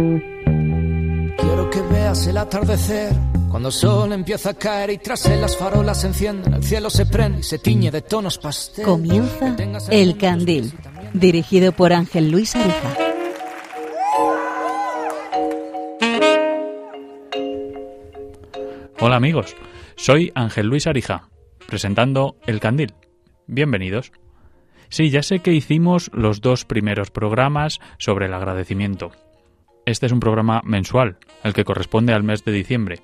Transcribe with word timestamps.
Quiero 0.00 1.68
que 1.70 1.82
veas 1.82 2.26
el 2.26 2.38
atardecer 2.38 3.12
cuando 3.50 3.68
el 3.68 3.74
sol 3.74 4.12
empieza 4.14 4.50
a 4.50 4.54
caer 4.54 4.90
y 4.90 4.98
tras 4.98 5.26
él 5.26 5.42
las 5.42 5.58
farolas 5.58 6.00
se 6.00 6.06
encienden, 6.06 6.54
el 6.54 6.64
cielo 6.64 6.88
se 6.88 7.04
prende 7.04 7.40
y 7.40 7.42
se 7.42 7.58
tiñe 7.58 7.90
de 7.90 8.00
tonos 8.00 8.38
pastel. 8.38 8.86
Comienza 8.86 9.54
El 9.90 10.16
Candil, 10.16 10.72
dirigido 11.12 11.72
por 11.72 11.92
Ángel 11.92 12.30
Luis 12.30 12.56
Arija. 12.56 12.96
Hola 19.00 19.16
amigos, 19.16 19.54
soy 19.96 20.32
Ángel 20.34 20.66
Luis 20.66 20.86
Arija, 20.86 21.28
presentando 21.66 22.36
El 22.46 22.60
Candil. 22.60 22.94
Bienvenidos. 23.46 24.12
Sí, 24.88 25.10
ya 25.10 25.22
sé 25.22 25.40
que 25.40 25.52
hicimos 25.52 26.10
los 26.14 26.40
dos 26.40 26.64
primeros 26.64 27.10
programas 27.10 27.80
sobre 27.98 28.26
el 28.26 28.34
agradecimiento. 28.34 29.12
Este 29.90 30.06
es 30.06 30.12
un 30.12 30.20
programa 30.20 30.62
mensual, 30.64 31.16
el 31.42 31.52
que 31.52 31.64
corresponde 31.64 32.12
al 32.12 32.22
mes 32.22 32.44
de 32.44 32.52
diciembre 32.52 33.02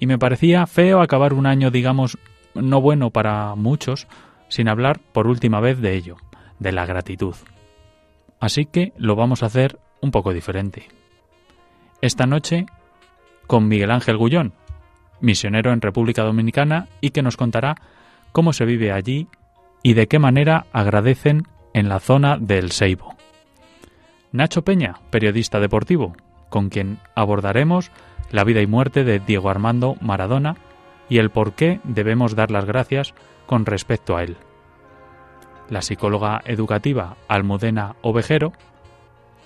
y 0.00 0.06
me 0.06 0.18
parecía 0.18 0.66
feo 0.66 1.00
acabar 1.00 1.32
un 1.32 1.46
año, 1.46 1.70
digamos, 1.70 2.18
no 2.54 2.80
bueno 2.80 3.10
para 3.10 3.54
muchos, 3.54 4.06
sin 4.48 4.68
hablar 4.68 5.00
por 5.12 5.26
última 5.26 5.60
vez 5.60 5.80
de 5.80 5.94
ello, 5.94 6.16
de 6.58 6.72
la 6.72 6.86
gratitud. 6.86 7.34
Así 8.40 8.66
que 8.66 8.92
lo 8.96 9.16
vamos 9.16 9.42
a 9.42 9.46
hacer 9.46 9.78
un 10.00 10.10
poco 10.10 10.32
diferente. 10.32 10.88
Esta 12.00 12.26
noche 12.26 12.66
con 13.46 13.66
Miguel 13.66 13.90
Ángel 13.90 14.16
Gullón, 14.16 14.52
misionero 15.20 15.72
en 15.72 15.80
República 15.80 16.22
Dominicana 16.22 16.86
y 17.00 17.10
que 17.10 17.22
nos 17.22 17.36
contará 17.36 17.76
cómo 18.32 18.52
se 18.52 18.64
vive 18.64 18.92
allí 18.92 19.26
y 19.82 19.94
de 19.94 20.06
qué 20.06 20.18
manera 20.18 20.66
agradecen 20.72 21.48
en 21.74 21.88
la 21.88 21.98
zona 21.98 22.38
del 22.38 22.70
Seibo. 22.70 23.17
Nacho 24.32 24.62
Peña, 24.62 25.00
periodista 25.10 25.58
deportivo, 25.60 26.14
con 26.48 26.68
quien 26.68 26.98
abordaremos 27.14 27.90
la 28.30 28.44
vida 28.44 28.60
y 28.60 28.66
muerte 28.66 29.04
de 29.04 29.20
Diego 29.20 29.48
Armando 29.48 29.96
Maradona 30.00 30.56
y 31.08 31.18
el 31.18 31.30
por 31.30 31.54
qué 31.54 31.80
debemos 31.84 32.34
dar 32.34 32.50
las 32.50 32.66
gracias 32.66 33.14
con 33.46 33.64
respecto 33.64 34.16
a 34.16 34.22
él. 34.22 34.36
La 35.70 35.82
psicóloga 35.82 36.42
educativa 36.44 37.16
Almudena 37.28 37.96
Ovejero, 38.02 38.52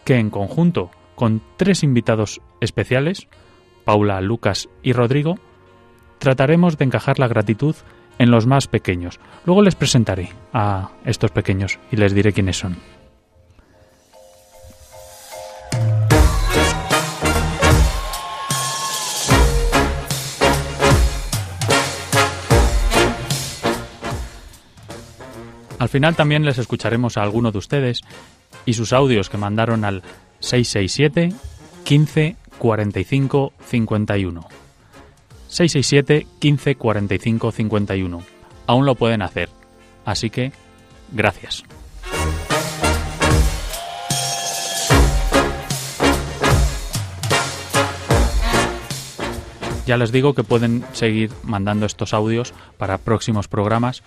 que 0.05 0.17
en 0.17 0.31
conjunto 0.31 0.91
con 1.15 1.43
tres 1.57 1.85
invitados 1.85 2.41
especiales, 2.61 3.29
Paula, 3.85 4.21
Lucas 4.21 4.69
y 4.83 4.93
Rodrigo, 4.93 5.37
trataremos 6.19 6.79
de 6.79 6.85
encajar 6.85 7.19
la 7.19 7.29
gratitud 7.29 7.77
en 8.19 8.31
los 8.31 8.47
más 8.47 8.67
pequeños. 8.67 9.21
Luego 9.45 9.63
les 9.63 9.75
presentaré 9.75 10.31
a 10.53 10.91
estos 11.05 11.31
pequeños 11.31 11.79
y 11.91 11.97
les 11.97 12.15
diré 12.15 12.33
quiénes 12.33 12.59
son. 12.59 12.77
Al 25.83 25.89
final 25.89 26.15
también 26.15 26.45
les 26.45 26.59
escucharemos 26.59 27.17
a 27.17 27.25
alguno 27.25 27.51
de 27.51 27.59
ustedes 27.59 28.03
y 28.65 28.75
sus 28.75 28.93
audios 28.93 29.29
que 29.29 29.37
mandaron 29.37 29.85
al 29.85 30.05
667 30.39 31.35
15 31.83 32.37
45 32.57 33.53
51. 33.67 34.41
667 35.49 36.27
15 36.39 36.75
45 36.77 37.51
51. 37.51 38.23
Aún 38.69 38.87
lo 38.87 38.95
pueden 38.95 39.23
hacer. 39.23 39.49
Así 40.05 40.31
que, 40.31 40.53
gracias. 41.11 41.65
Ya 49.85 49.97
les 49.97 50.13
digo 50.13 50.35
que 50.35 50.45
pueden 50.45 50.85
seguir 50.93 51.33
mandando 51.43 51.87
estos 51.87 52.15
audios 52.15 52.55
para 52.79 52.99
próximos 52.99 53.49
programas 53.49 54.05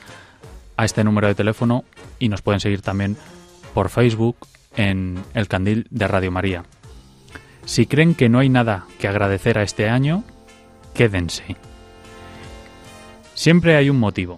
a 0.78 0.86
este 0.86 1.04
número 1.04 1.28
de 1.28 1.36
teléfono 1.36 1.84
y 2.20 2.30
nos 2.30 2.42
pueden 2.42 2.60
seguir 2.60 2.82
también 2.82 3.18
por 3.74 3.90
Facebook 3.90 4.38
en 4.76 5.24
el 5.34 5.48
candil 5.48 5.88
de 5.90 6.08
Radio 6.08 6.32
María. 6.32 6.64
Si 7.66 7.88
creen 7.88 8.16
que 8.16 8.30
no 8.30 8.40
hay 8.40 8.50
nada 8.50 8.86
que 9.00 9.08
agradecer 9.08 9.58
a 9.58 9.64
este 9.64 9.90
año, 9.90 10.24
quédense. 10.94 11.56
Siempre 13.34 13.76
hay 13.76 13.90
un 13.90 14.00
motivo. 14.00 14.38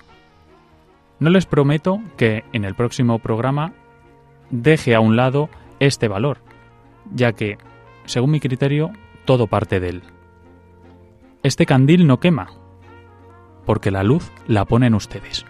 No 1.20 1.30
les 1.30 1.46
prometo 1.46 2.02
que 2.16 2.44
en 2.54 2.64
el 2.64 2.76
próximo 2.76 3.20
programa 3.20 3.74
deje 4.50 4.96
a 4.96 5.00
un 5.00 5.16
lado 5.16 5.50
este 5.80 6.08
valor, 6.08 6.40
ya 7.14 7.34
que, 7.34 7.58
según 8.06 8.32
mi 8.32 8.40
criterio, 8.40 8.92
todo 9.26 9.48
parte 9.48 9.80
de 9.80 9.90
él. 9.90 10.04
Este 11.44 11.66
candil 11.66 12.08
no 12.08 12.20
quema, 12.20 12.50
porque 13.66 13.92
la 13.92 14.04
luz 14.04 14.32
la 14.48 14.66
ponen 14.66 14.96
ustedes. 14.96 15.46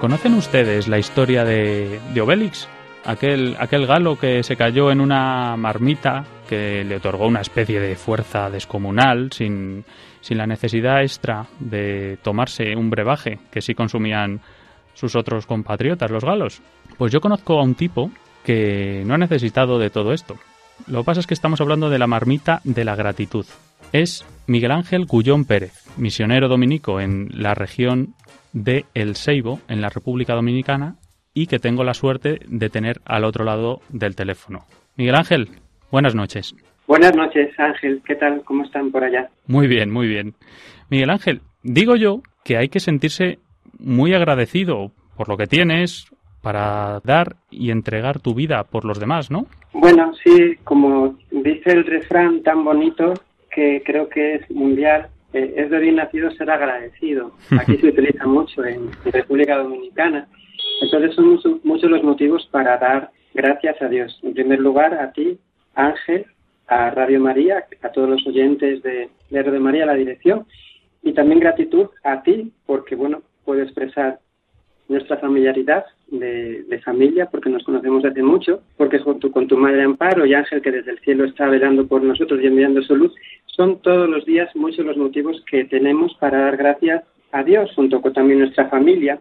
¿Conocen 0.00 0.32
ustedes 0.32 0.88
la 0.88 0.98
historia 0.98 1.44
de, 1.44 2.00
Obélix? 2.22 2.66
Aquel, 3.04 3.54
aquel 3.58 3.86
galo 3.86 4.18
que 4.18 4.42
se 4.42 4.56
cayó 4.56 4.90
en 4.90 4.98
una 4.98 5.58
marmita 5.58 6.24
que 6.48 6.84
le 6.84 6.96
otorgó 6.96 7.26
una 7.26 7.42
especie 7.42 7.80
de 7.80 7.96
fuerza 7.96 8.48
descomunal 8.48 9.30
sin, 9.30 9.84
sin 10.22 10.38
la 10.38 10.46
necesidad 10.46 11.02
extra 11.02 11.48
de 11.58 12.18
tomarse 12.22 12.74
un 12.76 12.88
brebaje 12.88 13.40
que 13.50 13.60
sí 13.60 13.74
consumían 13.74 14.40
sus 14.94 15.14
otros 15.16 15.44
compatriotas, 15.44 16.10
los 16.10 16.24
galos. 16.24 16.62
Pues 16.96 17.12
yo 17.12 17.20
conozco 17.20 17.60
a 17.60 17.62
un 17.62 17.74
tipo 17.74 18.10
que 18.42 19.02
no 19.04 19.12
ha 19.12 19.18
necesitado 19.18 19.78
de 19.78 19.90
todo 19.90 20.14
esto. 20.14 20.38
Lo 20.86 21.00
que 21.00 21.04
pasa 21.04 21.20
es 21.20 21.26
que 21.26 21.34
estamos 21.34 21.60
hablando 21.60 21.90
de 21.90 21.98
la 21.98 22.06
marmita 22.06 22.62
de 22.64 22.86
la 22.86 22.96
gratitud. 22.96 23.44
Es 23.92 24.24
Miguel 24.46 24.70
Ángel 24.70 25.04
Gullón 25.04 25.44
Pérez, 25.44 25.74
misionero 25.98 26.48
dominico 26.48 27.00
en 27.00 27.28
la 27.34 27.54
región 27.54 28.14
de 28.52 28.84
El 28.94 29.16
Seibo, 29.16 29.60
en 29.68 29.80
la 29.80 29.88
República 29.88 30.34
Dominicana, 30.34 30.96
y 31.34 31.46
que 31.46 31.58
tengo 31.58 31.84
la 31.84 31.94
suerte 31.94 32.40
de 32.46 32.70
tener 32.70 33.00
al 33.04 33.24
otro 33.24 33.44
lado 33.44 33.80
del 33.88 34.16
teléfono. 34.16 34.66
Miguel 34.96 35.14
Ángel, 35.14 35.48
buenas 35.90 36.14
noches. 36.14 36.54
Buenas 36.86 37.14
noches, 37.14 37.48
Ángel. 37.58 38.02
¿Qué 38.04 38.16
tal? 38.16 38.42
¿Cómo 38.44 38.64
están 38.64 38.90
por 38.90 39.04
allá? 39.04 39.30
Muy 39.46 39.68
bien, 39.68 39.90
muy 39.90 40.08
bien. 40.08 40.34
Miguel 40.88 41.10
Ángel, 41.10 41.40
digo 41.62 41.94
yo 41.94 42.22
que 42.44 42.56
hay 42.56 42.68
que 42.68 42.80
sentirse 42.80 43.38
muy 43.78 44.12
agradecido 44.12 44.90
por 45.16 45.28
lo 45.28 45.36
que 45.36 45.46
tienes 45.46 46.10
para 46.42 47.00
dar 47.04 47.36
y 47.50 47.70
entregar 47.70 48.18
tu 48.18 48.34
vida 48.34 48.64
por 48.64 48.84
los 48.84 48.98
demás, 48.98 49.30
¿no? 49.30 49.46
Bueno, 49.72 50.12
sí, 50.24 50.56
como 50.64 51.16
dice 51.30 51.70
el 51.70 51.84
refrán 51.84 52.42
tan 52.42 52.64
bonito 52.64 53.14
que 53.54 53.82
creo 53.84 54.08
que 54.08 54.36
es 54.36 54.50
mundial, 54.50 55.08
eh, 55.32 55.54
es 55.56 55.70
de 55.70 55.78
bien 55.78 55.96
nacido 55.96 56.30
ser 56.32 56.50
agradecido. 56.50 57.32
Aquí 57.58 57.76
se 57.78 57.88
utiliza 57.88 58.26
mucho 58.26 58.64
en, 58.64 58.90
República 59.04 59.58
Dominicana. 59.58 60.28
Entonces 60.82 61.14
son 61.14 61.60
muchos, 61.62 61.90
los 61.90 62.02
motivos 62.02 62.48
para 62.50 62.78
dar 62.78 63.10
gracias 63.34 63.80
a 63.80 63.88
Dios. 63.88 64.18
En 64.22 64.34
primer 64.34 64.60
lugar, 64.60 64.94
a 64.94 65.12
ti, 65.12 65.38
Ángel, 65.74 66.26
a 66.66 66.90
Radio 66.90 67.20
María, 67.20 67.64
a 67.82 67.88
todos 67.90 68.08
los 68.08 68.26
oyentes 68.26 68.82
de, 68.82 69.10
de 69.30 69.42
Radio 69.42 69.60
María, 69.60 69.86
la 69.86 69.94
dirección, 69.94 70.46
y 71.02 71.12
también 71.12 71.40
gratitud 71.40 71.88
a 72.04 72.22
ti, 72.22 72.52
porque 72.66 72.94
bueno, 72.94 73.22
puedo 73.44 73.62
expresar 73.62 74.20
nuestra 74.90 75.18
familiaridad 75.18 75.84
de, 76.08 76.80
familia, 76.84 77.26
porque 77.30 77.48
nos 77.48 77.62
conocemos 77.62 78.02
desde 78.02 78.22
mucho, 78.22 78.62
porque 78.76 78.98
junto 78.98 79.30
con 79.30 79.46
tu 79.46 79.56
madre 79.56 79.82
Amparo 79.82 80.26
y 80.26 80.34
Ángel, 80.34 80.60
que 80.60 80.72
desde 80.72 80.92
el 80.92 80.98
cielo 81.00 81.24
está 81.24 81.46
velando 81.46 81.86
por 81.86 82.02
nosotros 82.02 82.40
y 82.42 82.46
enviando 82.46 82.82
su 82.82 82.96
luz, 82.96 83.14
son 83.46 83.80
todos 83.80 84.08
los 84.08 84.24
días 84.24 84.54
muchos 84.56 84.84
los 84.84 84.96
motivos 84.96 85.42
que 85.48 85.64
tenemos 85.66 86.14
para 86.14 86.40
dar 86.40 86.56
gracias 86.56 87.04
a 87.32 87.44
Dios, 87.44 87.70
junto 87.76 88.00
con 88.00 88.12
también 88.12 88.40
nuestra 88.40 88.68
familia. 88.68 89.20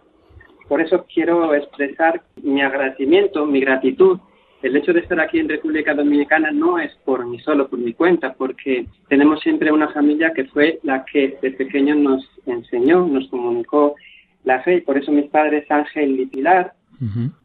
Por 0.67 0.81
eso 0.81 1.05
quiero 1.13 1.53
expresar 1.53 2.21
mi 2.41 2.61
agradecimiento, 2.61 3.45
mi 3.45 3.59
gratitud. 3.59 4.17
El 4.63 4.75
hecho 4.75 4.93
de 4.93 5.01
estar 5.01 5.19
aquí 5.19 5.39
en 5.39 5.49
República 5.49 5.93
Dominicana 5.93 6.51
no 6.51 6.79
es 6.79 6.93
por 7.05 7.25
mí 7.25 7.39
solo, 7.39 7.67
por 7.67 7.79
mi 7.79 7.93
cuenta, 7.93 8.33
porque 8.33 8.85
tenemos 9.07 9.41
siempre 9.41 9.71
una 9.71 9.89
familia 9.89 10.33
que 10.33 10.45
fue 10.45 10.79
la 10.83 11.05
que 11.05 11.37
de 11.41 11.51
pequeño 11.51 11.95
nos 11.95 12.27
enseñó, 12.45 13.05
nos 13.07 13.27
comunicó 13.29 13.95
la 14.43 14.61
fe, 14.61 14.75
y 14.75 14.81
por 14.81 14.97
eso 14.97 15.11
mis 15.11 15.29
padres 15.29 15.69
Ángel 15.69 16.19
y 16.19 16.25
Pilar, 16.25 16.73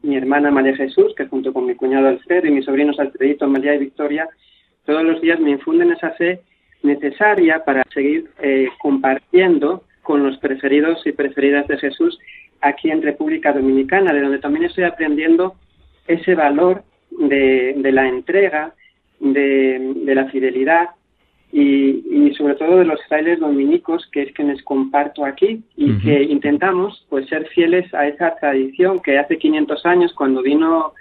mi 0.02 0.16
hermana 0.16 0.50
María 0.50 0.74
Jesús, 0.74 1.14
que 1.16 1.26
junto 1.26 1.52
con 1.52 1.66
mi 1.66 1.76
cuñado 1.76 2.08
Alfredo 2.08 2.48
y 2.48 2.50
mis 2.50 2.64
sobrinos 2.64 2.98
Alfredito, 2.98 3.46
María 3.46 3.74
y 3.74 3.78
Victoria, 3.78 4.28
todos 4.84 5.04
los 5.04 5.20
días 5.20 5.38
me 5.38 5.50
infunden 5.50 5.92
esa 5.92 6.10
fe 6.10 6.40
necesaria 6.82 7.64
para 7.64 7.82
seguir 7.92 8.30
eh, 8.40 8.68
compartiendo 8.80 9.84
con 10.02 10.22
los 10.22 10.36
preferidos 10.38 11.06
y 11.06 11.12
preferidas 11.12 11.66
de 11.68 11.78
Jesús 11.78 12.18
aquí 12.60 12.90
en 12.90 13.02
República 13.02 13.52
Dominicana, 13.52 14.12
de 14.12 14.20
donde 14.20 14.38
también 14.38 14.66
estoy 14.66 14.84
aprendiendo 14.84 15.54
ese 16.06 16.34
valor 16.34 16.84
de, 17.10 17.74
la 17.92 18.08
entrega, 18.08 18.74
de, 19.20 19.94
la 20.06 20.26
fidelidad 20.26 20.90
y, 21.56 22.34
sobre 22.36 22.56
todo 22.56 22.78
de 22.78 22.84
los 22.84 23.00
frailes 23.06 23.38
dominicos, 23.38 24.08
que 24.10 24.22
es 24.22 24.34
que 24.34 24.42
les 24.42 24.60
comparto 24.64 25.24
aquí 25.24 25.62
y 25.76 25.98
que 26.00 26.24
intentamos 26.24 27.06
pues 27.08 27.28
ser 27.28 27.46
fieles 27.46 27.92
a 27.94 28.08
esa 28.08 28.34
tradición 28.34 28.98
que 28.98 29.18
hace 29.18 29.38
500 29.38 29.86
años, 29.86 30.12
cuando 30.14 30.42
vino 30.42 30.94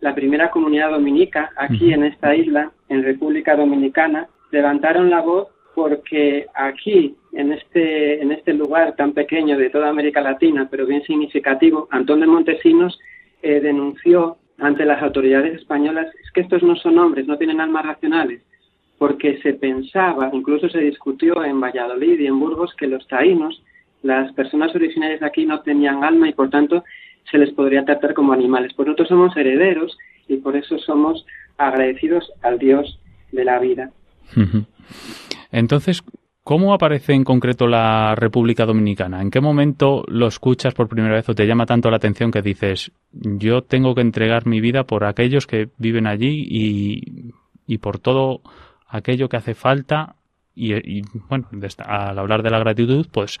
la 0.00 0.12
primera 0.12 0.50
comunidad 0.50 0.90
dominica 0.90 1.50
aquí 1.56 1.92
en 1.92 2.02
esta 2.02 2.34
isla, 2.34 2.72
en 2.88 3.04
República 3.04 3.54
Dominicana, 3.54 4.26
levantaron 4.50 5.08
la 5.08 5.20
voz 5.20 5.48
porque 5.76 6.46
aquí, 6.54 7.14
en 7.32 7.52
este, 7.52 8.20
en 8.20 8.32
este 8.32 8.54
lugar 8.54 8.96
tan 8.96 9.12
pequeño 9.12 9.56
de 9.56 9.70
toda 9.70 9.88
América 9.88 10.20
Latina, 10.20 10.66
pero 10.68 10.84
bien 10.84 11.04
significativo, 11.04 11.86
Antón 11.92 12.20
de 12.20 12.26
Montesinos 12.26 12.98
eh, 13.40 13.60
denunció 13.60 14.36
ante 14.58 14.84
las 14.84 15.00
autoridades 15.00 15.54
españolas 15.54 16.12
es 16.22 16.30
que 16.32 16.40
estos 16.40 16.62
no 16.62 16.74
son 16.76 16.98
hombres, 16.98 17.26
no 17.26 17.38
tienen 17.38 17.60
almas 17.60 17.86
racionales, 17.86 18.42
porque 19.02 19.40
se 19.42 19.54
pensaba, 19.54 20.30
incluso 20.32 20.68
se 20.68 20.78
discutió 20.78 21.44
en 21.44 21.60
Valladolid 21.60 22.20
y 22.20 22.28
en 22.28 22.38
Burgos, 22.38 22.72
que 22.78 22.86
los 22.86 23.04
taínos, 23.08 23.60
las 24.04 24.32
personas 24.34 24.72
originarias 24.76 25.18
de 25.18 25.26
aquí, 25.26 25.44
no 25.44 25.60
tenían 25.62 26.04
alma 26.04 26.28
y 26.28 26.32
por 26.34 26.50
tanto 26.50 26.84
se 27.28 27.36
les 27.36 27.50
podría 27.52 27.84
tratar 27.84 28.14
como 28.14 28.32
animales. 28.32 28.72
Por 28.74 28.86
nosotros 28.86 29.08
somos 29.08 29.36
herederos 29.36 29.98
y 30.28 30.36
por 30.36 30.54
eso 30.54 30.78
somos 30.78 31.26
agradecidos 31.58 32.30
al 32.42 32.60
Dios 32.60 33.00
de 33.32 33.44
la 33.44 33.58
vida. 33.58 33.90
Entonces, 35.50 36.04
¿cómo 36.44 36.72
aparece 36.72 37.12
en 37.12 37.24
concreto 37.24 37.66
la 37.66 38.14
República 38.14 38.66
Dominicana? 38.66 39.20
¿En 39.20 39.32
qué 39.32 39.40
momento 39.40 40.04
lo 40.06 40.28
escuchas 40.28 40.74
por 40.74 40.86
primera 40.86 41.16
vez 41.16 41.28
o 41.28 41.34
te 41.34 41.48
llama 41.48 41.66
tanto 41.66 41.90
la 41.90 41.96
atención 41.96 42.30
que 42.30 42.40
dices, 42.40 42.92
yo 43.10 43.62
tengo 43.62 43.96
que 43.96 44.02
entregar 44.02 44.46
mi 44.46 44.60
vida 44.60 44.84
por 44.84 45.02
aquellos 45.02 45.48
que 45.48 45.70
viven 45.76 46.06
allí 46.06 47.32
y 47.66 47.78
por 47.78 47.98
todo 47.98 48.42
aquello 48.92 49.28
que 49.28 49.36
hace 49.36 49.54
falta 49.54 50.16
y, 50.54 51.02
bueno, 51.28 51.48
al 51.86 52.18
hablar 52.18 52.42
de 52.42 52.50
la 52.50 52.58
gratitud, 52.58 53.06
pues 53.10 53.38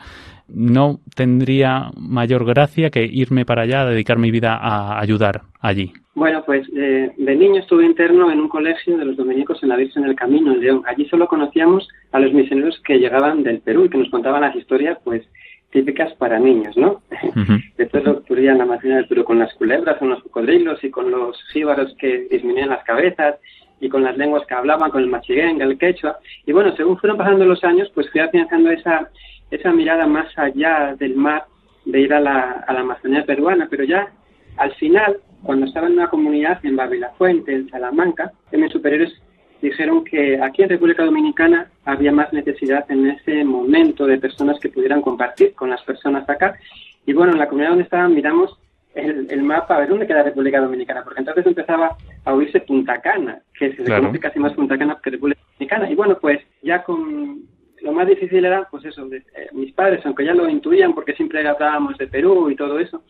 no 0.48 1.00
tendría 1.14 1.90
mayor 1.96 2.46
gracia 2.46 2.90
que 2.90 3.04
irme 3.04 3.44
para 3.44 3.62
allá, 3.62 3.84
dedicar 3.84 4.18
mi 4.18 4.30
vida 4.30 4.56
a 4.56 4.98
ayudar 4.98 5.42
allí. 5.60 5.92
Bueno, 6.14 6.42
pues 6.44 6.66
de 6.72 7.36
niño 7.36 7.60
estuve 7.60 7.84
interno 7.84 8.30
en 8.30 8.40
un 8.40 8.48
colegio 8.48 8.96
de 8.96 9.04
los 9.04 9.16
dominicos 9.16 9.62
en 9.62 9.70
la 9.70 9.76
Virgen 9.76 10.04
del 10.04 10.14
Camino, 10.14 10.52
en 10.52 10.60
León. 10.60 10.82
Allí 10.86 11.06
solo 11.06 11.26
conocíamos 11.26 11.88
a 12.12 12.18
los 12.18 12.32
misioneros 12.32 12.80
que 12.84 12.98
llegaban 12.98 13.42
del 13.42 13.60
Perú 13.60 13.84
y 13.84 13.88
que 13.90 13.98
nos 13.98 14.10
contaban 14.10 14.42
las 14.42 14.56
historias, 14.56 14.98
pues, 15.04 15.22
típicas 15.70 16.12
para 16.14 16.38
niños, 16.38 16.76
¿no? 16.76 17.02
Después 17.78 18.04
lo 18.04 18.12
ocurría 18.12 18.52
en 18.52 18.58
la 18.58 18.64
Amazonía 18.64 18.96
del 18.96 19.08
Perú 19.08 19.24
con 19.24 19.38
las 19.38 19.52
culebras, 19.54 19.98
con 19.98 20.10
los 20.10 20.22
cocodrilos 20.22 20.82
y 20.84 20.90
con 20.90 21.10
los 21.10 21.36
jíbaros 21.52 21.94
que 21.98 22.26
disminuían 22.30 22.68
las 22.68 22.84
cabezas 22.84 23.36
y 23.82 23.88
con 23.88 24.04
las 24.04 24.16
lenguas 24.16 24.46
que 24.46 24.54
hablaban, 24.54 24.92
con 24.92 25.02
el 25.02 25.08
machiguenga, 25.08 25.64
el 25.64 25.76
quechua. 25.76 26.20
Y 26.46 26.52
bueno, 26.52 26.74
según 26.76 26.98
fueron 26.98 27.18
pasando 27.18 27.44
los 27.44 27.64
años, 27.64 27.90
pues 27.92 28.08
fui 28.10 28.20
afianzando 28.20 28.70
esa, 28.70 29.10
esa 29.50 29.72
mirada 29.72 30.06
más 30.06 30.26
allá 30.38 30.94
del 30.96 31.16
mar, 31.16 31.46
de 31.84 32.00
ir 32.00 32.14
a 32.14 32.20
la, 32.20 32.64
a 32.64 32.72
la 32.72 32.80
Amazonía 32.80 33.24
peruana, 33.24 33.66
pero 33.68 33.82
ya 33.82 34.08
al 34.56 34.72
final, 34.74 35.16
cuando 35.42 35.66
estaba 35.66 35.88
en 35.88 35.94
una 35.94 36.08
comunidad 36.08 36.64
en 36.64 36.76
Babilafuente, 36.76 37.52
en 37.52 37.68
Salamanca, 37.70 38.30
mis 38.52 38.70
superiores 38.70 39.20
dijeron 39.60 40.04
que 40.04 40.40
aquí 40.40 40.62
en 40.62 40.68
República 40.68 41.04
Dominicana 41.04 41.66
había 41.84 42.12
más 42.12 42.32
necesidad 42.32 42.88
en 42.88 43.10
ese 43.10 43.44
momento 43.44 44.06
de 44.06 44.18
personas 44.18 44.60
que 44.60 44.68
pudieran 44.68 45.02
compartir 45.02 45.54
con 45.54 45.70
las 45.70 45.82
personas 45.82 46.28
acá. 46.28 46.56
Y 47.04 47.14
bueno, 47.14 47.32
en 47.32 47.38
la 47.40 47.48
comunidad 47.48 47.70
donde 47.70 47.84
estaban 47.84 48.14
miramos 48.14 48.56
el, 48.94 49.42
mapa 49.42 49.76
a 49.76 49.80
ver 49.80 49.88
dónde 49.88 50.06
queda 50.06 50.22
República 50.22 50.60
Dominicana, 50.60 51.02
porque 51.02 51.20
entonces 51.20 51.46
empezaba 51.46 51.96
a 52.24 52.34
oírse 52.34 52.60
Punta 52.60 53.00
Cana, 53.00 53.42
que 53.58 53.74
se 53.74 53.84
conoce 53.84 54.20
casi 54.20 54.38
más 54.38 54.52
Punta 54.54 54.78
Cana 54.78 54.98
que 55.02 55.10
República 55.10 55.40
Dominicana. 55.54 55.90
Y 55.90 55.94
bueno, 55.94 56.18
pues 56.20 56.40
ya 56.62 56.82
con 56.82 57.42
lo 57.82 57.92
más 57.92 58.06
difícil 58.06 58.44
era, 58.44 58.68
pues 58.70 58.84
eso, 58.84 59.08
de, 59.08 59.18
eh, 59.18 59.48
mis 59.52 59.72
padres, 59.72 60.04
aunque 60.04 60.24
ya 60.24 60.34
lo 60.34 60.48
intuían 60.48 60.94
porque 60.94 61.14
siempre 61.14 61.46
hablábamos 61.46 61.98
de 61.98 62.06
Perú 62.06 62.48
y 62.48 62.56
todo 62.56 62.78
eso, 62.78 63.02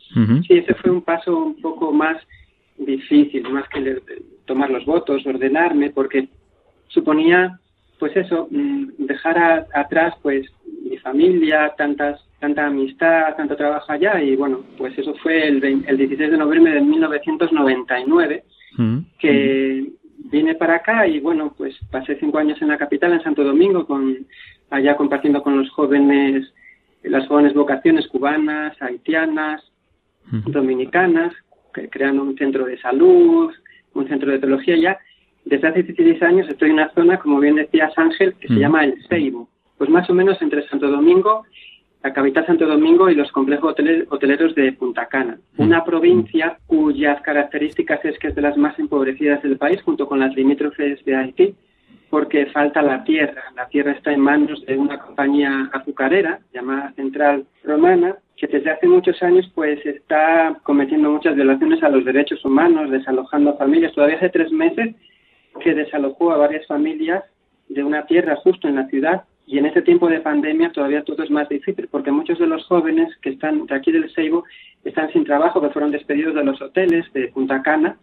sí, 0.47 0.55
ese 0.55 0.75
fue 0.75 0.91
un 0.91 1.03
paso 1.03 1.37
un 1.37 1.61
poco 1.61 1.93
más 1.93 2.17
difícil, 2.79 3.43
más 3.51 3.69
que 3.69 4.01
tomar 4.47 4.71
los 4.71 4.87
votos, 4.87 5.27
ordenarme, 5.27 5.91
porque 5.91 6.29
suponía, 6.89 7.59
pues 7.99 8.17
eso, 8.17 8.49
mm, 8.51 9.05
dejar 9.07 9.67
atrás, 9.75 10.15
pues, 10.23 10.47
mi 10.83 10.97
familia, 10.99 11.75
tantas 11.77 12.21
tanta 12.43 12.67
amistad, 12.67 13.37
tanto 13.37 13.57
trabajo 13.57 13.93
allá. 13.93 14.21
Y 14.21 14.35
bueno, 14.35 14.65
pues 14.77 14.99
eso 14.99 15.15
fue 15.23 15.47
el, 15.47 15.63
el 15.87 15.97
16 15.97 16.33
de 16.33 16.37
noviembre 16.37 16.75
de 16.75 16.81
1999 16.81 18.43
mm. 18.77 18.99
que 19.19 19.93
vine 20.31 20.55
para 20.55 20.77
acá 20.77 21.07
y 21.07 21.21
bueno, 21.21 21.55
pues 21.57 21.77
pasé 21.91 22.17
cinco 22.19 22.39
años 22.39 22.61
en 22.63 22.69
la 22.69 22.79
capital, 22.79 23.13
en 23.13 23.23
Santo 23.23 23.45
Domingo, 23.45 23.87
con 23.87 24.27
allá 24.71 24.97
compartiendo 24.97 25.43
con 25.43 25.59
los 25.59 25.71
jóvenes, 25.71 26.53
las 27.03 27.27
jóvenes 27.29 27.55
vocaciones 27.55 28.09
cubanas, 28.09 28.81
haitianas, 28.81 29.63
dominicanas, 30.47 31.35
creando 31.91 32.23
un 32.23 32.37
centro 32.37 32.65
de 32.65 32.79
salud, 32.79 33.53
un 33.95 34.09
centro 34.09 34.31
de 34.31 34.39
teología 34.39 34.77
ya. 34.77 34.99
Desde 35.45 35.69
hace 35.69 35.83
16 35.83 36.23
años 36.23 36.49
estoy 36.49 36.69
en 36.69 36.75
una 36.75 36.93
zona, 36.95 37.19
como 37.19 37.41
bien 37.41 37.57
decías 37.57 37.93
Ángel, 37.97 38.35
que 38.35 38.49
se 38.49 38.55
llama 38.55 38.85
El 38.85 39.03
Seibo. 39.09 39.49
Pues 39.77 39.91
más 39.91 40.09
o 40.09 40.15
menos 40.15 40.41
entre 40.41 40.67
Santo 40.69 40.89
Domingo 40.89 41.45
la 42.03 42.13
capital 42.13 42.47
Santo 42.47 42.67
Domingo 42.67 43.09
y 43.09 43.15
los 43.15 43.31
complejos 43.31 43.75
hoteleros 44.09 44.55
de 44.55 44.73
Punta 44.73 45.07
Cana, 45.07 45.39
una 45.57 45.81
mm. 45.81 45.85
provincia 45.85 46.59
cuyas 46.67 47.21
características 47.23 48.05
es 48.05 48.19
que 48.19 48.29
es 48.29 48.35
de 48.35 48.43
las 48.43 48.57
más 48.57 48.79
empobrecidas 48.79 49.43
del 49.43 49.57
país, 49.57 49.81
junto 49.83 50.09
con 50.09 50.19
las 50.19 50.35
limítrofes 50.35 51.05
de 51.05 51.15
Haití, 51.17 51.55
porque 52.11 52.47
falta 52.47 52.83
la 52.83 53.05
tierra. 53.05 53.43
La 53.57 53.69
tierra 53.69 53.93
está 53.93 54.13
en 54.13 54.21
manos 54.21 54.65
de 54.67 54.77
una 54.77 54.99
compañía 54.99 55.71
azucarera 55.73 56.41
llamada 56.53 56.93
Central 56.93 57.47
Romana, 57.65 58.17
que 58.37 58.49
desde 58.49 58.71
hace 58.71 58.89
muchos 58.89 59.23
años 59.23 59.51
pues 59.55 59.85
está 59.87 60.59
cometiendo 60.65 61.11
muchas 61.11 61.37
violaciones 61.37 61.83
a 61.83 61.89
los 61.89 62.05
derechos 62.05 62.45
humanos, 62.45 62.91
desalojando 62.91 63.57
familias. 63.57 63.95
Todavía 63.95 64.17
hace 64.17 64.29
tres 64.31 64.51
meses 64.51 64.95
que 65.61 65.75
desalojó 65.75 66.33
a 66.33 66.39
varias 66.39 66.67
familias 66.67 67.23
de 67.69 67.85
una 67.85 68.05
tierra 68.07 68.37
justo 68.37 68.67
en 68.69 68.77
la 68.77 68.89
ciudad 68.89 69.23
y 69.47 69.59
en 69.59 69.67
este 69.67 69.83
tiempo 69.83 70.09
de 70.09 70.21
pandemia 70.21 70.71
todavía 70.73 71.03
todo 71.03 71.23
es 71.23 71.31
más 71.31 71.49
difícil 71.49 71.89
porque 71.91 72.11
muchos 72.11 72.39
de 72.39 72.47
los 72.47 72.65
jóvenes 72.67 73.15
que 73.21 73.31
están 73.31 73.67
de 73.67 73.75
aquí 73.75 73.91
del 73.91 74.11
Seibo 74.13 74.45
están 74.85 75.13
sin 75.13 75.25
trabajo, 75.25 75.61
que 75.61 75.71
fueron 75.71 75.91
despedidos 75.91 76.35
de 76.35 76.45
los 76.45 76.61
hoteles 76.61 77.11
de 77.13 77.29
Punta 77.29 77.63
Cana. 77.63 77.97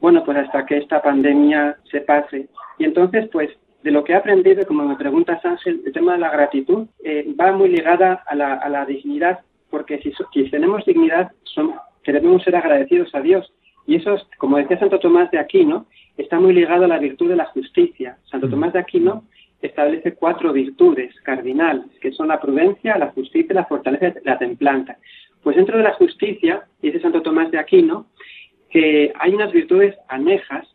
Bueno, 0.00 0.24
pues 0.24 0.38
hasta 0.38 0.66
que 0.66 0.78
esta 0.78 1.02
pandemia 1.02 1.76
se 1.90 2.00
pase. 2.00 2.48
Y 2.78 2.84
entonces, 2.84 3.28
pues, 3.32 3.50
de 3.82 3.90
lo 3.90 4.04
que 4.04 4.12
he 4.12 4.16
aprendido, 4.16 4.66
como 4.66 4.84
me 4.84 4.96
preguntas 4.96 5.44
Ángel, 5.44 5.80
el 5.86 5.92
tema 5.92 6.14
de 6.14 6.18
la 6.18 6.30
gratitud 6.30 6.86
eh, 7.04 7.34
va 7.38 7.52
muy 7.52 7.68
ligada 7.68 8.24
a 8.26 8.34
la, 8.34 8.54
a 8.54 8.68
la 8.68 8.84
dignidad, 8.84 9.40
porque 9.70 9.98
si, 10.00 10.12
si 10.32 10.50
tenemos 10.50 10.84
dignidad, 10.84 11.32
son, 11.44 11.74
debemos 12.04 12.42
ser 12.42 12.56
agradecidos 12.56 13.14
a 13.14 13.20
Dios. 13.20 13.52
Y 13.86 13.96
eso, 13.96 14.16
como 14.38 14.56
decía 14.56 14.78
Santo 14.78 14.98
Tomás 14.98 15.30
de 15.30 15.38
Aquino, 15.38 15.86
está 16.16 16.40
muy 16.40 16.52
ligado 16.52 16.84
a 16.84 16.88
la 16.88 16.98
virtud 16.98 17.28
de 17.28 17.36
la 17.36 17.44
justicia. 17.46 18.18
Santo 18.30 18.48
mm. 18.48 18.50
Tomás 18.50 18.72
de 18.72 18.80
Aquino 18.80 19.24
establece 19.66 20.14
cuatro 20.14 20.52
virtudes 20.52 21.14
cardinales, 21.22 21.86
que 22.00 22.12
son 22.12 22.28
la 22.28 22.40
prudencia, 22.40 22.98
la 22.98 23.08
justicia, 23.08 23.54
la 23.54 23.66
fortaleza 23.66 24.08
y 24.08 24.24
la 24.24 24.38
templanza. 24.38 24.96
Pues 25.42 25.56
dentro 25.56 25.76
de 25.78 25.84
la 25.84 25.94
justicia, 25.94 26.66
dice 26.82 27.00
Santo 27.00 27.22
Tomás 27.22 27.50
de 27.50 27.58
Aquino, 27.58 28.06
que 28.70 29.12
hay 29.18 29.34
unas 29.34 29.52
virtudes 29.52 29.94
anejas, 30.08 30.66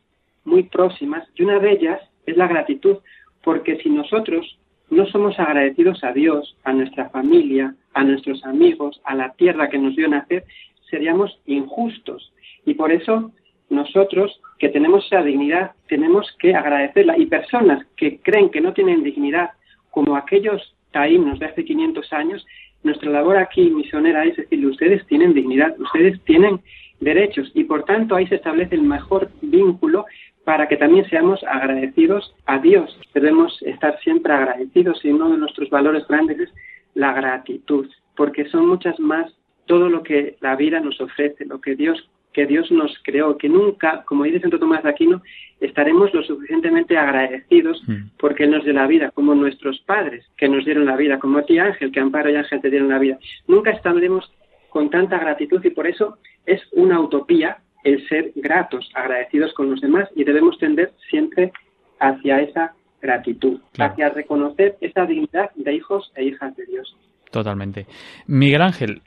muy 0.43 0.63
próximas, 0.63 1.27
y 1.35 1.43
una 1.43 1.59
de 1.59 1.71
ellas 1.71 2.01
es 2.25 2.37
la 2.37 2.47
gratitud, 2.47 2.97
porque 3.43 3.77
si 3.77 3.89
nosotros 3.89 4.57
no 4.89 5.05
somos 5.07 5.39
agradecidos 5.39 6.03
a 6.03 6.11
Dios, 6.11 6.57
a 6.63 6.73
nuestra 6.73 7.09
familia, 7.09 7.75
a 7.93 8.03
nuestros 8.03 8.43
amigos, 8.43 9.01
a 9.05 9.15
la 9.15 9.33
tierra 9.33 9.69
que 9.69 9.77
nos 9.77 9.95
dio 9.95 10.07
nacer, 10.07 10.43
seríamos 10.89 11.39
injustos. 11.45 12.33
Y 12.65 12.73
por 12.73 12.91
eso 12.91 13.31
nosotros 13.71 14.39
que 14.59 14.69
tenemos 14.69 15.05
esa 15.05 15.23
dignidad 15.23 15.71
tenemos 15.87 16.29
que 16.39 16.53
agradecerla 16.53 17.17
y 17.17 17.25
personas 17.25 17.85
que 17.95 18.19
creen 18.19 18.49
que 18.49 18.61
no 18.61 18.73
tienen 18.73 19.03
dignidad 19.03 19.51
como 19.89 20.15
aquellos 20.15 20.75
taínos 20.91 21.39
de 21.39 21.45
hace 21.45 21.63
500 21.63 22.13
años, 22.13 22.45
nuestra 22.83 23.09
labor 23.09 23.37
aquí 23.37 23.69
misionera 23.69 24.25
es 24.25 24.35
decirle, 24.35 24.67
ustedes 24.67 25.05
tienen 25.07 25.33
dignidad, 25.33 25.79
ustedes 25.79 26.21
tienen 26.25 26.59
derechos 26.99 27.49
y 27.53 27.63
por 27.63 27.83
tanto 27.85 28.15
ahí 28.15 28.27
se 28.27 28.35
establece 28.35 28.75
el 28.75 28.83
mejor 28.83 29.29
vínculo 29.41 30.05
para 30.43 30.67
que 30.67 30.77
también 30.77 31.07
seamos 31.09 31.43
agradecidos 31.43 32.35
a 32.45 32.59
Dios. 32.59 32.99
Debemos 33.13 33.61
estar 33.61 33.99
siempre 34.01 34.33
agradecidos 34.33 35.03
y 35.05 35.11
uno 35.11 35.29
de 35.29 35.37
nuestros 35.37 35.69
valores 35.69 36.07
grandes 36.07 36.39
es 36.39 36.49
la 36.93 37.13
gratitud, 37.13 37.87
porque 38.15 38.45
son 38.49 38.67
muchas 38.67 38.99
más 38.99 39.31
todo 39.65 39.87
lo 39.87 40.03
que 40.03 40.35
la 40.41 40.55
vida 40.55 40.79
nos 40.79 40.99
ofrece, 40.99 41.45
lo 41.45 41.61
que 41.61 41.75
Dios 41.75 42.09
que 42.33 42.45
Dios 42.45 42.71
nos 42.71 42.97
creó, 43.03 43.37
que 43.37 43.49
nunca, 43.49 44.03
como 44.03 44.23
dice 44.23 44.39
Santo 44.39 44.59
Tomás 44.59 44.83
de 44.83 44.89
Aquino, 44.89 45.21
estaremos 45.59 46.13
lo 46.13 46.23
suficientemente 46.23 46.97
agradecidos 46.97 47.81
mm. 47.87 48.17
porque 48.17 48.45
Él 48.45 48.51
nos 48.51 48.63
dio 48.63 48.73
la 48.73 48.87
vida, 48.87 49.11
como 49.11 49.35
nuestros 49.35 49.79
padres 49.81 50.25
que 50.37 50.47
nos 50.47 50.65
dieron 50.65 50.85
la 50.85 50.95
vida, 50.95 51.19
como 51.19 51.39
a 51.39 51.45
ti 51.45 51.59
Ángel, 51.59 51.91
que 51.91 51.99
Amparo 51.99 52.29
y 52.29 52.35
Ángel 52.35 52.61
te 52.61 52.69
dieron 52.69 52.89
la 52.89 52.99
vida. 52.99 53.19
Nunca 53.47 53.71
estaremos 53.71 54.31
con 54.69 54.89
tanta 54.89 55.19
gratitud 55.19 55.63
y 55.63 55.69
por 55.69 55.87
eso 55.87 56.17
es 56.45 56.61
una 56.71 56.99
utopía 56.99 57.57
el 57.83 58.07
ser 58.07 58.31
gratos, 58.35 58.89
agradecidos 58.93 59.53
con 59.53 59.69
los 59.69 59.81
demás 59.81 60.07
y 60.15 60.23
debemos 60.23 60.57
tender 60.59 60.93
siempre 61.09 61.51
hacia 61.99 62.41
esa 62.41 62.73
gratitud, 63.01 63.59
hacia 63.77 64.09
reconocer 64.09 64.77
esa 64.81 65.05
dignidad 65.05 65.49
de 65.55 65.73
hijos 65.73 66.11
e 66.15 66.25
hijas 66.25 66.55
de 66.55 66.65
Dios. 66.67 66.95
Totalmente. 67.31 67.87
Miguel 68.27 68.61
Ángel, 68.61 69.01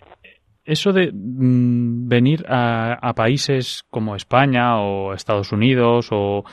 eso 0.65 0.93
de 0.93 1.11
mm, 1.13 2.09
venir 2.09 2.45
a, 2.49 3.13
países 3.15 3.85
como 3.91 4.17
España 4.17 4.81
o 4.81 5.15
Estados 5.15 5.53
Unidos 5.53 6.09
o 6.11 6.45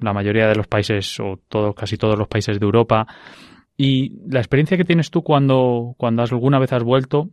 la 0.00 0.12
mayoría 0.12 0.46
de 0.46 0.54
los 0.54 0.66
países 0.66 1.18
o 1.20 1.38
todo, 1.48 1.72
casi 1.74 1.96
todos 1.96 2.18
los 2.18 2.28
países 2.28 2.58
de 2.58 2.64
Europa 2.64 3.06
y 3.76 4.20
la 4.28 4.40
experiencia 4.40 4.76
que 4.76 4.84
tienes 4.84 5.10
tú 5.10 5.22
cuando, 5.22 5.94
cuando 5.98 6.22
alguna 6.22 6.58
vez 6.58 6.72
has 6.72 6.84
vuelto, 6.84 7.28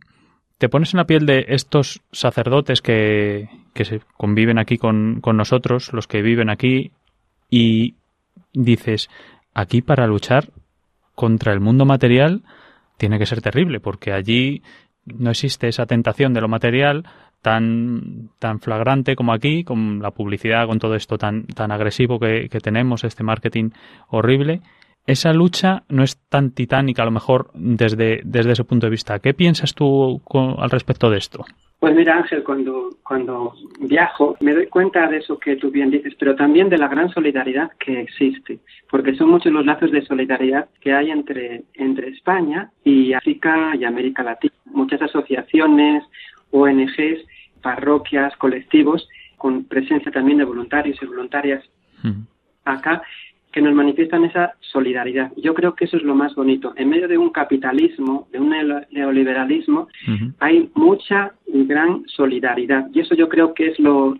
te 0.58 0.68
pones 0.68 0.92
en 0.92 0.98
la 0.98 1.06
piel 1.06 1.26
de 1.26 1.46
estos 1.48 2.02
sacerdotes 2.10 2.82
que, 2.82 3.48
que 3.74 3.84
se 3.84 4.00
conviven 4.16 4.58
aquí 4.58 4.76
con, 4.76 5.20
con 5.20 5.36
nosotros, 5.36 5.92
los 5.92 6.06
que 6.06 6.22
viven 6.22 6.50
aquí, 6.50 6.92
y 7.48 7.94
dices, 8.52 9.08
aquí 9.54 9.82
para 9.82 10.06
luchar 10.06 10.50
contra 11.14 11.52
el 11.52 11.60
mundo 11.60 11.84
material 11.84 12.42
tiene 12.96 13.18
que 13.18 13.26
ser 13.26 13.40
terrible, 13.40 13.80
porque 13.80 14.12
allí 14.12 14.62
no 15.06 15.30
existe 15.30 15.68
esa 15.68 15.86
tentación 15.86 16.32
de 16.34 16.40
lo 16.40 16.48
material 16.48 17.04
tan, 17.42 18.30
tan 18.38 18.60
flagrante 18.60 19.16
como 19.16 19.32
aquí, 19.32 19.64
con 19.64 20.00
la 20.00 20.12
publicidad, 20.12 20.66
con 20.66 20.78
todo 20.78 20.94
esto 20.94 21.18
tan, 21.18 21.46
tan 21.46 21.72
agresivo 21.72 22.18
que, 22.18 22.48
que 22.48 22.60
tenemos, 22.60 23.04
este 23.04 23.24
marketing 23.24 23.70
horrible. 24.08 24.60
Esa 25.04 25.32
lucha 25.32 25.82
no 25.88 26.04
es 26.04 26.16
tan 26.28 26.52
titánica, 26.52 27.02
a 27.02 27.06
lo 27.06 27.10
mejor, 27.10 27.50
desde, 27.54 28.20
desde 28.24 28.52
ese 28.52 28.62
punto 28.62 28.86
de 28.86 28.92
vista. 28.92 29.18
¿Qué 29.18 29.34
piensas 29.34 29.74
tú 29.74 30.22
al 30.58 30.70
respecto 30.70 31.10
de 31.10 31.18
esto? 31.18 31.44
Pues 31.80 31.96
mira, 31.96 32.16
Ángel, 32.16 32.44
cuando, 32.44 32.90
cuando 33.02 33.54
viajo 33.80 34.36
me 34.38 34.54
doy 34.54 34.68
cuenta 34.68 35.08
de 35.08 35.16
eso 35.16 35.36
que 35.40 35.56
tú 35.56 35.72
bien 35.72 35.90
dices, 35.90 36.14
pero 36.16 36.36
también 36.36 36.68
de 36.68 36.78
la 36.78 36.86
gran 36.86 37.08
solidaridad 37.08 37.72
que 37.80 38.00
existe, 38.00 38.60
porque 38.88 39.16
son 39.16 39.30
muchos 39.30 39.52
los 39.52 39.66
lazos 39.66 39.90
de 39.90 40.02
solidaridad 40.02 40.68
que 40.80 40.92
hay 40.92 41.10
entre, 41.10 41.64
entre 41.74 42.10
España 42.10 42.70
y 42.84 43.12
África 43.14 43.74
y 43.74 43.82
América 43.82 44.22
Latina. 44.22 44.54
Muchas 44.72 45.02
asociaciones, 45.02 46.04
ONGs, 46.50 47.24
parroquias, 47.62 48.36
colectivos, 48.36 49.08
con 49.36 49.64
presencia 49.64 50.12
también 50.12 50.38
de 50.38 50.44
voluntarios 50.44 50.98
y 51.02 51.06
voluntarias 51.06 51.64
acá 52.64 53.02
que 53.52 53.60
nos 53.60 53.74
manifiestan 53.74 54.24
esa 54.24 54.54
solidaridad. 54.60 55.30
Yo 55.36 55.52
creo 55.52 55.74
que 55.74 55.84
eso 55.84 55.98
es 55.98 56.02
lo 56.02 56.14
más 56.14 56.34
bonito. 56.34 56.72
En 56.76 56.88
medio 56.88 57.06
de 57.06 57.18
un 57.18 57.30
capitalismo, 57.30 58.26
de 58.32 58.40
un 58.40 58.50
neoliberalismo, 58.90 59.88
hay 60.38 60.70
mucha 60.74 61.32
y 61.46 61.64
gran 61.66 62.02
solidaridad. 62.06 62.88
Y 62.94 63.00
eso 63.00 63.14
yo 63.14 63.28
creo 63.28 63.52
que 63.52 63.68
es 63.68 63.78
lo, 63.78 64.18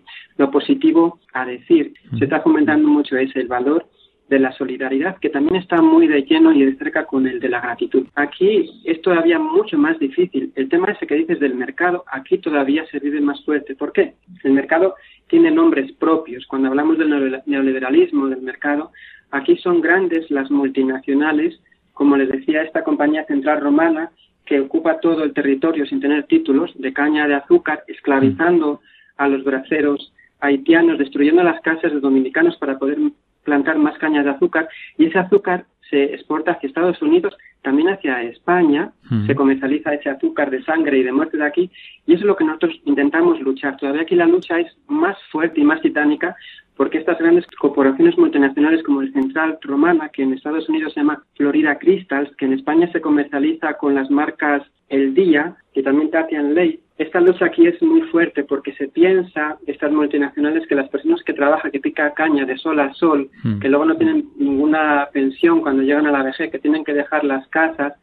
positivo 0.51 1.19
a 1.33 1.45
decir. 1.45 1.93
Se 2.19 2.25
está 2.25 2.41
fomentando 2.41 2.87
mucho 2.87 3.17
ese, 3.17 3.39
el 3.39 3.47
valor 3.47 3.87
de 4.29 4.39
la 4.39 4.51
solidaridad, 4.53 5.17
que 5.17 5.29
también 5.29 5.57
está 5.57 5.81
muy 5.81 6.07
de 6.07 6.23
lleno 6.23 6.51
y 6.53 6.65
de 6.65 6.75
cerca 6.75 7.05
con 7.05 7.27
el 7.27 7.39
de 7.39 7.49
la 7.49 7.61
gratitud. 7.61 8.07
Aquí 8.15 8.69
es 8.85 9.01
todavía 9.01 9.37
mucho 9.37 9.77
más 9.77 9.99
difícil. 9.99 10.51
El 10.55 10.69
tema 10.69 10.91
ese 10.91 11.05
que 11.05 11.15
dices 11.15 11.39
del 11.39 11.55
mercado, 11.55 12.03
aquí 12.11 12.37
todavía 12.37 12.85
se 12.87 12.99
vive 12.99 13.21
más 13.21 13.43
fuerte. 13.45 13.75
¿Por 13.75 13.91
qué? 13.91 14.13
El 14.43 14.53
mercado 14.53 14.95
tiene 15.27 15.51
nombres 15.51 15.91
propios. 15.93 16.47
Cuando 16.47 16.69
hablamos 16.69 16.97
del 16.97 17.41
neoliberalismo, 17.45 18.27
del 18.27 18.41
mercado, 18.41 18.91
Aquí 19.33 19.57
son 19.57 19.81
grandes 19.81 20.29
las 20.29 20.51
multinacionales, 20.51 21.59
como 21.93 22.15
les 22.15 22.29
decía 22.29 22.61
esta 22.61 22.83
compañía 22.83 23.25
central 23.25 23.61
romana, 23.61 24.11
que 24.45 24.59
ocupa 24.59 24.99
todo 24.99 25.23
el 25.23 25.33
territorio 25.33 25.87
sin 25.87 25.99
tener 25.99 26.27
títulos, 26.27 26.71
de 26.75 26.93
caña 26.93 27.27
de 27.27 27.33
azúcar, 27.33 27.83
esclavizando 27.87 28.81
a 29.17 29.27
los 29.27 29.43
braceros 29.43 30.13
haitianos, 30.39 30.99
destruyendo 30.99 31.41
las 31.41 31.59
casas 31.61 31.91
de 31.91 31.99
dominicanos 31.99 32.57
para 32.57 32.77
poder 32.77 32.99
plantar 33.43 33.77
más 33.77 33.97
caña 33.97 34.23
de 34.23 34.31
azúcar, 34.31 34.67
y 34.97 35.05
ese 35.05 35.19
azúcar 35.19 35.65
se 35.89 36.05
exporta 36.15 36.53
hacia 36.53 36.67
Estados 36.67 37.01
Unidos, 37.01 37.35
también 37.61 37.89
hacia 37.89 38.21
España, 38.23 38.91
se 39.27 39.35
comercializa 39.35 39.93
ese 39.93 40.09
azúcar 40.09 40.49
de 40.49 40.63
sangre 40.63 40.97
y 40.97 41.03
de 41.03 41.11
muerte 41.11 41.37
de 41.37 41.45
aquí, 41.45 41.69
y 42.05 42.13
eso 42.13 42.21
es 42.21 42.27
lo 42.27 42.35
que 42.35 42.43
nosotros 42.43 42.73
intentamos 42.85 43.39
luchar. 43.41 43.77
Todavía 43.77 44.01
aquí 44.01 44.15
la 44.15 44.25
lucha 44.25 44.59
es 44.59 44.75
más 44.87 45.17
fuerte 45.31 45.61
y 45.61 45.63
más 45.63 45.81
titánica 45.81 46.35
porque 46.75 46.97
estas 46.97 47.19
grandes 47.19 47.45
corporaciones 47.59 48.17
multinacionales 48.17 48.83
como 48.83 49.01
el 49.01 49.13
Central 49.13 49.57
Romana, 49.61 50.09
que 50.09 50.23
en 50.23 50.33
Estados 50.33 50.67
Unidos 50.69 50.93
se 50.93 51.01
llama 51.01 51.23
Florida 51.35 51.77
Crystals, 51.77 52.35
que 52.37 52.45
en 52.45 52.53
España 52.53 52.91
se 52.91 53.01
comercializa 53.01 53.73
con 53.75 53.95
las 53.95 54.09
marcas 54.09 54.63
El 54.89 55.13
Día, 55.13 55.55
que 55.73 55.83
también 55.83 56.11
Tatian 56.11 56.53
Ley, 56.53 56.79
esta 56.97 57.19
lucha 57.19 57.45
aquí 57.45 57.65
es 57.65 57.81
muy 57.81 58.01
fuerte 58.03 58.43
porque 58.43 58.73
se 58.73 58.87
piensa, 58.87 59.57
estas 59.65 59.91
multinacionales, 59.91 60.67
que 60.67 60.75
las 60.75 60.89
personas 60.89 61.23
que 61.23 61.33
trabajan, 61.33 61.71
que 61.71 61.79
pica 61.79 62.13
caña 62.13 62.45
de 62.45 62.57
sol 62.57 62.79
a 62.79 62.93
sol, 62.93 63.29
hmm. 63.43 63.59
que 63.59 63.69
luego 63.69 63.85
no 63.85 63.97
tienen 63.97 64.29
ninguna 64.37 65.09
pensión 65.11 65.61
cuando 65.61 65.81
llegan 65.81 66.05
a 66.05 66.11
la 66.11 66.23
vejez, 66.23 66.51
que 66.51 66.59
tienen 66.59 66.83
que 66.83 66.93
dejar 66.93 67.23
las 67.23 67.47
casas, 67.47 67.93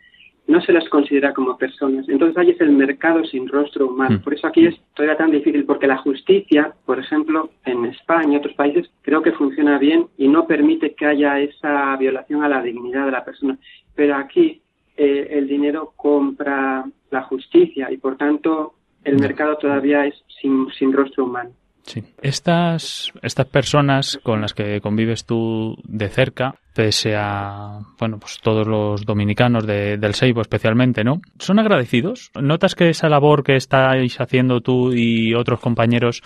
no 0.50 0.60
se 0.60 0.72
las 0.72 0.88
considera 0.88 1.32
como 1.32 1.56
personas. 1.56 2.08
Entonces 2.08 2.36
ahí 2.36 2.50
es 2.50 2.60
el 2.60 2.72
mercado 2.72 3.24
sin 3.24 3.48
rostro 3.48 3.86
humano. 3.86 4.18
Hmm. 4.18 4.22
Por 4.22 4.34
eso 4.34 4.46
aquí 4.46 4.66
es 4.66 4.74
todavía 4.94 5.16
tan 5.16 5.30
difícil, 5.30 5.64
porque 5.64 5.86
la 5.86 5.98
justicia, 5.98 6.74
por 6.84 6.98
ejemplo, 6.98 7.50
en 7.64 7.86
España 7.86 8.34
y 8.34 8.36
otros 8.36 8.54
países, 8.54 8.90
creo 9.02 9.22
que 9.22 9.32
funciona 9.32 9.78
bien 9.78 10.06
y 10.18 10.28
no 10.28 10.46
permite 10.46 10.94
que 10.94 11.06
haya 11.06 11.38
esa 11.40 11.96
violación 11.96 12.42
a 12.42 12.48
la 12.48 12.62
dignidad 12.62 13.06
de 13.06 13.12
la 13.12 13.24
persona. 13.24 13.58
Pero 13.94 14.16
aquí 14.16 14.60
eh, 14.96 15.28
el 15.30 15.46
dinero 15.46 15.92
compra 15.96 16.84
la 17.10 17.22
justicia 17.22 17.90
y 17.90 17.96
por 17.96 18.16
tanto 18.16 18.74
el 19.04 19.18
mercado 19.18 19.56
todavía 19.56 20.04
es 20.06 20.14
sin, 20.40 20.68
sin 20.78 20.92
rostro 20.92 21.24
humano. 21.24 21.50
Sí. 21.82 22.02
Estas, 22.22 23.12
estas 23.22 23.46
personas 23.46 24.20
con 24.22 24.40
las 24.40 24.54
que 24.54 24.80
convives 24.80 25.24
tú 25.24 25.76
de 25.84 26.08
cerca, 26.08 26.54
pese 26.74 27.14
a, 27.16 27.80
bueno, 27.98 28.18
pues 28.18 28.38
todos 28.40 28.66
los 28.66 29.04
dominicanos 29.04 29.66
de, 29.66 29.96
del 29.96 30.14
Seibo 30.14 30.40
especialmente, 30.40 31.02
¿no? 31.04 31.20
¿Son 31.38 31.58
agradecidos? 31.58 32.30
¿Notas 32.40 32.74
que 32.74 32.90
esa 32.90 33.08
labor 33.08 33.42
que 33.42 33.56
estáis 33.56 34.20
haciendo 34.20 34.60
tú 34.60 34.92
y 34.92 35.34
otros 35.34 35.60
compañeros 35.60 36.22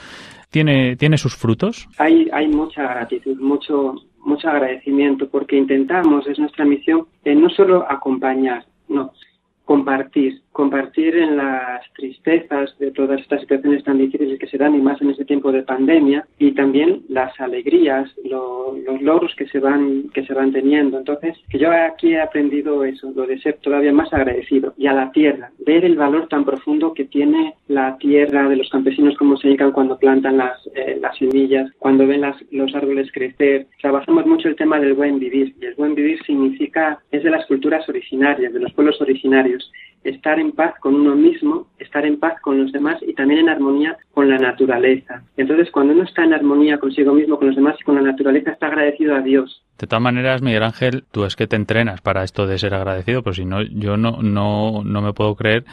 tiene, 0.51 0.97
tiene 0.97 1.19
sus 1.19 1.35
frutos? 1.37 1.89
Hay, 1.99 2.29
hay 2.33 2.49
mucha 2.49 2.83
gratitud, 2.83 3.39
mucho, 3.41 3.95
mucho 4.21 4.49
agradecimiento, 4.49 5.29
porque 5.29 5.57
intentamos, 5.57 6.27
es 6.27 6.39
nuestra 6.39 6.65
misión, 6.65 7.07
en 7.25 7.41
no 7.41 7.49
solo 7.51 7.91
acompañar, 7.91 8.65
no, 8.89 9.13
compartir, 9.65 10.44
compartir 10.55 11.17
en 11.17 11.37
las 11.37 11.83
tristezas 11.95 12.79
de 12.79 12.93
todas 12.93 13.21
estas 13.21 13.41
situaciones 13.41 13.83
tan 13.83 13.99
difíciles 13.99 14.39
que 14.39 14.47
se 14.47 14.57
dan 14.57 14.77
y 14.77 14.81
más 14.81 15.03
en 15.03 15.11
este 15.11 15.25
tiempo 15.25 15.51
de 15.51 15.65
pandemia 15.65 16.25
y 16.39 16.53
también 16.53 17.03
las 17.09 17.39
alegrías, 17.41 18.09
los 18.25 19.03
logros 19.03 19.35
que 19.35 19.49
se 19.49 19.59
van 19.59 20.11
que 20.15 20.25
se 20.25 20.33
van 20.33 20.53
teniendo. 20.53 20.97
Entonces, 20.97 21.37
que 21.51 21.59
yo 21.59 21.73
aquí 21.73 22.15
he 22.15 22.21
aprendido 22.21 22.85
eso, 22.85 23.13
lo 23.17 23.27
de 23.27 23.41
ser 23.41 23.59
todavía 23.63 23.93
más 23.93 24.13
agradecido 24.13 24.75
y 24.79 24.87
a 24.87 24.93
la 24.93 25.11
tierra, 25.11 25.51
ver 25.67 25.85
el 25.85 25.97
valor 25.97 26.29
tan 26.29 26.45
profundo 26.45 26.95
que 26.95 27.05
tiene 27.05 27.55
la 27.67 27.99
tierra 27.99 28.49
de 28.49 28.55
los 28.55 28.71
campesinos 28.71 29.17
como 29.17 29.37
se 29.37 29.49
dedican 29.49 29.73
cuando 29.73 29.99
plantan 29.99 30.37
las, 30.37 30.57
eh, 30.77 30.99
las 31.01 31.19
semillas, 31.19 31.69
cuando 31.81 32.07
ven 32.07 32.21
las, 32.21 32.37
los 32.53 32.73
árboles 32.77 33.11
crecer. 33.13 33.67
Trabajamos 33.83 34.25
mucho 34.25 34.47
el 34.47 34.55
tema 34.55 34.79
del 34.79 34.95
buen 34.95 35.19
vivir 35.19 35.53
y 35.61 35.67
el 35.67 35.75
buen 35.75 35.97
vivir 35.97 36.23
significa 36.25 37.01
es 37.11 37.25
de 37.25 37.31
las 37.31 37.45
culturas 37.47 37.89
originarias, 37.89 38.53
de 38.53 38.61
los 38.61 38.73
pueblos 38.73 39.01
originarios 39.01 39.69
estar 40.05 40.39
en 40.39 40.53
paz 40.53 40.75
con 40.81 40.95
uno 40.95 41.17
mismo, 41.17 41.67
estar 41.79 42.05
en 42.07 42.21
paz 42.21 42.41
con 42.41 42.63
los 42.63 42.71
demás 42.73 42.99
y 43.03 43.15
también 43.15 43.41
en 43.41 43.49
armonía 43.49 43.97
con 44.13 44.29
la 44.29 44.39
naturaleza. 44.39 45.23
Entonces, 45.37 45.71
cuando 45.73 45.95
uno 45.95 46.05
está 46.05 46.25
en 46.25 46.35
armonía 46.35 46.79
consigo 46.79 47.13
mismo, 47.13 47.39
con 47.39 47.49
los 47.49 47.57
demás 47.57 47.77
y 47.81 47.85
con 47.85 47.97
la 47.97 48.03
naturaleza, 48.03 48.53
está 48.53 48.67
agradecido 48.67 49.17
a 49.17 49.21
Dios. 49.21 49.63
De 49.79 49.87
todas 49.87 50.03
maneras, 50.03 50.43
Miguel 50.43 50.63
Ángel, 50.63 51.05
tú 51.11 51.25
es 51.25 51.37
que 51.37 51.47
te 51.47 51.57
entrenas 51.57 52.01
para 52.01 52.23
esto 52.23 52.47
de 52.47 52.59
ser 52.59 52.75
agradecido, 52.75 53.23
pero 53.23 53.35
si 53.35 53.45
no, 53.45 53.63
yo 53.63 53.97
no, 53.97 54.23
no, 54.23 54.83
no 54.85 55.03
me 55.03 55.13
puedo 55.13 55.35
creer 55.35 55.65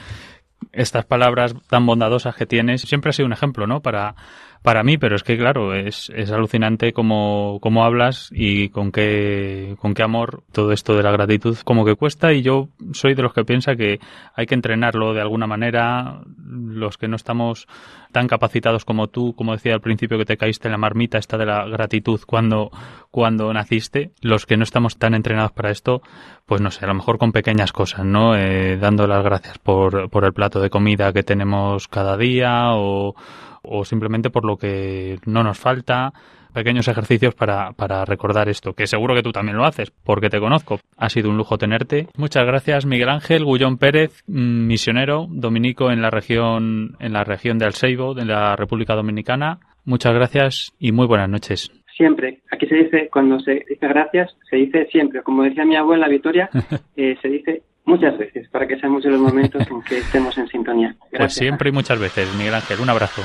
estas 0.72 1.06
palabras 1.06 1.56
tan 1.70 1.86
bondadosas 1.86 2.36
que 2.36 2.46
tienes. 2.46 2.82
Siempre 2.82 3.10
ha 3.10 3.14
sido 3.14 3.26
un 3.26 3.34
ejemplo, 3.34 3.68
¿no? 3.68 3.82
Para 3.82 4.16
para 4.62 4.84
mí, 4.84 4.98
pero 4.98 5.15
es 5.15 5.24
que 5.24 5.38
claro, 5.38 5.74
es, 5.74 6.12
es 6.15 6.32
alucinante 6.32 6.94
cómo, 6.94 7.60
cómo 7.62 7.84
hablas 7.84 8.30
y 8.32 8.70
con 8.70 8.91
qué, 8.91 9.75
con 9.80 9.94
qué 9.94 10.03
amor 10.03 10.44
todo 10.51 10.72
esto 10.72 10.96
de 10.96 11.01
la 11.01 11.12
gratitud 11.12 11.58
como 11.63 11.84
que 11.84 11.96
cuesta 11.96 12.32
y 12.32 12.44
yo 12.44 12.70
soy 12.94 13.15
de 13.15 13.24
los 13.24 13.34
que 13.34 13.44
piensa 13.44 13.75
que 13.75 14.00
hay 14.36 14.46
que 14.46 14.53
entrenarlo 14.53 15.13
de 15.13 15.22
alguna 15.22 15.48
manera, 15.48 16.22
los 16.38 16.98
que 16.98 17.08
no 17.08 17.15
estamos 17.15 17.68
tan 18.12 18.27
capacitados 18.27 18.86
como 18.86 19.08
tú, 19.08 19.34
como 19.36 19.53
decía 19.53 19.74
al 19.74 19.82
principio 19.82 20.18
que 20.18 20.25
te 20.25 20.38
caíste 20.38 20.68
en 20.68 20.74
la 20.74 20.77
marmita 20.77 21.18
esta 21.18 21.38
de 21.38 21.46
la 21.46 21.65
gratitud 21.65 22.20
cuando, 22.27 22.70
cuando 23.10 23.51
naciste, 23.53 24.12
los 24.22 24.46
que 24.46 24.58
no 24.58 24.63
estamos 24.63 24.98
tan 24.98 25.15
entrenados 25.15 25.53
para 25.53 25.72
esto, 25.72 26.01
pues 26.46 26.62
no 26.62 26.70
sé, 26.70 26.86
a 26.86 26.88
lo 26.88 26.94
mejor 26.94 27.18
con 27.18 27.32
pequeñas 27.32 27.72
cosas, 27.72 28.06
¿no? 28.06 28.36
Eh, 28.36 28.77
dando 28.77 29.08
las 29.08 29.24
gracias 29.24 29.58
por, 29.58 30.10
por 30.10 30.25
el 30.25 30.34
plato 30.34 30.60
de 30.60 30.70
comida 30.70 31.13
que 31.13 31.24
tenemos 31.24 31.88
cada 31.88 32.18
día 32.18 32.74
o 32.75 33.15
o 33.63 33.86
simplemente 33.86 34.30
por 34.30 34.46
lo 34.46 34.58
que 34.58 35.18
no 35.25 35.44
nos 35.44 35.60
falta, 35.60 36.13
pequeños 36.53 36.88
ejercicios 36.88 37.34
para, 37.36 37.72
para 37.74 38.06
recordar 38.06 38.50
esto, 38.50 38.74
que 38.74 38.88
seguro 38.88 39.15
que 39.15 39.24
tú 39.24 39.32
también 39.32 39.58
lo 39.58 39.65
haces, 39.65 39.91
porque 40.03 40.30
te 40.30 40.39
conozco. 40.39 40.80
Ha 40.98 41.10
sido 41.10 41.30
un 41.30 41.38
lujo 41.38 41.58
tenerte. 41.58 42.08
Muchas 42.18 42.46
gracias, 42.46 42.86
Miguel 42.86 43.10
Ángel 43.10 43.46
Gullón 43.46 43.77
Pérez, 43.77 44.24
mm, 44.27 44.68
misionero 44.68 45.27
dominico 45.30 45.91
en 45.91 46.01
la 46.01 46.10
región, 46.10 46.96
en 47.00 47.13
la 47.13 47.24
región 47.24 47.58
de 47.58 47.65
Alseibo, 47.65 48.13
de 48.13 48.25
la 48.25 48.56
República 48.56 48.96
Dominicana. 48.96 49.60
Muchas 49.86 50.13
gracias 50.13 50.74
y 50.80 50.91
muy 50.91 51.08
buenas 51.08 51.30
noches. 51.30 51.72
siempre. 51.98 52.39
Aquí 52.50 52.65
se 52.65 52.75
dice, 52.75 53.10
cuando 53.12 53.39
se 53.41 53.63
dice 53.70 53.88
gracias, 53.88 54.36
se 54.50 54.56
dice 54.56 54.88
siempre. 54.91 55.22
Como 55.22 55.44
decía 55.44 55.65
mi 55.65 55.75
abuela 55.75 56.08
Victoria, 56.08 56.50
eh, 56.96 57.15
se 57.22 57.27
dice 57.27 57.62
muchas 57.86 58.18
veces, 58.18 58.48
para 58.50 58.68
que 58.68 58.80
seamos 58.80 59.04
en 59.06 59.12
los 59.12 59.22
momentos 59.22 59.66
en 59.70 59.82
que 59.82 60.00
estemos 60.00 60.38
en 60.38 60.48
sintonía. 60.48 60.96
Pues 61.16 61.34
siempre 61.34 61.70
y 61.70 61.72
muchas 61.72 62.00
veces, 62.00 62.34
Miguel 62.36 62.56
Ángel. 62.56 62.80
Un 62.80 62.90
abrazo. 62.90 63.22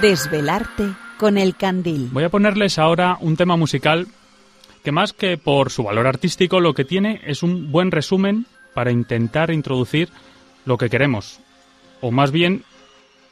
Desvelarte 0.00 0.84
con 1.18 1.38
el 1.38 1.56
candil. 1.56 2.10
Voy 2.12 2.24
a 2.24 2.28
ponerles 2.28 2.78
ahora 2.78 3.16
un 3.20 3.36
tema 3.36 3.56
musical 3.56 4.06
que 4.84 4.92
más 4.92 5.12
que 5.12 5.38
por 5.38 5.70
su 5.70 5.82
valor 5.82 6.06
artístico 6.06 6.60
lo 6.60 6.74
que 6.74 6.84
tiene 6.84 7.20
es 7.24 7.42
un 7.42 7.72
buen 7.72 7.90
resumen 7.90 8.46
para 8.74 8.92
intentar 8.92 9.50
introducir 9.50 10.10
lo 10.64 10.76
que 10.76 10.90
queremos, 10.90 11.40
o 12.00 12.10
más 12.10 12.30
bien 12.30 12.62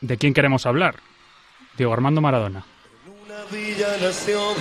de 0.00 0.16
quién 0.16 0.34
queremos 0.34 0.66
hablar. 0.66 0.96
Diego 1.76 1.92
Armando 1.92 2.20
Maradona. 2.20 2.64
Una 3.44 3.58
villa 3.58 3.96
nación 4.00 4.54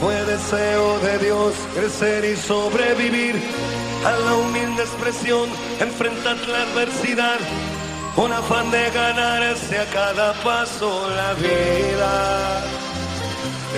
fue 0.00 0.14
deseo 0.24 0.98
de 1.00 1.18
Dios 1.18 1.54
crecer 1.74 2.24
y 2.24 2.36
sobrevivir 2.36 3.34
a 4.04 4.12
la 4.12 4.34
humilde 4.34 4.82
expresión, 4.82 5.48
enfrentar 5.80 6.36
la 6.48 6.62
adversidad 6.62 7.38
con 8.14 8.32
afán 8.32 8.70
de 8.70 8.90
ganarse 8.90 9.78
a 9.78 9.84
cada 9.86 10.32
paso 10.42 11.08
la 11.10 11.34
vida. 11.34 12.64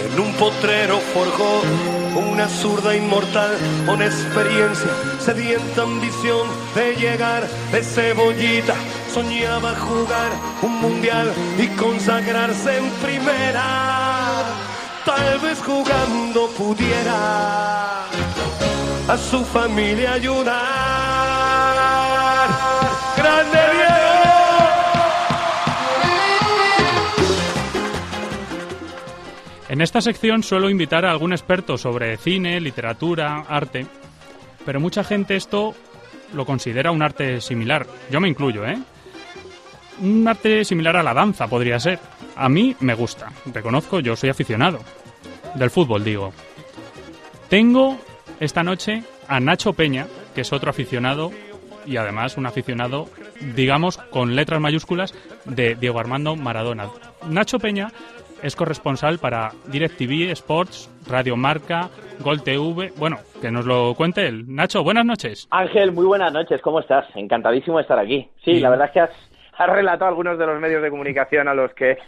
En 0.04 0.21
un 0.21 0.33
potrero 0.35 0.99
forjó 1.14 1.62
una 2.31 2.49
zurda 2.49 2.97
inmortal 2.97 3.57
con 3.87 4.02
experiencia, 4.02 4.90
sedienta 5.21 5.83
ambición 5.83 6.49
de 6.75 6.97
llegar 6.97 7.47
de 7.73 7.83
cebollita. 7.83 8.75
Soñaba 9.12 9.75
jugar 9.75 10.33
un 10.62 10.81
mundial 10.81 11.31
y 11.59 11.66
consagrarse 11.76 12.78
en 12.78 12.88
primera. 13.02 14.42
Tal 15.04 15.38
vez 15.40 15.62
jugando 15.62 16.49
pudiera 16.57 18.04
a 19.09 19.16
su 19.19 19.45
familia 19.45 20.14
ayudar. 20.14 20.57
¡Grande 23.19 23.59
Diego! 23.73 23.92
En 29.69 29.83
esta 29.83 30.00
sección 30.00 30.42
suelo 30.42 30.71
invitar 30.71 31.04
a 31.04 31.11
algún 31.11 31.33
experto 31.33 31.76
sobre 31.76 32.16
cine, 32.16 32.61
literatura, 32.62 33.45
arte, 33.47 33.87
pero 34.64 34.81
mucha 34.81 35.04
gente 35.04 35.37
esto 35.37 35.75
lo 36.33 36.47
considera 36.47 36.90
un 36.90 37.02
arte 37.02 37.42
similar. 37.42 37.87
Yo 38.11 38.19
me 38.19 38.28
incluyo, 38.28 38.64
¿eh? 38.64 38.78
Un 40.00 40.26
arte 40.26 40.64
similar 40.64 40.96
a 40.96 41.02
la 41.02 41.14
danza 41.14 41.46
podría 41.46 41.78
ser. 41.78 41.99
A 42.37 42.49
mí 42.49 42.75
me 42.80 42.94
gusta, 42.94 43.30
reconozco, 43.52 44.00
yo 44.00 44.16
soy 44.16 44.30
aficionado. 44.30 44.80
Del 45.54 45.70
fútbol, 45.70 46.02
digo. 46.02 46.32
Tengo 47.49 47.99
esta 48.40 48.62
noche 48.62 49.04
a 49.28 49.38
Nacho 49.40 49.75
Peña, 49.75 50.06
que 50.34 50.40
es 50.40 50.52
otro 50.52 50.70
aficionado 50.70 51.30
y 51.84 51.96
además 51.96 52.37
un 52.37 52.46
aficionado, 52.46 53.06
digamos, 53.54 53.99
con 53.99 54.34
letras 54.34 54.61
mayúsculas 54.61 55.14
de 55.44 55.75
Diego 55.75 55.99
Armando 56.00 56.37
Maradona. 56.37 56.88
Nacho 57.28 57.58
Peña 57.58 57.88
es 58.42 58.56
corresponsal 58.56 59.18
para 59.18 59.52
DirecTV, 59.66 60.30
Sports, 60.32 60.90
Radio 61.06 61.37
Marca, 61.37 61.90
Gol 62.20 62.42
TV. 62.42 62.92
Bueno, 62.96 63.18
que 63.40 63.50
nos 63.50 63.64
lo 63.64 63.94
cuente 63.94 64.26
él. 64.26 64.44
Nacho, 64.49 64.82
buenas 64.82 65.04
noches. 65.04 65.46
Ángel, 65.50 65.92
muy 65.92 66.06
buenas 66.06 66.32
noches, 66.32 66.61
¿cómo 66.61 66.80
estás? 66.80 67.06
Encantadísimo 67.14 67.76
de 67.76 67.82
estar 67.82 67.99
aquí. 67.99 68.28
Sí, 68.44 68.61
la 68.61 68.70
verdad 68.70 68.87
es 68.87 68.92
que 68.92 69.00
has, 69.00 69.11
has 69.56 69.68
relatado 69.68 70.09
algunos 70.09 70.38
de 70.38 70.47
los 70.47 70.61
medios 70.61 70.82
de 70.82 70.90
comunicación 70.90 71.49
a 71.49 71.54
los 71.54 71.73
que 71.75 71.99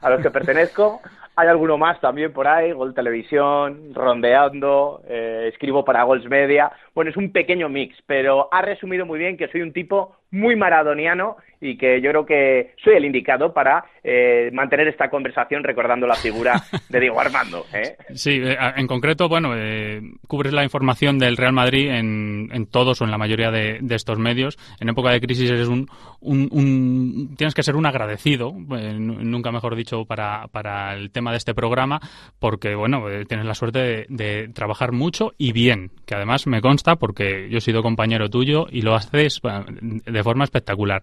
a 0.00 0.10
los 0.10 0.20
que 0.20 0.30
pertenezco. 0.30 1.00
Hay 1.34 1.48
alguno 1.48 1.78
más 1.78 1.98
también 2.00 2.30
por 2.32 2.46
ahí, 2.46 2.72
Gol 2.72 2.94
Televisión, 2.94 3.94
Rondeando, 3.94 5.00
eh, 5.08 5.48
escribo 5.50 5.82
para 5.82 6.02
Gols 6.02 6.28
Media. 6.28 6.70
Bueno, 6.94 7.10
es 7.10 7.16
un 7.16 7.32
pequeño 7.32 7.68
mix, 7.68 7.96
pero 8.06 8.48
ha 8.52 8.62
resumido 8.62 9.06
muy 9.06 9.18
bien 9.18 9.36
que 9.36 9.48
soy 9.48 9.62
un 9.62 9.72
tipo 9.72 10.16
muy 10.30 10.56
maradoniano 10.56 11.36
y 11.60 11.76
que 11.76 12.00
yo 12.00 12.10
creo 12.10 12.24
que 12.26 12.74
soy 12.82 12.94
el 12.94 13.04
indicado 13.04 13.52
para 13.52 13.84
eh, 14.02 14.50
mantener 14.52 14.88
esta 14.88 15.10
conversación 15.10 15.62
recordando 15.62 16.06
la 16.06 16.14
figura 16.14 16.54
de 16.88 17.00
Diego 17.00 17.20
Armando. 17.20 17.64
¿eh? 17.74 17.96
Sí, 18.14 18.40
eh, 18.42 18.56
en 18.76 18.86
concreto, 18.86 19.28
bueno, 19.28 19.52
eh, 19.54 20.00
cubres 20.26 20.52
la 20.54 20.64
información 20.64 21.18
del 21.18 21.36
Real 21.36 21.52
Madrid 21.52 21.90
en, 21.90 22.48
en 22.52 22.66
todos 22.66 23.00
o 23.00 23.04
en 23.04 23.10
la 23.10 23.18
mayoría 23.18 23.50
de, 23.50 23.78
de 23.80 23.94
estos 23.94 24.18
medios. 24.18 24.58
En 24.80 24.88
época 24.88 25.10
de 25.10 25.20
crisis 25.20 25.50
eres 25.50 25.68
un, 25.68 25.86
un- 26.20 26.48
un- 26.50 27.36
tienes 27.36 27.54
que 27.54 27.62
ser 27.62 27.76
un 27.76 27.86
agradecido, 27.86 28.54
eh, 28.76 28.94
nu- 28.98 29.22
nunca 29.22 29.52
mejor 29.52 29.76
dicho, 29.76 30.04
para, 30.06 30.48
para 30.48 30.94
el 30.94 31.10
tema 31.10 31.30
de 31.30 31.36
este 31.36 31.54
programa, 31.54 32.00
porque, 32.40 32.74
bueno, 32.74 33.08
eh, 33.10 33.24
tienes 33.26 33.46
la 33.46 33.54
suerte 33.54 33.78
de, 33.78 34.06
de 34.08 34.48
trabajar 34.48 34.92
mucho 34.92 35.32
y 35.38 35.52
bien, 35.52 35.90
que 36.06 36.14
además 36.14 36.46
me 36.46 36.60
consta 36.62 36.81
porque 36.96 37.48
yo 37.50 37.58
he 37.58 37.60
sido 37.60 37.82
compañero 37.82 38.28
tuyo 38.28 38.66
y 38.70 38.82
lo 38.82 38.94
haces 38.94 39.40
de 39.42 40.22
forma 40.22 40.44
espectacular. 40.44 41.02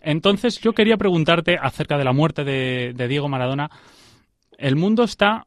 Entonces, 0.00 0.60
yo 0.60 0.72
quería 0.72 0.96
preguntarte 0.96 1.58
acerca 1.60 1.98
de 1.98 2.04
la 2.04 2.12
muerte 2.12 2.44
de, 2.44 2.92
de 2.94 3.08
Diego 3.08 3.28
Maradona. 3.28 3.70
El 4.56 4.76
mundo 4.76 5.04
está 5.04 5.46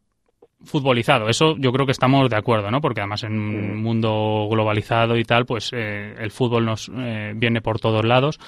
futbolizado, 0.65 1.27
eso 1.27 1.55
yo 1.57 1.71
creo 1.71 1.85
que 1.85 1.91
estamos 1.91 2.29
de 2.29 2.37
acuerdo, 2.37 2.71
¿no? 2.71 2.81
Porque 2.81 3.01
además 3.01 3.23
en 3.23 3.33
un 3.33 3.81
mundo 3.81 4.47
globalizado 4.49 5.17
y 5.17 5.23
tal, 5.23 5.45
pues 5.45 5.71
eh, 5.73 6.15
el 6.17 6.31
fútbol 6.31 6.65
nos 6.65 6.89
eh, 6.95 7.33
viene 7.35 7.61
por 7.61 7.79
todos 7.79 8.05
lados. 8.05 8.39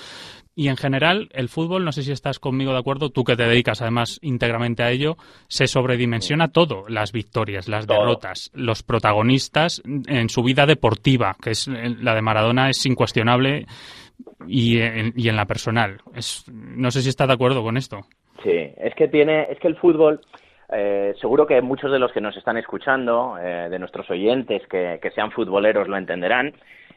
Y 0.58 0.70
en 0.70 0.78
general, 0.78 1.28
el 1.34 1.50
fútbol, 1.50 1.84
no 1.84 1.92
sé 1.92 2.02
si 2.02 2.14
estás 2.14 2.40
conmigo 2.40 2.72
de 2.72 2.80
acuerdo, 2.80 3.10
tú 3.10 3.26
que 3.26 3.36
te 3.36 3.44
dedicas 3.44 3.82
además 3.82 4.20
íntegramente 4.22 4.84
a 4.84 4.90
ello, 4.90 5.18
se 5.48 5.68
sobredimensiona 5.68 6.48
todo, 6.48 6.86
las 6.88 7.12
victorias, 7.12 7.68
las 7.68 7.86
Todo. 7.86 8.00
derrotas, 8.00 8.52
los 8.54 8.82
protagonistas 8.82 9.84
en 10.08 10.30
su 10.30 10.44
vida 10.44 10.66
deportiva, 10.66 11.36
que 11.42 11.52
es 11.52 11.68
eh, 11.68 11.96
la 12.02 12.16
de 12.16 12.22
Maradona 12.22 12.70
es 12.70 12.86
incuestionable 12.86 13.66
y 14.48 14.80
en, 14.80 15.12
y 15.18 15.28
en 15.28 15.36
la 15.36 15.46
personal. 15.46 15.98
Es, 16.16 16.46
no 16.50 16.90
sé 16.90 17.02
si 17.02 17.10
estás 17.10 17.28
de 17.28 17.34
acuerdo 17.34 17.62
con 17.62 17.76
esto. 17.76 18.02
Sí, 18.42 18.74
es 18.78 18.96
que 18.96 19.10
tiene, 19.10 19.52
es 19.52 19.60
que 19.60 19.68
el 19.68 19.76
fútbol, 19.76 20.22
eh, 20.72 21.14
seguro 21.20 21.46
que 21.46 21.62
muchos 21.62 21.92
de 21.92 22.00
los 22.00 22.14
que 22.14 22.22
nos 22.22 22.38
están 22.38 22.56
escuchando, 22.56 23.38
eh, 23.38 23.68
de 23.70 23.80
nuestros 23.80 24.10
oyentes 24.10 24.62
que, 24.70 25.00
que 25.02 25.12
sean 25.12 25.32
futboleros 25.32 25.90
lo 25.90 25.98
entenderán, 25.98 26.54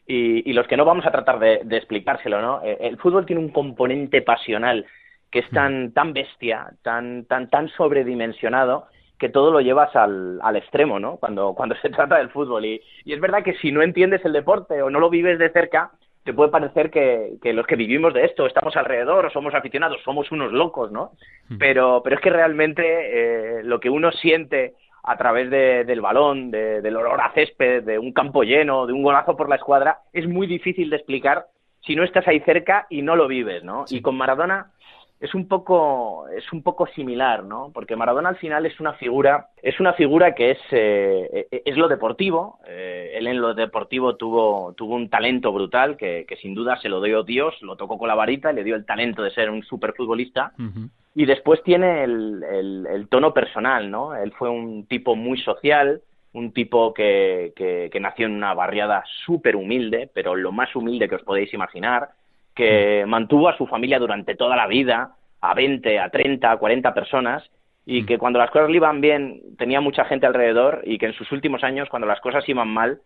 y, 0.09 0.51
y 0.51 0.55
los 0.55 0.66
que 0.66 0.77
no 0.77 0.87
vamos 0.87 1.07
a 1.07 1.12
tratar 1.12 1.38
de, 1.38 1.61
de 1.64 1.77
explicárselo, 1.77 2.40
¿no? 2.40 2.62
Eh, 2.64 2.79
el 2.81 2.97
fútbol 2.97 3.27
tiene 3.27 3.42
un 3.42 3.51
componente 3.51 4.23
pasional 4.23 4.87
que 5.31 5.40
es 5.40 5.51
tan, 5.51 5.92
tan 5.92 6.14
bestia, 6.14 6.71
tan, 6.83 7.27
tan, 7.27 7.51
tan 7.51 7.68
sobredimensionado 7.68 8.87
que 9.18 9.29
todo 9.29 9.51
lo 9.51 9.61
llevas 9.61 9.94
al, 9.94 10.40
al 10.42 10.57
extremo, 10.57 10.99
¿no? 10.99 11.18
Cuando, 11.18 11.53
cuando 11.55 11.75
se 11.77 11.90
trata 11.90 12.16
del 12.16 12.31
fútbol. 12.31 12.64
Y, 12.64 12.81
y 13.05 13.12
es 13.12 13.21
verdad 13.21 13.42
que 13.42 13.55
si 13.59 13.71
no 13.71 13.83
entiendes 13.83 14.25
el 14.25 14.33
deporte 14.33 14.81
o 14.81 14.88
no 14.88 14.99
lo 14.99 15.11
vives 15.11 15.38
de 15.38 15.51
cerca, 15.51 15.90
te 16.25 16.33
puede 16.33 16.51
parecer 16.51 16.90
que, 16.90 17.35
que 17.42 17.53
los 17.53 17.66
que 17.66 17.77
vivimos 17.77 18.14
de 18.14 18.25
esto, 18.25 18.47
estamos 18.47 18.77
alrededor 18.77 19.27
o 19.27 19.31
somos 19.31 19.55
aficionados, 19.55 20.01
somos 20.05 20.31
unos 20.33 20.53
locos, 20.53 20.90
¿no? 20.90 21.12
Pero, 21.59 22.03
pero 22.03 22.16
es 22.16 22.23
que 22.23 22.31
realmente 22.31 22.83
eh, 22.85 23.62
lo 23.62 23.81
que 23.81 23.88
uno 23.90 24.11
siente 24.12 24.75
a 25.11 25.16
través 25.16 25.49
de- 25.51 25.85
del 25.85 26.01
balón, 26.01 26.51
de- 26.51 26.83
del 26.83 26.97
olor 26.97 27.21
a 27.21 27.33
césped, 27.33 27.83
de 27.85 27.99
un 27.99 28.12
campo 28.12 28.42
lleno, 28.42 28.87
de 28.87 28.92
un 28.92 29.03
golazo 29.03 29.37
por 29.37 29.49
la 29.49 29.57
escuadra, 29.57 30.01
es 30.12 30.29
muy 30.29 30.47
difícil 30.47 30.90
de 30.90 30.97
explicar 30.97 31.47
si 31.81 31.97
no 31.97 32.05
estás 32.05 32.29
ahí 32.29 32.40
cerca 32.40 32.87
y 32.90 33.03
no 33.03 33.16
lo 33.16 33.27
vives, 33.29 33.64
¿no? 33.64 33.85
Y 33.97 34.03
con 34.03 34.16
Maradona 34.16 34.73
es 35.20 35.35
un 35.35 35.48
poco 35.48 36.28
es 36.28 36.52
un 36.52 36.62
poco 36.62 36.87
similar, 36.88 37.42
¿no? 37.44 37.70
Porque 37.74 37.96
Maradona 37.96 38.28
al 38.28 38.37
final 38.37 38.66
es 38.66 38.78
una 38.81 38.92
figura 38.94 39.48
es 39.62 39.81
una 39.81 39.92
figura 39.94 40.35
que 40.35 40.52
es 40.52 40.59
eh, 40.70 41.48
es 41.64 41.76
lo 41.76 41.88
deportivo. 41.88 42.59
eh, 42.66 43.12
él 43.16 43.26
en 43.26 43.40
lo 43.40 43.54
deportivo 43.54 44.14
tuvo 44.16 44.74
tuvo 44.74 44.94
un 44.94 45.09
talento 45.11 45.52
brutal 45.52 45.96
que, 45.96 46.24
que 46.28 46.37
sin 46.37 46.54
duda 46.54 46.76
se 46.81 46.88
lo 46.88 47.00
dio 47.02 47.24
Dios, 47.24 47.54
lo 47.62 47.76
tocó 47.76 47.98
con 47.98 48.07
la 48.09 48.14
varita 48.14 48.52
y 48.52 48.54
le 48.54 48.64
dio 48.64 48.76
el 48.76 48.87
talento 48.87 49.22
de 49.22 49.31
ser 49.33 49.50
un 49.50 49.62
superfutbolista. 49.64 50.52
Ujú. 50.59 50.88
Y 51.14 51.24
después 51.26 51.62
tiene 51.64 52.04
el, 52.04 52.44
el- 52.44 52.87
el 52.88 53.09
tono 53.09 53.35
personal, 53.35 53.90
¿no? 53.90 54.14
Él 54.14 54.31
fue 54.38 54.48
un 54.50 54.87
tipo 54.87 55.16
muy 55.16 55.38
social, 55.40 56.00
un 56.33 56.52
tipo 56.52 56.94
que, 56.94 57.52
que, 57.57 57.88
que 57.90 57.98
nació 57.98 58.26
en 58.26 58.35
una 58.35 58.54
barriada 58.54 59.02
súper 59.24 59.57
humilde, 59.57 60.09
pero 60.14 60.37
lo 60.37 60.52
más 60.52 60.76
humilde 60.76 61.09
que 61.09 61.16
os 61.16 61.22
podéis 61.22 61.52
imaginar, 61.52 62.11
que 62.59 63.05
mantuvo 63.07 63.49
a 63.49 63.57
su 63.57 63.66
familia 63.68 64.01
durante 64.01 64.35
toda 64.35 64.57
la 64.57 64.66
vida, 64.66 65.14
a 65.40 65.55
20, 65.55 66.01
a 66.01 66.11
30, 66.11 66.51
a 66.51 66.57
40 66.57 66.92
personas, 66.92 67.44
y 67.87 68.05
que 68.05 68.18
cuando 68.18 68.40
las 68.40 68.51
cosas 68.51 68.68
le 68.68 68.77
iban 68.77 69.01
bien 69.01 69.40
tenía 69.57 69.81
mucha 69.81 70.05
gente 70.05 70.27
alrededor 70.27 70.83
y 70.85 70.99
que 70.99 71.07
en 71.07 71.12
sus 71.14 71.31
últimos 71.31 71.62
años, 71.62 71.88
cuando 71.88 72.09
las 72.09 72.21
cosas 72.21 72.42
iban 72.49 72.68
mal, 72.68 72.99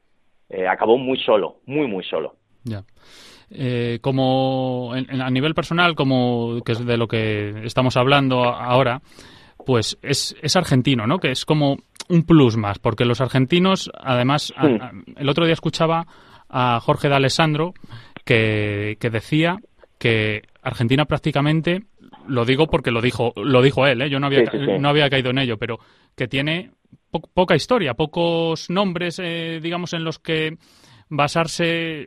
eh, 0.49 0.67
acabó 0.67 0.97
muy 0.97 1.19
solo, 1.19 1.59
muy, 1.67 1.87
muy 1.87 2.03
solo. 2.03 2.35
Ya. 2.65 2.83
Eh, 3.51 3.99
como 4.01 4.93
en- 4.97 5.07
en- 5.11 5.21
a 5.21 5.29
nivel 5.29 5.55
personal, 5.55 5.95
como 5.95 6.63
que 6.65 6.73
es 6.73 6.85
de 6.87 6.97
lo 6.97 7.07
que 7.07 7.65
estamos 7.67 7.99
hablando 7.99 8.45
ahora, 8.45 9.03
pues 9.67 9.99
es, 10.03 10.35
es 10.43 10.57
argentino, 10.57 11.07
¿no? 11.07 11.19
Que 11.19 11.31
es 11.31 11.45
como 11.45 11.77
un 12.09 12.23
plus 12.25 12.57
más, 12.57 12.79
porque 12.79 13.05
los 13.05 13.21
argentinos, 13.21 13.91
además, 13.95 14.53
a- 14.57 14.67
Sí. 14.67 14.79
a- 14.81 14.93
el 15.21 15.29
otro 15.29 15.45
día 15.45 15.53
escuchaba 15.53 16.07
a 16.49 16.81
Jorge 16.81 17.09
de 17.09 17.15
Alessandro 17.15 17.73
que, 18.25 18.97
que 19.01 19.11
decía 19.11 19.59
que 19.99 20.43
Argentina 20.63 21.05
prácticamente 21.05 21.83
lo 22.27 22.45
digo 22.45 22.67
porque 22.67 22.91
lo 22.91 23.01
dijo, 23.01 23.33
lo 23.37 23.63
dijo 23.63 23.87
él, 23.87 24.03
¿eh? 24.03 24.11
yo 24.11 24.19
no 24.21 24.27
había, 24.27 24.43
no 24.79 24.89
había 24.89 25.11
caído 25.11 25.31
en 25.31 25.39
ello, 25.39 25.59
pero 25.59 25.79
que 26.17 26.29
tiene 26.29 26.71
poca 27.35 27.55
historia, 27.55 27.95
pocos 27.95 28.71
nombres, 28.71 29.21
eh, 29.23 29.61
digamos, 29.63 29.93
en 29.93 30.05
los 30.05 30.19
que 30.19 30.57
basarse 31.09 32.07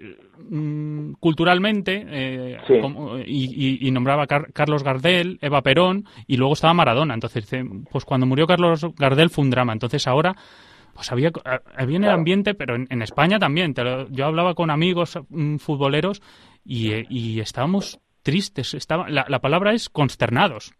mm, 0.49 1.13
culturalmente 1.19 2.05
eh, 2.09 2.57
y, 3.27 3.91
nombraba 3.91 4.23
a 4.23 4.27
Carlos 4.27 4.83
Gardel, 4.83 5.37
Eva 5.41 5.61
Perón 5.61 6.05
y 6.25 6.37
luego 6.37 6.53
estaba 6.53 6.73
Maradona. 6.73 7.13
Entonces, 7.13 7.47
pues 7.91 8.03
cuando 8.03 8.25
murió 8.25 8.47
Carlos 8.47 8.87
Gardel 8.97 9.29
fue 9.29 9.43
un 9.43 9.51
drama. 9.51 9.73
Entonces 9.73 10.07
ahora 10.07 10.35
pues 10.95 11.11
había, 11.11 11.29
había 11.77 11.97
en 11.97 12.05
el 12.05 12.09
ambiente, 12.09 12.55
pero 12.55 12.75
en, 12.75 13.01
España 13.03 13.37
también. 13.37 13.75
yo 14.09 14.25
hablaba 14.25 14.55
con 14.55 14.71
amigos 14.71 15.19
mm, 15.29 15.57
futboleros 15.57 16.23
y, 16.65 17.39
estábamos 17.39 17.99
tristes. 18.23 18.73
Estaba, 18.73 19.07
la 19.09 19.39
palabra 19.39 19.73
es 19.73 19.89
consternados. 19.89 20.73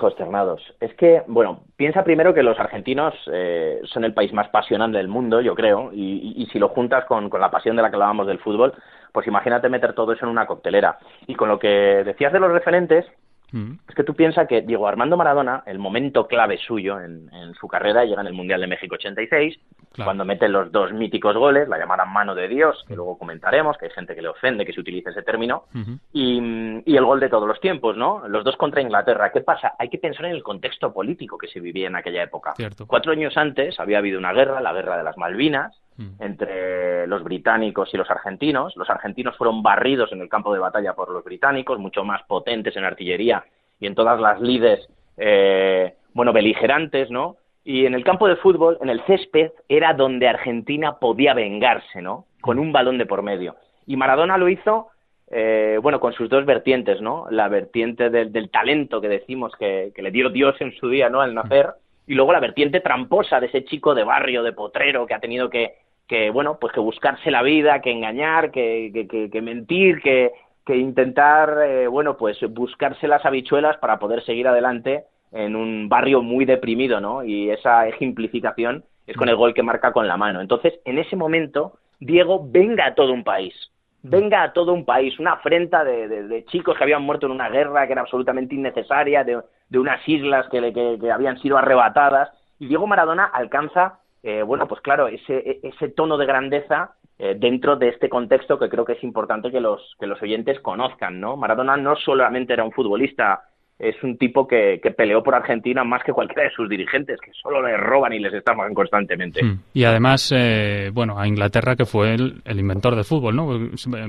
Consternados. 0.00 0.62
Es 0.80 0.94
que, 0.94 1.22
bueno, 1.26 1.64
piensa 1.76 2.02
primero 2.02 2.32
que 2.32 2.42
los 2.42 2.58
argentinos 2.58 3.14
eh, 3.30 3.80
son 3.84 4.04
el 4.04 4.14
país 4.14 4.32
más 4.32 4.48
pasional 4.48 4.90
del 4.92 5.08
mundo, 5.08 5.42
yo 5.42 5.54
creo, 5.54 5.92
y, 5.92 6.48
si 6.50 6.58
lo 6.58 6.70
juntas 6.70 7.04
con, 7.04 7.28
con, 7.28 7.38
la 7.38 7.50
pasión 7.50 7.76
de 7.76 7.82
la 7.82 7.90
que 7.90 7.96
hablábamos 7.96 8.26
del 8.26 8.38
fútbol, 8.38 8.72
pues 9.12 9.26
imagínate 9.26 9.68
meter 9.68 9.92
todo 9.92 10.14
eso 10.14 10.24
en 10.24 10.30
una 10.30 10.46
coctelera. 10.46 10.98
Y 11.26 11.34
con 11.34 11.50
lo 11.50 11.58
que 11.58 11.68
decías 11.68 12.32
de 12.32 12.40
los 12.40 12.50
referentes, 12.50 13.04
Mm. 13.52 13.72
Es 13.88 13.94
que 13.94 14.04
tú 14.04 14.14
piensas 14.14 14.46
que 14.46 14.62
Diego 14.62 14.86
Armando 14.86 15.16
Maradona, 15.16 15.62
el 15.66 15.78
momento 15.78 16.26
clave 16.26 16.58
suyo 16.58 17.00
en, 17.00 17.30
su 17.58 17.68
carrera, 17.68 18.04
llega 18.04 18.20
en 18.20 18.26
el 18.26 18.32
Mundial 18.32 18.60
de 18.60 18.66
México 18.66 18.94
86, 18.94 19.58
cuando 20.04 20.24
mete 20.24 20.48
los 20.48 20.70
dos 20.70 20.92
míticos 20.92 21.36
goles, 21.36 21.68
la 21.68 21.78
llamada 21.78 22.04
mano 22.04 22.34
de 22.34 22.48
Dios, 22.48 22.84
que 22.86 22.94
luego 22.94 23.18
comentaremos, 23.18 23.76
que 23.76 23.86
hay 23.86 23.90
gente 23.92 24.14
que 24.14 24.22
le 24.22 24.28
ofende 24.28 24.64
que 24.64 24.72
se 24.72 24.80
utilice 24.80 25.10
ese 25.10 25.22
término, 25.22 25.64
y, 26.12 26.38
el 26.86 27.04
gol 27.04 27.20
de 27.20 27.28
todos 27.28 27.48
los 27.48 27.60
tiempos, 27.60 27.96
¿no? 27.96 28.28
Los 28.28 28.44
dos 28.44 28.56
contra 28.56 28.82
Inglaterra. 28.82 29.32
¿Qué 29.32 29.40
pasa? 29.40 29.72
Hay 29.78 29.88
que 29.88 29.98
pensar 29.98 30.26
en 30.26 30.32
el 30.32 30.42
contexto 30.42 30.92
político 30.92 31.38
que 31.38 31.48
se 31.48 31.60
vivía 31.60 31.86
en 31.86 31.96
aquella 31.96 32.22
época. 32.22 32.54
Cuatro 32.86 33.12
años 33.12 33.36
antes 33.36 33.80
había 33.80 33.98
habido 33.98 34.18
una 34.18 34.32
guerra, 34.32 34.60
la 34.60 34.72
guerra 34.72 34.98
de 34.98 35.04
las 35.04 35.16
Malvinas, 35.16 35.79
Mm. 35.79 35.79
Entre 36.18 37.06
los 37.06 37.22
británicos 37.22 37.92
y 37.92 37.96
los 37.96 38.10
argentinos. 38.10 38.76
Los 38.76 38.88
argentinos 38.90 39.36
fueron 39.36 39.62
barridos 39.62 40.12
en 40.12 40.20
el 40.20 40.28
campo 40.28 40.52
de 40.52 40.60
batalla 40.60 40.94
por 40.94 41.10
los 41.10 41.24
británicos, 41.24 41.78
mucho 41.78 42.04
más 42.04 42.22
potentes 42.24 42.76
en 42.76 42.84
artillería 42.84 43.44
y 43.80 43.86
en 43.86 43.94
todas 43.94 44.20
las 44.20 44.40
lides, 44.40 44.88
eh, 45.16 45.94
bueno, 46.12 46.32
beligerantes, 46.32 47.10
¿no? 47.10 47.36
Y 47.64 47.86
en 47.86 47.94
el 47.94 48.04
campo 48.04 48.28
de 48.28 48.36
fútbol, 48.36 48.78
en 48.80 48.90
el 48.90 49.02
césped, 49.06 49.52
era 49.68 49.92
donde 49.94 50.28
Argentina 50.28 50.98
podía 50.98 51.34
vengarse, 51.34 52.00
¿no? 52.00 52.26
Con 52.40 52.58
un 52.58 52.72
balón 52.72 52.98
de 52.98 53.06
por 53.06 53.22
medio. 53.22 53.56
Y 53.86 53.96
Maradona 53.96 54.38
lo 54.38 54.48
hizo, 54.48 54.88
eh, 55.30 55.78
bueno, 55.82 56.00
con 56.00 56.12
sus 56.12 56.28
dos 56.28 56.44
vertientes, 56.46 57.00
¿no? 57.00 57.26
La 57.30 57.48
vertiente 57.48 58.10
del, 58.10 58.50
talento 58.50 59.00
que 59.00 59.08
decimos 59.08 59.52
que, 59.58 59.92
le 59.96 60.10
dio 60.10 60.30
Dios 60.30 60.56
en 60.60 60.72
su 60.76 60.88
día, 60.88 61.08
¿no? 61.08 61.20
Al 61.20 61.34
nacer. 61.34 61.70
Y 62.06 62.14
luego 62.14 62.32
la 62.32 62.40
vertiente 62.40 62.80
tramposa 62.80 63.40
de 63.40 63.46
ese 63.46 63.64
chico 63.64 63.94
de 63.94 64.04
barrio, 64.04 64.42
de 64.42 64.52
potrero, 64.52 65.06
que 65.06 65.14
ha 65.14 65.20
tenido 65.20 65.48
que, 65.48 65.76
que 66.10 66.28
bueno, 66.30 66.58
pues 66.60 66.72
que 66.72 66.80
buscarse 66.80 67.30
la 67.30 67.40
vida, 67.40 67.80
que 67.80 67.92
engañar, 67.92 68.50
que, 68.50 69.30
que, 69.30 69.40
mentir, 69.40 70.02
que, 70.02 70.32
que 70.66 70.76
intentar, 70.76 71.62
eh, 71.62 71.86
bueno, 71.86 72.16
pues 72.16 72.36
buscarse 72.50 73.06
las 73.06 73.24
habichuelas 73.24 73.76
para 73.76 74.00
poder 74.00 74.24
seguir 74.24 74.48
adelante 74.48 75.04
en 75.30 75.54
un 75.54 75.88
barrio 75.88 76.20
muy 76.20 76.46
deprimido, 76.46 77.00
¿no? 77.00 77.22
Y 77.22 77.50
esa 77.50 77.86
ejemplificación 77.86 78.82
es 79.06 79.16
con 79.16 79.28
el 79.28 79.36
gol 79.36 79.54
que 79.54 79.62
marca 79.62 79.92
con 79.92 80.08
la 80.08 80.16
mano. 80.16 80.40
Entonces, 80.40 80.80
en 80.84 80.98
ese 80.98 81.14
momento, 81.14 81.74
Diego 82.00 82.44
venga 82.44 82.86
a 82.86 82.94
todo 82.96 83.12
un 83.12 83.22
país, 83.22 83.54
venga 84.02 84.42
a 84.42 84.52
todo 84.52 84.72
un 84.72 84.84
país, 84.84 85.16
una 85.20 85.34
afrenta 85.34 85.84
de, 85.84 86.08
de, 86.08 86.44
chicos 86.46 86.76
que 86.76 86.82
habían 86.82 87.04
muerto 87.04 87.26
en 87.26 87.32
una 87.32 87.50
guerra 87.50 87.86
que 87.86 87.92
era 87.92 88.02
absolutamente 88.02 88.56
innecesaria, 88.56 89.22
de, 89.22 89.40
de 89.68 89.78
unas 89.78 90.00
islas 90.08 90.48
que, 90.48 90.60
que, 90.72 90.98
que 91.00 91.12
habían 91.12 91.38
sido 91.38 91.56
arrebatadas, 91.56 92.30
y 92.58 92.66
Diego 92.66 92.88
Maradona 92.88 93.26
alcanza 93.26 94.00
eh, 94.22 94.42
bueno, 94.42 94.66
pues 94.68 94.80
claro, 94.80 95.08
ese, 95.08 95.60
ese 95.62 95.88
tono 95.88 96.18
de 96.18 96.26
grandeza 96.26 96.94
eh, 97.18 97.36
dentro 97.38 97.76
de 97.76 97.88
este 97.88 98.08
contexto 98.08 98.58
que 98.58 98.68
creo 98.68 98.84
que 98.84 98.94
es 98.94 99.04
importante 99.04 99.50
que 99.50 99.60
los, 99.60 99.94
que 99.98 100.06
los 100.06 100.20
oyentes 100.22 100.58
conozcan, 100.60 101.20
¿no? 101.20 101.36
Maradona 101.36 101.76
no 101.76 101.96
solamente 101.96 102.52
era 102.52 102.64
un 102.64 102.72
futbolista, 102.72 103.42
es 103.78 103.94
un 104.02 104.18
tipo 104.18 104.46
que, 104.46 104.80
que, 104.82 104.90
peleó 104.90 105.22
por 105.22 105.34
Argentina 105.34 105.84
más 105.84 106.02
que 106.02 106.12
cualquiera 106.12 106.44
de 106.44 106.50
sus 106.50 106.68
dirigentes, 106.68 107.18
que 107.20 107.30
solo 107.32 107.62
le 107.62 107.76
roban 107.76 108.12
y 108.12 108.18
les 108.20 108.32
estaban 108.32 108.72
constantemente. 108.74 109.42
Hmm. 109.42 109.60
Y 109.72 109.84
además, 109.84 110.32
eh, 110.34 110.90
bueno, 110.92 111.18
a 111.18 111.26
Inglaterra, 111.26 111.76
que 111.76 111.86
fue 111.86 112.14
el, 112.14 112.42
el, 112.44 112.58
inventor 112.58 112.94
del 112.94 113.04
fútbol, 113.04 113.36
¿no? 113.36 113.48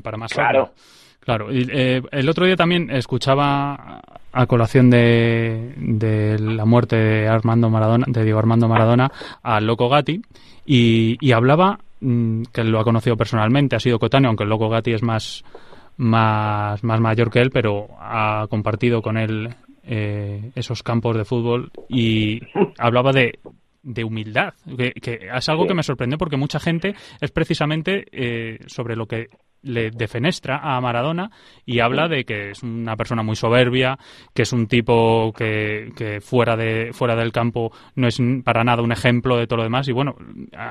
Para 0.02 0.17
más 0.17 0.34
Claro. 0.34 0.71
Claro, 1.21 1.53
y, 1.53 1.67
eh, 1.71 2.01
el 2.12 2.29
otro 2.29 2.45
día 2.45 2.55
también 2.55 2.89
escuchaba 2.89 4.01
a 4.31 4.45
colación 4.47 4.89
de, 4.89 5.73
de, 5.77 6.39
la 6.39 6.65
muerte 6.65 6.95
de 6.95 7.27
Armando 7.27 7.69
Maradona, 7.69 8.05
de 8.07 8.23
Diego 8.23 8.39
Armando 8.39 8.67
Maradona, 8.67 9.12
al 9.43 9.65
Loco 9.65 9.88
Gatti 9.88 10.21
y, 10.65 11.17
y 11.19 11.31
hablaba 11.31 11.79
mm, 11.99 12.43
que 12.51 12.63
lo 12.63 12.79
ha 12.79 12.84
conocido 12.84 13.17
personalmente, 13.17 13.75
ha 13.75 13.79
sido 13.79 13.99
cotáneo, 13.99 14.29
aunque 14.29 14.45
el 14.45 14.49
Loco 14.49 14.69
Gatti 14.69 14.93
es 14.93 15.03
más 15.03 15.43
más, 15.97 16.84
más 16.84 16.99
mayor 16.99 17.29
que 17.29 17.39
él, 17.39 17.51
pero 17.51 17.88
ha 17.99 18.47
compartido 18.49 19.01
con 19.01 19.17
él 19.17 19.53
eh, 19.84 20.51
esos 20.55 20.81
campos 20.84 21.15
de 21.15 21.25
fútbol 21.25 21.71
y 21.89 22.39
hablaba 22.77 23.12
de, 23.12 23.39
de 23.84 24.03
humildad, 24.03 24.53
que, 24.77 24.93
que, 24.93 25.27
es 25.34 25.49
algo 25.49 25.67
que 25.67 25.73
me 25.73 25.84
sorprendió 25.84 26.17
porque 26.17 26.38
mucha 26.38 26.60
gente 26.60 26.95
es 27.19 27.31
precisamente 27.31 28.05
eh, 28.12 28.60
sobre 28.67 28.95
lo 28.95 29.05
que 29.05 29.29
le 29.63 29.91
defenestra 29.91 30.60
a 30.63 30.80
Maradona 30.82 31.32
y 31.65 31.80
habla 31.80 32.08
de 32.08 32.24
que 32.26 32.52
es 32.52 32.63
una 32.63 32.95
persona 32.95 33.24
muy 33.24 33.36
soberbia, 33.36 33.97
que 34.34 34.43
es 34.43 34.54
un 34.54 34.67
tipo 34.67 35.34
que, 35.34 35.91
que, 35.95 36.21
fuera 36.21 36.56
de 36.56 36.91
fuera 36.93 37.15
del 37.15 37.32
campo 37.32 37.71
no 37.95 38.08
es 38.08 38.19
para 38.43 38.63
nada 38.63 38.82
un 38.82 38.91
ejemplo 38.91 39.38
de 39.38 39.47
todo 39.47 39.58
lo 39.58 39.63
demás 39.63 39.88
y 39.88 39.91
bueno, 39.91 40.15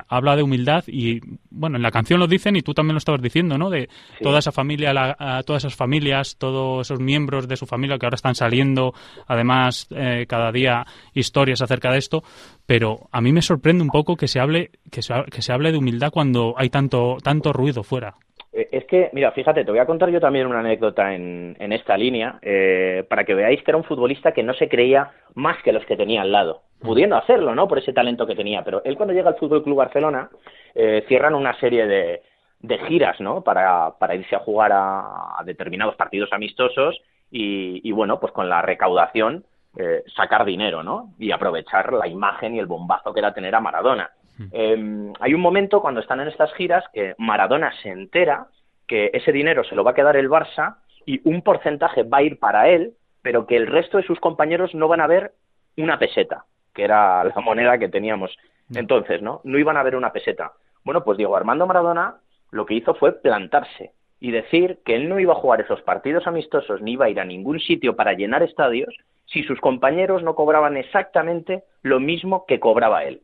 habla 0.07 0.35
de 0.35 0.43
humildad 0.43 0.83
y 0.87 1.19
bueno, 1.49 1.77
en 1.77 1.83
la 1.83 1.91
canción 1.91 2.19
lo 2.19 2.27
dicen 2.27 2.55
y 2.55 2.61
tú 2.61 2.73
también 2.73 2.95
lo 2.95 2.99
estabas 2.99 3.21
diciendo, 3.21 3.57
¿no? 3.57 3.69
De 3.69 3.89
toda 4.21 4.39
esa 4.39 4.51
familia, 4.51 4.93
la, 4.93 5.43
todas 5.45 5.63
esas 5.63 5.75
familias, 5.75 6.37
todos 6.37 6.87
esos 6.87 6.99
miembros 6.99 7.47
de 7.47 7.57
su 7.57 7.65
familia 7.65 7.97
que 7.97 8.05
ahora 8.05 8.15
están 8.15 8.35
saliendo, 8.35 8.93
además 9.27 9.87
eh, 9.91 10.25
cada 10.27 10.51
día 10.51 10.85
historias 11.13 11.61
acerca 11.61 11.91
de 11.91 11.97
esto, 11.97 12.23
pero 12.65 13.09
a 13.11 13.21
mí 13.21 13.31
me 13.31 13.41
sorprende 13.41 13.83
un 13.83 13.89
poco 13.89 14.15
que 14.15 14.27
se 14.27 14.39
hable 14.39 14.71
que 14.91 15.01
se, 15.01 15.13
que 15.31 15.41
se 15.41 15.53
hable 15.53 15.71
de 15.71 15.77
humildad 15.77 16.11
cuando 16.11 16.53
hay 16.57 16.69
tanto 16.69 17.17
tanto 17.23 17.53
ruido 17.53 17.83
fuera. 17.83 18.15
Eh, 18.53 18.67
es 18.71 18.85
que, 18.85 19.09
mira, 19.13 19.31
fíjate, 19.31 19.63
te 19.63 19.71
voy 19.71 19.79
a 19.79 19.85
contar 19.85 20.09
yo 20.09 20.19
también 20.19 20.47
una 20.47 20.59
anécdota 20.59 21.13
en, 21.13 21.55
en 21.59 21.73
esta 21.73 21.97
línea, 21.97 22.39
eh, 22.41 23.05
para 23.09 23.23
que 23.23 23.33
veáis 23.33 23.63
que 23.63 23.71
era 23.71 23.77
un 23.77 23.83
futbolista 23.83 24.33
que 24.33 24.43
no 24.43 24.53
se 24.53 24.67
creía 24.67 25.11
más 25.35 25.61
que 25.63 25.71
los 25.71 25.85
que 25.85 25.95
tenía 25.95 26.21
al 26.21 26.31
lado, 26.31 26.61
pudiendo 26.81 27.15
hacerlo, 27.15 27.55
¿no? 27.55 27.67
Por 27.67 27.79
ese 27.79 27.93
talento 27.93 28.27
que 28.27 28.35
tenía. 28.35 28.63
Pero 28.63 28.81
él 28.83 28.97
cuando 28.97 29.13
llega 29.13 29.29
al 29.29 29.37
Fútbol 29.37 29.63
Club 29.63 29.77
Barcelona, 29.77 30.29
eh, 30.75 31.03
cierran 31.07 31.35
una 31.35 31.57
serie 31.59 31.87
de, 31.87 32.21
de 32.59 32.77
giras, 32.79 33.19
¿no? 33.19 33.43
Para, 33.43 33.97
para 33.97 34.15
irse 34.15 34.35
a 34.35 34.39
jugar 34.39 34.71
a, 34.73 35.41
determinados 35.45 35.95
partidos 35.95 36.31
amistosos 36.33 37.01
y, 37.31 37.87
y, 37.87 37.91
bueno, 37.91 38.19
pues 38.19 38.33
con 38.33 38.49
la 38.49 38.61
recaudación 38.61 39.45
eh, 39.77 40.03
sacar 40.15 40.45
dinero, 40.45 40.83
¿no? 40.83 41.13
Y 41.17 41.31
aprovechar 41.31 41.93
la 41.93 42.07
imagen 42.07 42.55
y 42.55 42.59
el 42.59 42.65
bombazo 42.65 43.13
que 43.13 43.19
era 43.21 43.33
tener 43.33 43.55
a 43.55 43.61
Maradona. 43.61 44.11
Eh, 44.51 45.13
hay 45.19 45.33
un 45.33 45.41
momento 45.41 45.81
cuando 45.81 46.01
están 46.01 46.19
en 46.19 46.27
estas 46.27 46.53
giras 46.53 46.83
que 46.93 47.15
Maradona 47.17 47.71
se 47.81 47.89
entera 47.89 48.47
que 48.87 49.11
ese 49.13 49.31
dinero 49.31 49.63
se 49.63 49.75
lo 49.75 49.83
va 49.83 49.91
a 49.91 49.95
quedar 49.95 50.17
el 50.17 50.29
Barça 50.29 50.77
y 51.05 51.21
un 51.27 51.41
porcentaje 51.41 52.03
va 52.03 52.19
a 52.19 52.23
ir 52.23 52.39
para 52.39 52.69
él, 52.69 52.93
pero 53.21 53.45
que 53.45 53.55
el 53.55 53.67
resto 53.67 53.97
de 53.97 54.03
sus 54.03 54.19
compañeros 54.19 54.73
no 54.73 54.87
van 54.87 55.01
a 55.01 55.07
ver 55.07 55.33
una 55.77 55.99
peseta, 55.99 56.45
que 56.73 56.83
era 56.83 57.23
la 57.23 57.41
moneda 57.41 57.77
que 57.77 57.89
teníamos 57.89 58.35
entonces, 58.73 59.21
¿no? 59.21 59.41
No 59.43 59.57
iban 59.57 59.77
a 59.77 59.83
ver 59.83 59.95
una 59.95 60.11
peseta. 60.11 60.53
Bueno, 60.83 61.03
pues 61.03 61.17
Diego 61.17 61.35
Armando 61.35 61.67
Maradona 61.67 62.15
lo 62.51 62.65
que 62.65 62.75
hizo 62.75 62.95
fue 62.95 63.21
plantarse 63.21 63.91
y 64.19 64.31
decir 64.31 64.79
que 64.85 64.95
él 64.95 65.09
no 65.09 65.19
iba 65.19 65.33
a 65.33 65.37
jugar 65.37 65.61
esos 65.61 65.81
partidos 65.81 66.27
amistosos 66.27 66.81
ni 66.81 66.93
iba 66.93 67.05
a 67.05 67.09
ir 67.09 67.19
a 67.19 67.25
ningún 67.25 67.59
sitio 67.59 67.95
para 67.95 68.13
llenar 68.13 68.43
estadios 68.43 68.93
si 69.25 69.43
sus 69.43 69.59
compañeros 69.59 70.23
no 70.23 70.35
cobraban 70.35 70.77
exactamente 70.77 71.63
lo 71.81 71.99
mismo 71.99 72.45
que 72.45 72.59
cobraba 72.59 73.03
él. 73.03 73.21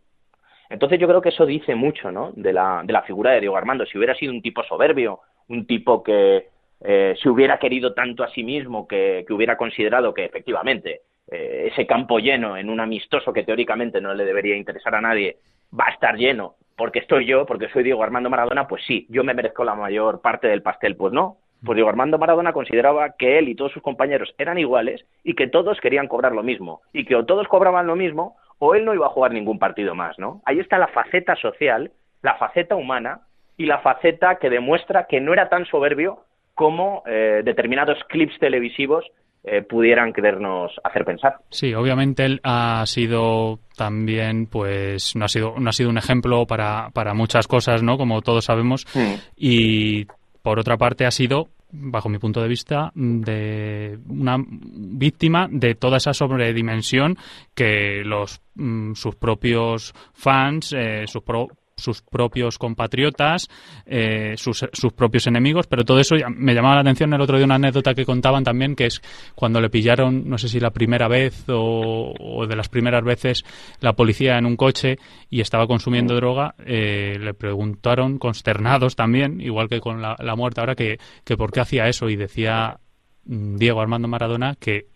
Entonces 0.69 0.99
yo 0.99 1.07
creo 1.07 1.21
que 1.21 1.29
eso 1.29 1.45
dice 1.45 1.75
mucho, 1.75 2.11
¿no? 2.11 2.31
De 2.35 2.53
la, 2.53 2.81
de 2.83 2.93
la 2.93 3.03
figura 3.03 3.31
de 3.31 3.39
Diego 3.39 3.57
Armando. 3.57 3.85
Si 3.85 3.97
hubiera 3.97 4.15
sido 4.15 4.33
un 4.33 4.41
tipo 4.41 4.63
soberbio, 4.63 5.21
un 5.47 5.65
tipo 5.65 6.03
que 6.03 6.47
eh, 6.81 7.15
se 7.21 7.29
hubiera 7.29 7.57
querido 7.59 7.93
tanto 7.93 8.23
a 8.23 8.29
sí 8.29 8.43
mismo, 8.43 8.87
que, 8.87 9.23
que 9.27 9.33
hubiera 9.33 9.57
considerado 9.57 10.13
que 10.13 10.25
efectivamente 10.25 11.01
eh, 11.31 11.69
ese 11.71 11.85
campo 11.85 12.19
lleno 12.19 12.57
en 12.57 12.69
un 12.69 12.79
amistoso 12.79 13.33
que 13.33 13.43
teóricamente 13.43 14.01
no 14.01 14.13
le 14.13 14.25
debería 14.25 14.55
interesar 14.55 14.95
a 14.95 15.01
nadie, 15.01 15.37
va 15.77 15.85
a 15.87 15.91
estar 15.91 16.15
lleno 16.15 16.55
porque 16.77 16.99
estoy 16.99 17.25
yo, 17.25 17.45
porque 17.45 17.69
soy 17.69 17.83
Diego 17.83 18.03
Armando 18.03 18.29
Maradona, 18.29 18.67
pues 18.67 18.83
sí, 18.85 19.07
yo 19.09 19.23
me 19.23 19.33
merezco 19.33 19.63
la 19.63 19.73
mayor 19.73 20.21
parte 20.21 20.47
del 20.47 20.61
pastel. 20.61 20.95
Pues 20.95 21.11
no, 21.11 21.37
pues 21.65 21.75
Diego 21.75 21.89
Armando 21.89 22.19
Maradona 22.19 22.53
consideraba 22.53 23.15
que 23.17 23.39
él 23.39 23.49
y 23.49 23.55
todos 23.55 23.71
sus 23.71 23.81
compañeros 23.81 24.33
eran 24.37 24.59
iguales 24.59 25.03
y 25.23 25.33
que 25.33 25.47
todos 25.47 25.81
querían 25.81 26.07
cobrar 26.07 26.33
lo 26.33 26.43
mismo. 26.43 26.81
Y 26.93 27.03
que 27.05 27.15
o 27.15 27.25
todos 27.25 27.47
cobraban 27.47 27.87
lo 27.87 27.95
mismo 27.95 28.37
o 28.59 28.75
él 28.75 28.85
no 28.85 28.93
iba 28.93 29.07
a 29.07 29.11
jugar 29.11 29.31
ningún 29.31 29.59
partido 29.59 29.95
más, 29.95 30.17
¿no? 30.17 30.41
Ahí 30.45 30.59
está 30.59 30.77
la 30.77 30.87
faceta 30.87 31.35
social, 31.35 31.91
la 32.21 32.35
faceta 32.35 32.75
humana 32.75 33.21
y 33.57 33.65
la 33.65 33.79
faceta 33.79 34.35
que 34.35 34.49
demuestra 34.49 35.05
que 35.07 35.19
no 35.19 35.33
era 35.33 35.49
tan 35.49 35.65
soberbio 35.65 36.23
como 36.53 37.03
eh, 37.05 37.41
determinados 37.43 37.97
clips 38.09 38.37
televisivos 38.39 39.05
eh, 39.43 39.61
pudieran 39.61 40.11
querernos 40.11 40.73
hacer 40.83 41.05
pensar. 41.05 41.35
Sí, 41.49 41.73
obviamente 41.73 42.25
él 42.25 42.41
ha 42.43 42.85
sido 42.85 43.59
también, 43.77 44.47
pues, 44.47 45.15
no 45.15 45.25
ha 45.25 45.27
sido, 45.29 45.53
no 45.57 45.69
ha 45.69 45.73
sido 45.73 45.89
un 45.89 45.97
ejemplo 45.97 46.45
para, 46.45 46.89
para 46.93 47.13
muchas 47.13 47.47
cosas, 47.47 47.81
¿no? 47.83 47.97
Como 47.97 48.21
todos 48.21 48.45
sabemos. 48.45 48.85
Mm. 48.93 49.13
Y 49.37 50.05
por 50.41 50.59
otra 50.59 50.77
parte 50.77 51.05
ha 51.05 51.11
sido 51.11 51.47
bajo 51.79 52.09
mi 52.09 52.19
punto 52.19 52.41
de 52.41 52.47
vista, 52.47 52.91
de 52.95 53.97
una 54.09 54.37
víctima 54.39 55.47
de 55.49 55.75
toda 55.75 55.97
esa 55.97 56.13
sobredimensión 56.13 57.17
que 57.53 58.03
los 58.03 58.41
mm, 58.55 58.93
sus 58.93 59.15
propios 59.15 59.93
fans, 60.13 60.73
eh, 60.73 61.05
sus 61.07 61.23
pro, 61.23 61.47
sus 61.77 62.01
propios 62.01 62.57
compatriotas, 62.57 63.47
eh, 63.85 64.33
sus, 64.35 64.65
sus, 64.73 64.93
propios 64.93 65.27
enemigos, 65.27 65.67
pero 65.67 65.85
todo 65.85 65.99
eso 65.99 66.15
me 66.35 66.53
llamaba 66.53 66.75
la 66.75 66.81
atención 66.81 67.13
el 67.13 67.21
otro 67.21 67.37
día 67.37 67.45
una 67.45 67.55
anécdota 67.55 67.93
que 67.93 68.05
contaban 68.05 68.43
también, 68.43 68.75
que 68.75 68.87
es 68.87 69.01
cuando 69.35 69.61
le 69.61 69.69
pillaron, 69.69 70.27
no 70.27 70.37
sé 70.37 70.49
si 70.49 70.59
la 70.59 70.71
primera 70.71 71.07
vez 71.07 71.45
o, 71.47 72.45
de 72.47 72.55
las 72.55 72.67
primeras 72.67 73.03
veces, 73.03 73.45
la 73.79 73.93
policía 73.93 74.37
en 74.37 74.45
un 74.45 74.57
coche 74.57 74.97
y 75.29 75.41
estaba 75.41 75.67
consumiendo 75.67 76.15
droga, 76.15 76.55
eh, 76.65 77.17
le 77.19 77.33
preguntaron, 77.33 78.17
consternados 78.17 78.95
también, 78.95 79.39
igual 79.39 79.69
que 79.69 79.79
con 79.79 80.01
la, 80.01 80.15
la 80.19 80.35
muerte 80.35 80.61
ahora, 80.61 80.75
que, 80.75 80.97
que 81.23 81.37
por 81.37 81.51
qué 81.51 81.59
hacía 81.59 81.87
eso 81.87 82.09
y 82.09 82.15
decía 82.15 82.79
mm, 83.25 83.57
Diego 83.57 83.81
Armando 83.81 84.07
Maradona 84.07 84.55
que 84.59 84.87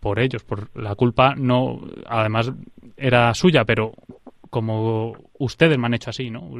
por 0.00 0.20
ellos, 0.20 0.44
por 0.44 0.70
la 0.78 0.94
culpa 0.94 1.34
no, 1.36 1.80
además 2.06 2.52
era 2.96 3.34
suya, 3.34 3.64
pero 3.64 3.92
como 4.50 5.16
ustedes 5.38 5.78
me 5.78 5.86
han 5.86 5.94
hecho 5.94 6.10
así, 6.10 6.30
¿no? 6.30 6.50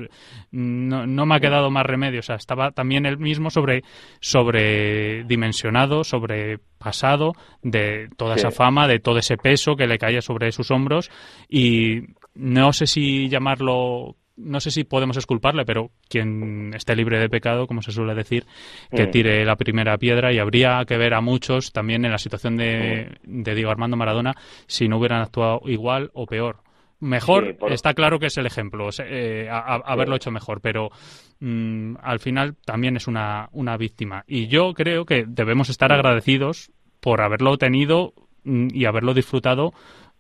No, 0.51 1.07
no 1.07 1.27
me 1.27 1.35
ha 1.35 1.41
quedado 1.41 1.71
más 1.71 1.87
remedio. 1.87 2.21
O 2.21 2.23
sea, 2.23 2.37
estaba 2.37 2.71
también 2.73 3.07
él 3.07 3.19
mismo 3.19 3.51
sobre 3.51 3.83
sobredimensionado, 4.21 6.05
sobrepasado 6.05 7.33
de 7.63 8.09
toda 8.17 8.37
esa 8.37 8.51
fama, 8.51 8.89
de 8.89 8.99
todo 9.01 9.19
ese 9.19 9.37
peso 9.37 9.77
que 9.77 9.87
le 9.87 9.99
caía 9.99 10.23
sobre 10.23 10.53
sus 10.53 10.71
hombros 10.71 11.11
y 11.49 12.03
no 12.35 12.73
sé 12.73 12.87
si 12.87 13.29
llamarlo 13.29 14.17
no 14.39 14.61
sé 14.61 14.71
si 14.71 14.85
podemos 14.85 15.17
esculparle, 15.17 15.65
pero 15.65 15.91
quien 16.09 16.73
esté 16.73 16.95
libre 16.95 17.19
de 17.19 17.29
pecado, 17.29 17.67
como 17.67 17.83
se 17.83 17.91
suele 17.91 18.15
decir, 18.15 18.47
que 18.91 19.07
mm. 19.07 19.11
tire 19.11 19.45
la 19.45 19.57
primera 19.57 19.99
piedra 19.99 20.33
y 20.33 20.39
habría 20.39 20.85
que 20.87 20.97
ver 20.97 21.15
a 21.15 21.21
muchos 21.21 21.73
también 21.73 22.05
en 22.05 22.13
la 22.13 22.19
situación 22.19 22.57
de, 22.57 23.19
mm. 23.25 23.43
de 23.43 23.55
Diego 23.55 23.71
Armando 23.71 23.97
Maradona 23.97 24.35
si 24.67 24.89
no 24.89 24.99
hubieran 24.99 25.23
actuado 25.23 25.63
igual 25.65 26.11
o 26.15 26.27
peor 26.27 26.63
Mejor, 27.01 27.57
está 27.71 27.95
claro 27.95 28.19
que 28.19 28.27
es 28.27 28.37
el 28.39 28.47
ejemplo, 28.47 28.89
eh, 28.99 29.49
haberlo 29.51 30.17
hecho 30.17 30.33
mejor, 30.33 30.61
pero 30.61 30.91
mm, 31.39 31.95
al 32.03 32.19
final 32.19 32.57
también 32.65 32.97
es 32.97 33.07
una, 33.07 33.49
una 33.53 33.77
víctima. 33.77 34.25
Y 34.27 34.49
yo 34.49 34.75
creo 34.75 35.05
que 35.05 35.25
debemos 35.27 35.69
estar 35.69 35.93
agradecidos 35.93 36.73
por 37.01 37.21
haberlo 37.21 37.57
tenido 37.57 38.15
mm, 38.43 38.69
y 38.73 38.85
haberlo 38.85 39.15
disfrutado 39.15 39.73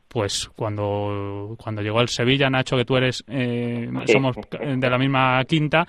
pues 0.08 0.48
cuando, 0.56 1.54
cuando 1.58 1.82
llegó 1.82 1.98
al 1.98 2.08
Sevilla, 2.08 2.48
Nacho, 2.48 2.76
que 2.76 2.84
tú 2.84 2.96
eres, 2.96 3.22
eh, 3.28 3.90
somos 4.06 4.36
de 4.60 4.90
la 4.90 4.98
misma 4.98 5.44
quinta, 5.44 5.86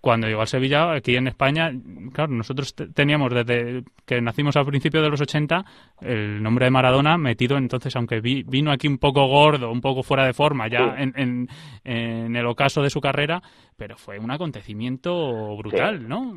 cuando 0.00 0.26
llegó 0.26 0.42
a 0.42 0.46
Sevilla, 0.46 0.92
aquí 0.92 1.16
en 1.16 1.26
España, 1.26 1.70
claro, 2.12 2.32
nosotros 2.32 2.74
teníamos 2.94 3.34
desde 3.34 3.82
que 4.06 4.20
nacimos 4.22 4.56
al 4.56 4.64
principio 4.64 5.02
de 5.02 5.10
los 5.10 5.20
80 5.20 5.64
el 6.00 6.42
nombre 6.42 6.64
de 6.64 6.70
Maradona 6.70 7.18
metido, 7.18 7.58
entonces, 7.58 7.94
aunque 7.96 8.20
vino 8.20 8.72
aquí 8.72 8.88
un 8.88 8.98
poco 8.98 9.26
gordo, 9.26 9.70
un 9.70 9.80
poco 9.80 10.02
fuera 10.02 10.24
de 10.24 10.32
forma 10.32 10.68
ya 10.68 10.94
en, 10.96 11.48
en, 11.84 12.36
el 12.36 12.46
ocaso 12.46 12.82
de 12.82 12.90
su 12.90 13.00
carrera, 13.00 13.42
pero 13.76 13.96
fue 13.96 14.18
un 14.18 14.30
acontecimiento 14.30 15.56
brutal, 15.56 16.08
¿no? 16.08 16.34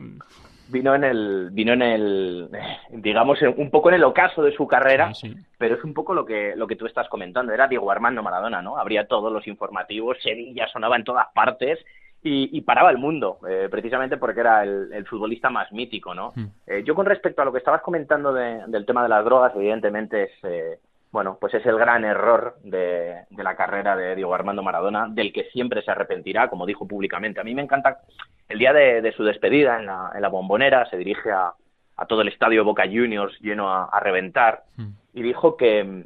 vino 0.70 0.96
en 0.96 1.04
el 1.04 1.50
vino 1.52 1.74
en 1.74 1.82
el 1.82 2.50
digamos 2.90 3.38
un 3.58 3.70
poco 3.70 3.90
en 3.90 3.96
el 3.96 4.04
ocaso 4.06 4.42
de 4.42 4.54
su 4.54 4.66
carrera 4.66 5.12
pero 5.58 5.76
es 5.76 5.84
un 5.84 5.94
poco 5.94 6.14
lo 6.14 6.26
que 6.26 6.54
lo 6.56 6.66
que 6.68 6.78
tú 6.78 6.86
estás 6.86 7.10
comentando. 7.10 7.52
Era 7.52 7.68
Diego 7.68 7.92
Armando 7.92 8.24
Maradona 8.24 8.62
no 8.62 8.78
habría 8.78 9.06
todos 9.06 9.32
los 9.32 9.46
informativos 9.46 10.18
Sevilla 10.24 10.68
sonaba 10.72 10.96
en 10.96 11.04
todas 11.04 11.28
partes 11.36 11.80
y, 12.26 12.62
paraba 12.62 12.90
el 12.90 12.98
mundo, 12.98 13.40
eh, 13.48 13.68
precisamente 13.70 14.16
porque 14.16 14.40
era 14.40 14.64
el, 14.64 15.06
futbolista 15.06 15.50
más 15.50 15.72
mítico, 15.74 16.16
¿no? 16.16 16.32
Hmm. 16.36 16.46
Eh, 16.66 16.84
yo 16.86 16.96
con 16.96 17.06
respecto 17.06 17.42
a 17.42 17.46
lo 17.46 17.52
que 17.52 17.58
estabas 17.58 17.82
comentando 17.82 18.34
del 18.34 18.86
tema 18.86 19.04
de 19.04 19.10
las 19.10 19.26
drogas, 19.26 19.54
evidentemente 19.56 20.24
es, 20.24 20.32
eh, 20.44 20.80
bueno, 21.12 21.38
pues 21.40 21.54
es 21.54 21.66
el 21.66 21.78
gran 21.78 22.06
error 22.06 22.56
de, 22.64 23.26
la 23.32 23.56
carrera 23.56 23.98
de 23.98 24.16
Diego 24.16 24.34
Armando 24.34 24.64
Maradona, 24.64 25.08
del 25.10 25.34
que 25.34 25.50
siempre 25.52 25.82
se 25.82 25.92
arrepentirá, 25.92 26.50
como 26.50 26.66
dijo 26.66 26.88
públicamente. 26.88 27.42
A 27.42 27.44
mí 27.44 27.54
me 27.54 27.62
encanta, 27.62 28.00
el 28.48 28.58
día 28.58 28.72
de, 28.72 29.14
su 29.18 29.26
despedida 29.26 29.78
en 29.78 29.88
la, 29.88 30.12
en 30.16 30.22
la, 30.22 30.30
bombonera, 30.30 30.90
se 30.90 30.98
dirige 30.98 31.30
a, 31.30 31.54
a, 31.98 32.06
todo 32.06 32.22
el 32.22 32.30
estadio 32.30 32.64
Boca 32.64 32.84
Juniors 32.86 33.38
lleno 33.42 33.70
a, 33.70 34.00
reventar, 34.00 34.64
hmm. 34.78 34.92
y 35.14 35.24
dijo 35.24 35.58
que, 35.58 36.06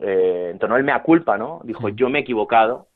eh, 0.00 0.48
entonó 0.52 0.76
el 0.76 0.84
mea 0.84 1.02
culpa, 1.02 1.36
¿no? 1.36 1.60
Dijo, 1.64 1.88
hmm. 1.88 1.96
yo 1.96 2.08
me 2.08 2.20
he 2.20 2.22
equivocado, 2.22 2.86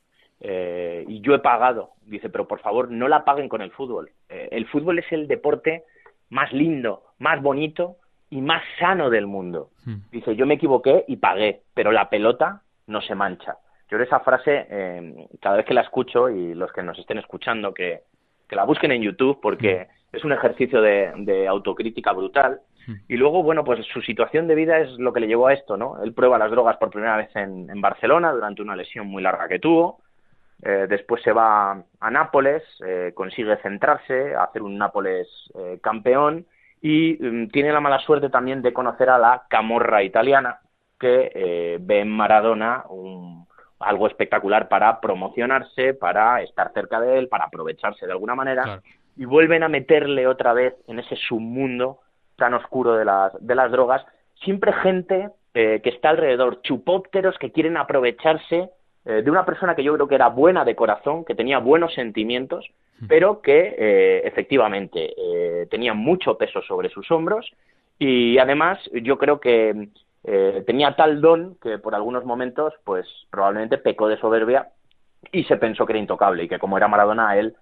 eh, 0.41 1.05
y 1.09 1.21
yo 1.21 1.35
he 1.35 1.39
pagado. 1.39 1.93
Dice, 2.03 2.29
pero 2.29 2.47
por 2.47 2.61
favor, 2.61 2.91
no 2.91 3.09
la 3.09 3.25
paguen 3.25 3.49
con 3.49 3.63
el 3.63 3.71
fútbol. 3.71 4.11
Eh, 4.29 4.49
el 4.53 4.67
fútbol 4.67 4.99
es 4.99 5.11
el 5.11 5.27
deporte 5.27 5.85
más 6.31 6.53
lindo, 6.53 7.05
más 7.19 7.41
bonito 7.43 7.97
y 8.31 8.41
más 8.41 8.63
sano 8.79 9.11
del 9.11 9.27
mundo. 9.27 9.71
Hmm. 9.85 9.97
Dice, 10.11 10.37
yo 10.37 10.47
me 10.47 10.55
equivoqué 10.55 11.05
y 11.09 11.17
pagué, 11.17 11.63
pero 11.73 11.93
la 11.93 12.11
pelota 12.11 12.63
no 12.87 13.01
se 13.01 13.15
mancha. 13.15 13.57
Yo 13.91 13.99
esa 13.99 14.21
frase, 14.21 14.67
eh, 14.69 15.29
cada 15.41 15.57
vez 15.57 15.67
que 15.67 15.75
la 15.75 15.83
escucho, 15.83 16.29
y 16.29 16.55
los 16.55 16.73
que 16.73 16.83
nos 16.83 16.99
estén 16.99 17.19
escuchando, 17.19 17.73
que, 17.73 18.01
que 18.49 18.57
la 18.57 18.65
busquen 18.65 18.93
en 18.93 19.03
YouTube, 19.03 19.39
porque 19.41 19.87
hmm. 20.13 20.17
es 20.17 20.25
un 20.25 20.33
ejercicio 20.33 20.83
de, 20.83 21.47
autocrítica 21.49 22.13
brutal. 22.13 22.61
Hmm. 22.87 22.95
Y 23.09 23.17
luego, 23.17 23.43
bueno, 23.43 23.65
pues 23.65 23.87
su 23.87 24.03
situación 24.03 24.49
de 24.49 24.57
vida 24.57 24.79
es 24.79 24.91
lo 24.99 25.13
que 25.13 25.21
le 25.21 25.29
llevó 25.29 25.47
a 25.47 25.55
esto, 25.55 25.77
¿no? 25.77 26.03
Él 26.03 26.13
prueba 26.13 26.39
las 26.39 26.51
drogas 26.51 26.77
por 26.77 26.91
primera 26.91 27.17
vez 27.17 27.35
en, 27.37 27.71
en 27.71 27.81
Barcelona 27.81 28.33
durante 28.33 28.61
una 28.61 28.77
lesión 28.77 29.07
muy 29.07 29.23
larga 29.23 29.49
que 29.49 29.59
tuvo. 29.59 30.01
Eh, 30.67 30.87
después 30.89 31.23
se 31.23 31.31
va 31.31 31.85
a 32.01 32.11
Nápoles, 32.11 32.63
eh, 32.87 33.13
consigue 33.15 33.59
centrarse, 33.59 34.35
hacer 34.35 34.63
un 34.63 34.79
Nápoles 34.79 35.29
eh, 35.55 35.79
campeón 35.83 36.47
y 36.81 37.19
mm, 37.21 37.49
tiene 37.49 37.71
la 37.71 37.81
mala 37.81 37.99
suerte 37.99 38.31
también 38.31 38.63
de 38.63 38.73
conocer 38.73 39.11
a 39.11 39.19
la 39.19 39.43
camorra 39.51 40.03
italiana 40.03 40.61
que 40.99 41.77
ve 41.83 42.01
en 42.01 42.09
Maradona 42.09 42.85
algo 43.81 44.07
espectacular 44.07 44.69
para 44.69 45.03
promocionarse, 45.03 45.93
para 45.93 46.41
estar 46.41 46.73
cerca 46.73 46.99
de 46.99 47.19
él, 47.19 47.29
para 47.29 47.45
aprovecharse 47.45 48.07
de 48.07 48.13
alguna 48.13 48.35
manera 48.35 48.81
y 49.15 49.27
vuelven 49.27 49.65
a 49.65 49.69
meterle 49.69 50.27
otra 50.27 50.55
vez 50.55 50.75
en 50.87 51.01
ese 51.01 51.17
submundo 51.17 51.99
tan 52.37 52.55
oscuro 52.55 52.95
de 52.95 53.05
las, 53.05 53.33
de 53.39 53.55
las 53.55 53.71
drogas, 53.71 54.07
siempre 54.45 54.73
gente 54.73 55.29
que 55.53 55.83
está 55.85 56.09
alrededor, 56.11 56.63
chupópteros 56.63 57.37
que 57.39 57.53
quieren 57.53 57.77
aprovecharse 57.77 58.71
eh, 59.07 59.23
de 59.23 59.31
una 59.31 59.45
persona 59.45 59.75
que 59.75 59.85
yo 59.85 59.95
creo 59.95 60.09
que 60.09 60.15
era 60.15 60.29
buena 60.29 60.65
de 60.65 60.75
corazón, 60.75 61.25
que 61.25 61.35
tenía 61.35 61.59
buenos 61.59 61.93
sentimientos, 61.93 62.67
pero 63.07 63.43
que 63.43 63.75
eh, 63.77 64.23
efectivamente 64.25 65.13
eh, 65.17 65.67
tenía 65.71 65.93
mucho 65.93 66.39
peso 66.39 66.63
sobre 66.63 66.89
sus 66.89 67.11
hombros 67.11 67.53
y 67.99 68.39
además 68.39 68.79
yo 68.93 69.19
creo 69.19 69.41
que 69.41 69.89
tenía 70.67 70.97
tal 70.97 71.21
don 71.21 71.57
que 71.61 71.77
por 71.77 71.95
algunos 71.95 72.25
momentos 72.25 72.73
pues 72.85 73.07
probablemente 73.31 73.77
pecó 73.77 74.09
de 74.09 74.17
soberbia 74.17 74.69
y 75.31 75.45
se 75.45 75.59
pensó 75.59 75.85
que 75.85 75.93
era 75.93 76.01
intocable 76.01 76.45
y 76.45 76.49
que 76.49 76.59
como 76.59 76.79
era 76.79 76.89
Maradona 76.89 77.29
a 77.29 77.39
él 77.39 77.55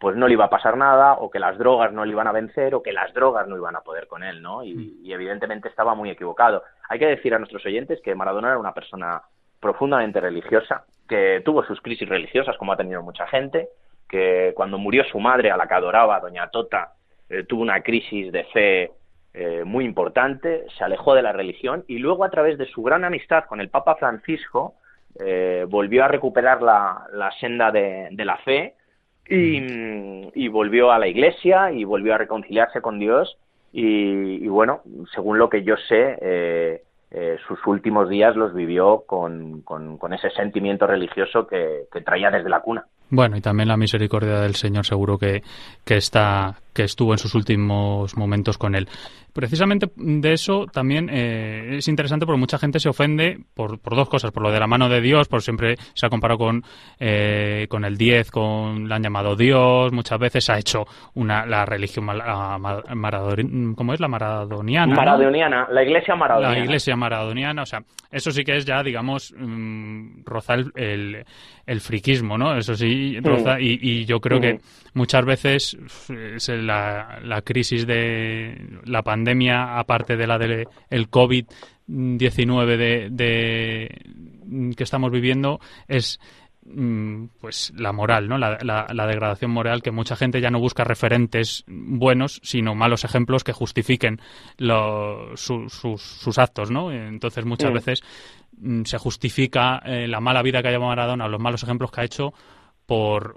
pues 0.00 0.16
no 0.16 0.26
le 0.26 0.32
iba 0.32 0.46
a 0.46 0.50
pasar 0.50 0.76
nada 0.76 1.14
o 1.14 1.30
que 1.30 1.38
las 1.38 1.58
drogas 1.58 1.92
no 1.92 2.04
le 2.04 2.10
iban 2.10 2.26
a 2.26 2.32
vencer 2.32 2.74
o 2.74 2.82
que 2.82 2.92
las 2.92 3.14
drogas 3.14 3.46
no 3.46 3.56
iban 3.56 3.76
a 3.76 3.82
poder 3.82 4.08
con 4.08 4.24
él, 4.24 4.42
¿no? 4.42 4.64
Y, 4.64 4.98
y 5.02 5.12
evidentemente 5.12 5.68
estaba 5.68 5.94
muy 5.94 6.10
equivocado. 6.10 6.64
Hay 6.88 6.98
que 6.98 7.06
decir 7.06 7.34
a 7.34 7.38
nuestros 7.38 7.64
oyentes 7.66 8.00
que 8.02 8.16
Maradona 8.16 8.48
era 8.48 8.58
una 8.58 8.74
persona 8.74 9.22
profundamente 9.60 10.20
religiosa, 10.20 10.84
que 11.08 11.42
tuvo 11.44 11.64
sus 11.64 11.80
crisis 11.80 12.08
religiosas, 12.08 12.56
como 12.56 12.72
ha 12.72 12.76
tenido 12.76 13.02
mucha 13.02 13.26
gente, 13.26 13.68
que 14.08 14.52
cuando 14.54 14.78
murió 14.78 15.04
su 15.04 15.18
madre, 15.20 15.50
a 15.50 15.56
la 15.56 15.66
que 15.66 15.74
adoraba, 15.74 16.20
doña 16.20 16.48
Tota, 16.50 16.92
eh, 17.28 17.44
tuvo 17.44 17.62
una 17.62 17.82
crisis 17.82 18.32
de 18.32 18.44
fe 18.44 18.90
eh, 19.34 19.64
muy 19.64 19.84
importante, 19.84 20.64
se 20.76 20.84
alejó 20.84 21.14
de 21.14 21.22
la 21.22 21.32
religión 21.32 21.84
y 21.86 21.98
luego 21.98 22.24
a 22.24 22.30
través 22.30 22.58
de 22.58 22.66
su 22.66 22.82
gran 22.82 23.04
amistad 23.04 23.44
con 23.44 23.60
el 23.60 23.68
Papa 23.68 23.96
Francisco 23.96 24.74
eh, 25.20 25.66
volvió 25.68 26.04
a 26.04 26.08
recuperar 26.08 26.62
la, 26.62 27.30
senda 27.38 27.70
de, 27.70 28.10
la 28.24 28.38
fe 28.38 28.74
y, 29.28 30.48
volvió 30.48 30.90
a 30.90 30.98
la 30.98 31.06
iglesia 31.06 31.70
y 31.70 31.84
volvió 31.84 32.14
a 32.14 32.18
reconciliarse 32.18 32.80
con 32.80 32.98
Dios 32.98 33.36
y, 33.72 34.44
y 34.44 34.48
bueno, 34.48 34.80
según 35.14 35.38
lo 35.38 35.50
que 35.50 35.62
yo 35.62 35.76
sé, 35.76 36.80
eh, 37.10 37.38
sus 37.46 37.58
últimos 37.66 38.08
días 38.08 38.36
los 38.36 38.52
vivió 38.54 39.04
con, 39.06 39.62
con, 39.62 40.12
ese 40.12 40.30
sentimiento 40.30 40.86
religioso 40.86 41.46
que, 41.46 41.86
traía 42.04 42.30
desde 42.30 42.50
la 42.50 42.60
cuna. 42.60 42.84
Bueno, 43.10 43.36
y 43.36 43.40
también 43.40 43.68
la 43.68 43.78
misericordia 43.78 44.40
del 44.40 44.54
Señor 44.54 44.84
seguro 44.84 45.16
que, 45.16 45.42
que, 45.84 45.96
está, 45.96 46.56
que 46.78 46.84
estuvo 46.84 47.12
en 47.12 47.18
sus 47.18 47.34
últimos 47.34 48.16
momentos 48.16 48.56
con 48.56 48.76
él. 48.76 48.86
Precisamente 49.32 49.90
de 49.96 50.32
eso 50.32 50.66
también 50.72 51.10
eh, 51.12 51.78
es 51.78 51.88
interesante 51.88 52.24
porque 52.24 52.38
mucha 52.38 52.56
gente 52.56 52.78
se 52.78 52.88
ofende 52.88 53.40
por, 53.54 53.80
por, 53.80 53.96
dos 53.96 54.08
cosas, 54.08 54.30
por 54.30 54.44
lo 54.44 54.52
de 54.52 54.60
la 54.60 54.68
mano 54.68 54.88
de 54.88 55.00
Dios, 55.00 55.26
por 55.26 55.42
siempre 55.42 55.74
se 55.94 56.06
ha 56.06 56.08
comparado 56.08 56.38
con, 56.38 56.62
eh, 57.00 57.66
con 57.68 57.84
el 57.84 57.96
10, 57.96 58.30
con, 58.30 58.88
la 58.88 58.94
han 58.94 59.02
llamado 59.02 59.34
Dios, 59.34 59.92
muchas 59.92 60.20
veces 60.20 60.48
ha 60.50 60.58
hecho 60.58 60.84
una, 61.14 61.44
la 61.46 61.64
religión 61.64 62.06
¿cómo 63.76 63.92
es? 63.92 63.98
La 63.98 64.08
maradoniana. 64.08 64.94
Maradoniana, 64.94 65.66
la 65.72 65.82
iglesia 65.82 66.14
maradoniana. 66.14 66.58
La 66.58 66.64
iglesia 66.64 66.94
maradoniana, 66.94 67.62
o 67.62 67.66
sea, 67.66 67.82
eso 68.10 68.30
sí 68.30 68.44
que 68.44 68.56
es 68.56 68.64
ya, 68.64 68.84
digamos, 68.84 69.34
mm, 69.36 70.22
rozar 70.24 70.60
el, 70.76 71.24
el, 71.66 71.80
friquismo, 71.80 72.38
¿no? 72.38 72.56
Eso 72.56 72.74
sí, 72.74 73.18
roza, 73.20 73.60
y, 73.60 73.78
y, 73.82 74.04
yo 74.04 74.20
creo 74.20 74.40
que 74.40 74.60
muchas 74.98 75.24
veces 75.24 75.78
la, 76.48 77.20
la 77.22 77.42
crisis 77.42 77.86
de 77.86 78.80
la 78.84 79.02
pandemia, 79.02 79.78
aparte 79.78 80.16
de 80.16 80.26
la 80.26 80.38
del 80.38 80.66
el 80.90 81.08
COVID-19 81.08 82.76
de, 82.76 83.08
de, 83.10 84.74
que 84.76 84.82
estamos 84.84 85.12
viviendo, 85.12 85.60
es 85.86 86.18
mm, 86.64 87.26
pues 87.40 87.72
la 87.76 87.92
moral, 87.92 88.28
¿no? 88.28 88.38
La, 88.38 88.58
la, 88.60 89.06
degradación 89.06 89.52
moral 89.52 89.82
que 89.82 89.92
mucha 89.92 90.16
gente 90.16 90.40
ya 90.40 90.50
no 90.50 90.58
busca 90.58 90.82
referentes 90.82 91.64
buenos, 91.68 92.40
sino 92.42 92.74
malos 92.74 93.04
ejemplos 93.04 93.44
que 93.44 93.52
justifiquen 93.52 94.20
sus, 95.36 95.72
sus, 95.72 96.38
actos, 96.38 96.72
¿no? 96.72 96.90
Entonces 96.90 97.44
muchas 97.44 97.72
veces 97.72 98.02
mm, 98.58 98.82
se 98.82 98.98
justifica 98.98 99.80
eh, 99.84 100.08
la 100.08 100.20
mala 100.20 100.42
vida 100.42 100.60
que 100.60 100.68
ha 100.68 100.72
llevado 100.72 100.88
Maradona, 100.88 101.28
los 101.28 101.40
malos 101.40 101.62
ejemplos 101.62 101.92
que 101.92 102.00
ha 102.00 102.04
hecho 102.04 102.34
por 102.88 103.36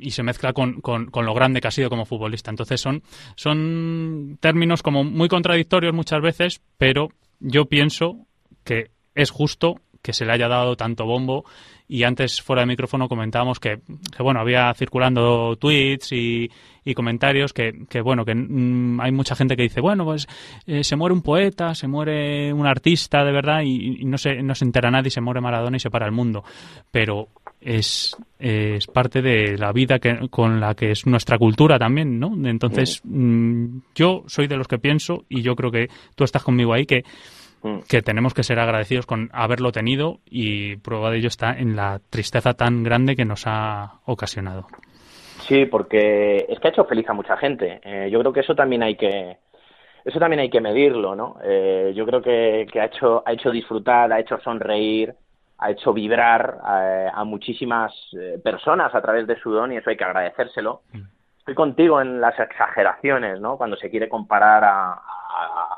y 0.00 0.12
se 0.12 0.22
mezcla 0.22 0.54
con, 0.54 0.80
con, 0.80 1.10
lo 1.12 1.34
grande 1.34 1.60
que 1.60 1.68
ha 1.68 1.70
sido 1.70 1.90
como 1.90 2.06
futbolista. 2.06 2.50
Entonces 2.50 2.80
son, 2.80 3.02
son 3.36 4.38
términos 4.40 4.82
como 4.82 5.04
muy 5.04 5.28
contradictorios 5.28 5.92
muchas 5.92 6.22
veces, 6.22 6.62
pero 6.78 7.10
yo 7.40 7.66
pienso 7.66 8.26
que 8.64 8.90
es 9.14 9.30
justo 9.30 9.82
que 10.00 10.14
se 10.14 10.24
le 10.24 10.32
haya 10.32 10.48
dado 10.48 10.76
tanto 10.76 11.04
bombo 11.04 11.44
y 11.86 12.04
antes 12.04 12.40
fuera 12.40 12.62
de 12.62 12.66
micrófono 12.66 13.06
comentábamos 13.06 13.60
que, 13.60 13.80
que 14.16 14.22
bueno 14.22 14.40
había 14.40 14.72
circulando 14.72 15.56
tweets 15.56 16.12
y, 16.12 16.50
y 16.82 16.94
comentarios 16.94 17.52
que, 17.52 17.84
que 17.86 18.00
bueno 18.00 18.24
que 18.24 18.34
mm, 18.34 18.98
hay 19.00 19.12
mucha 19.12 19.36
gente 19.36 19.56
que 19.56 19.64
dice 19.64 19.82
bueno 19.82 20.06
pues 20.06 20.26
eh, 20.66 20.84
se 20.84 20.96
muere 20.96 21.12
un 21.12 21.20
poeta 21.20 21.74
se 21.74 21.86
muere 21.86 22.50
un 22.52 22.66
artista 22.66 23.24
de 23.24 23.32
verdad 23.32 23.60
y, 23.62 24.00
y, 24.00 24.04
no 24.06 24.16
se 24.16 24.42
no 24.42 24.54
se 24.54 24.64
entera 24.64 24.90
nadie 24.90 25.10
se 25.10 25.20
muere 25.20 25.42
Maradona 25.42 25.76
y 25.76 25.80
se 25.80 25.90
para 25.90 26.06
el 26.06 26.12
mundo 26.12 26.44
pero 26.90 27.28
es, 27.60 28.16
es 28.38 28.86
parte 28.86 29.20
de 29.22 29.58
la 29.58 29.72
vida 29.72 29.98
que, 29.98 30.28
con 30.30 30.60
la 30.60 30.74
que 30.74 30.90
es 30.90 31.06
nuestra 31.06 31.38
cultura 31.38 31.78
también, 31.78 32.18
¿no? 32.18 32.32
Entonces, 32.48 33.02
mm, 33.04 33.80
yo 33.94 34.24
soy 34.26 34.46
de 34.46 34.56
los 34.56 34.66
que 34.66 34.78
pienso, 34.78 35.24
y 35.28 35.42
yo 35.42 35.54
creo 35.54 35.70
que 35.70 35.88
tú 36.14 36.24
estás 36.24 36.42
conmigo 36.42 36.72
ahí, 36.72 36.86
que, 36.86 37.04
mm. 37.62 37.80
que 37.88 38.02
tenemos 38.02 38.34
que 38.34 38.42
ser 38.42 38.58
agradecidos 38.58 39.06
con 39.06 39.28
haberlo 39.32 39.72
tenido 39.72 40.20
y 40.24 40.76
prueba 40.76 41.10
de 41.10 41.18
ello 41.18 41.28
está 41.28 41.52
en 41.52 41.76
la 41.76 42.00
tristeza 42.10 42.54
tan 42.54 42.82
grande 42.82 43.16
que 43.16 43.24
nos 43.24 43.46
ha 43.46 44.00
ocasionado. 44.06 44.66
Sí, 45.40 45.66
porque 45.66 46.46
es 46.48 46.58
que 46.58 46.68
ha 46.68 46.70
hecho 46.70 46.84
feliz 46.84 47.08
a 47.08 47.12
mucha 47.14 47.36
gente. 47.36 47.80
Eh, 47.84 48.08
yo 48.10 48.20
creo 48.20 48.32
que 48.32 48.40
eso 48.40 48.54
también 48.54 48.82
hay 48.82 48.96
que 48.96 49.38
eso 50.02 50.18
también 50.18 50.40
hay 50.40 50.48
que 50.48 50.62
medirlo, 50.62 51.14
¿no? 51.14 51.36
Eh, 51.44 51.92
yo 51.94 52.06
creo 52.06 52.22
que, 52.22 52.66
que 52.72 52.80
ha 52.80 52.86
hecho 52.86 53.22
ha 53.26 53.32
hecho 53.32 53.50
disfrutar, 53.50 54.10
ha 54.12 54.20
hecho 54.20 54.38
sonreír, 54.40 55.14
ha 55.60 55.70
hecho 55.70 55.92
vibrar 55.92 56.58
eh, 56.66 57.10
a, 57.12 57.24
muchísimas 57.24 57.92
eh, 58.18 58.40
personas 58.42 58.94
a 58.94 59.02
través 59.02 59.26
de 59.26 59.38
su 59.40 59.50
don 59.50 59.72
y 59.72 59.76
eso 59.76 59.90
hay 59.90 59.96
que 59.96 60.04
agradecérselo. 60.04 60.82
Mm. 60.92 61.02
Estoy 61.38 61.54
contigo 61.54 62.00
en 62.00 62.20
las 62.20 62.38
exageraciones, 62.38 63.40
¿no? 63.40 63.56
Cuando 63.56 63.76
se 63.76 63.90
quiere 63.90 64.08
comparar 64.08 64.64
a, 64.64 65.00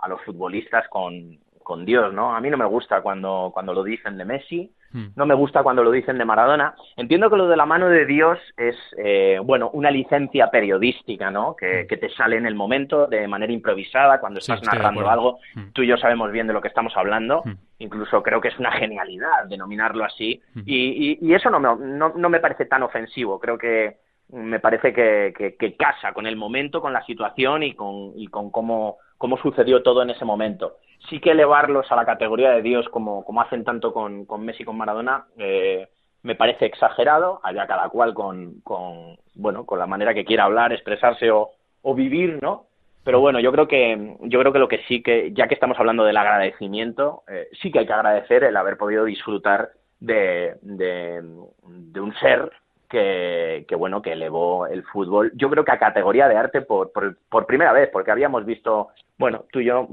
a 0.02 0.08
los 0.08 0.20
futbolistas 0.22 0.88
con, 0.88 1.38
con 1.62 1.84
Dios, 1.84 2.12
¿no? 2.12 2.34
A 2.34 2.40
mí 2.40 2.50
no 2.50 2.56
me 2.56 2.66
gusta 2.66 3.02
cuando, 3.02 3.50
cuando 3.52 3.72
lo 3.72 3.82
dicen 3.82 4.18
de 4.18 4.24
Messi. 4.24 4.72
No 4.92 5.26
me 5.26 5.34
gusta 5.34 5.62
cuando 5.62 5.82
lo 5.82 5.90
dicen 5.90 6.18
de 6.18 6.24
Maradona. 6.24 6.74
Entiendo 6.96 7.30
que 7.30 7.36
lo 7.36 7.48
de 7.48 7.56
la 7.56 7.66
mano 7.66 7.88
de 7.88 8.04
Dios 8.06 8.38
es, 8.56 8.76
eh, 8.98 9.38
bueno, 9.42 9.70
una 9.72 9.90
licencia 9.90 10.50
periodística, 10.50 11.30
¿no? 11.30 11.56
Que, 11.56 11.84
hmm. 11.84 11.86
que, 11.86 11.96
te 11.96 12.10
sale 12.10 12.36
en 12.36 12.46
el 12.46 12.54
momento, 12.54 13.06
de 13.06 13.26
manera 13.28 13.52
improvisada, 13.52 14.20
cuando 14.20 14.40
estás 14.40 14.62
narrando 14.62 15.08
algo. 15.08 15.38
Hmm. 15.54 15.72
Tú 15.72 15.82
y 15.82 15.88
yo 15.88 15.96
sabemos 15.96 16.30
bien 16.32 16.46
de 16.46 16.52
lo 16.52 16.60
que 16.60 16.68
estamos 16.68 16.92
hablando. 16.96 17.42
Incluso 17.78 18.22
creo 18.22 18.40
que 18.40 18.48
es 18.48 18.58
una 18.58 18.72
genialidad 18.72 19.46
denominarlo 19.48 20.04
así. 20.04 20.40
Y, 20.64 21.18
y, 21.20 21.34
eso 21.34 21.50
no 21.50 21.60
me, 21.60 21.68
no, 21.86 22.12
no 22.14 22.28
me 22.28 22.40
parece 22.40 22.66
tan 22.66 22.82
ofensivo. 22.82 23.40
Creo 23.40 23.58
que 23.58 23.96
me 24.30 24.60
parece 24.60 24.92
que, 24.92 25.34
que, 25.36 25.56
que, 25.56 25.76
casa 25.76 26.12
con 26.12 26.26
el 26.26 26.36
momento, 26.36 26.80
con 26.80 26.92
la 26.92 27.04
situación 27.04 27.62
y 27.62 27.74
con, 27.74 28.12
y 28.16 28.28
con 28.28 28.50
cómo, 28.50 28.98
cómo 29.18 29.36
sucedió 29.38 29.82
todo 29.82 30.02
en 30.02 30.10
ese 30.10 30.24
momento 30.24 30.76
sí 31.08 31.20
que 31.20 31.32
elevarlos 31.32 31.90
a 31.90 31.96
la 31.96 32.04
categoría 32.04 32.50
de 32.50 32.62
Dios 32.62 32.88
como, 32.88 33.24
como 33.24 33.40
hacen 33.40 33.64
tanto 33.64 33.92
con, 33.92 34.24
con 34.24 34.44
Messi 34.44 34.62
y 34.62 34.66
con 34.66 34.76
Maradona 34.76 35.26
eh, 35.36 35.88
me 36.22 36.34
parece 36.34 36.66
exagerado, 36.66 37.40
allá 37.42 37.66
cada 37.66 37.88
cual 37.88 38.14
con, 38.14 38.60
con, 38.62 39.16
bueno, 39.34 39.66
con 39.66 39.78
la 39.78 39.86
manera 39.86 40.14
que 40.14 40.24
quiera 40.24 40.44
hablar, 40.44 40.72
expresarse 40.72 41.30
o, 41.30 41.50
o 41.82 41.94
vivir, 41.94 42.38
¿no? 42.40 42.66
Pero 43.04 43.18
bueno, 43.18 43.40
yo 43.40 43.50
creo 43.50 43.66
que 43.66 44.16
yo 44.20 44.38
creo 44.38 44.52
que 44.52 44.58
lo 44.60 44.68
que 44.68 44.84
sí 44.86 45.02
que 45.02 45.32
ya 45.32 45.48
que 45.48 45.54
estamos 45.54 45.76
hablando 45.80 46.04
del 46.04 46.16
agradecimiento, 46.16 47.24
eh, 47.26 47.48
sí 47.60 47.72
que 47.72 47.80
hay 47.80 47.86
que 47.86 47.92
agradecer 47.92 48.44
el 48.44 48.56
haber 48.56 48.76
podido 48.76 49.04
disfrutar 49.04 49.70
de, 49.98 50.54
de, 50.62 51.20
de 51.66 52.00
un 52.00 52.14
ser 52.14 52.52
que, 52.92 53.64
que, 53.66 53.74
bueno 53.74 54.02
que 54.02 54.12
elevó 54.12 54.66
el 54.66 54.84
fútbol. 54.84 55.32
Yo 55.34 55.48
creo 55.48 55.64
que 55.64 55.72
a 55.72 55.78
categoría 55.78 56.28
de 56.28 56.36
arte 56.36 56.60
por, 56.60 56.92
por, 56.92 57.16
por, 57.30 57.46
primera 57.46 57.72
vez 57.72 57.88
porque 57.90 58.10
habíamos 58.10 58.44
visto 58.44 58.88
bueno 59.16 59.46
tú 59.50 59.60
y 59.60 59.64
yo 59.64 59.88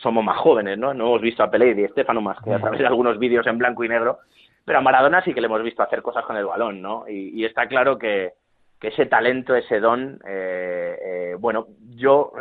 somos 0.00 0.24
más 0.24 0.38
jóvenes 0.38 0.78
no 0.78 0.94
no 0.94 1.08
hemos 1.08 1.20
visto 1.20 1.42
a 1.42 1.50
Pelé 1.50 1.78
y 1.78 1.82
a 1.82 1.86
Estefano 1.86 2.22
más 2.22 2.38
que 2.42 2.54
a 2.54 2.58
través 2.58 2.80
de 2.80 2.86
algunos 2.86 3.18
vídeos 3.18 3.46
en 3.46 3.58
blanco 3.58 3.84
y 3.84 3.88
negro 3.88 4.20
pero 4.64 4.78
a 4.78 4.82
Maradona 4.82 5.22
sí 5.22 5.34
que 5.34 5.42
le 5.42 5.46
hemos 5.46 5.62
visto 5.62 5.82
hacer 5.82 6.00
cosas 6.00 6.24
con 6.24 6.38
el 6.38 6.46
balón 6.46 6.80
no 6.80 7.04
y, 7.06 7.38
y 7.38 7.44
está 7.44 7.66
claro 7.66 7.98
que, 7.98 8.32
que 8.80 8.88
ese 8.88 9.04
talento 9.04 9.54
ese 9.54 9.78
don 9.78 10.18
eh, 10.26 10.98
eh, 11.04 11.36
bueno 11.38 11.66
yo 11.96 12.32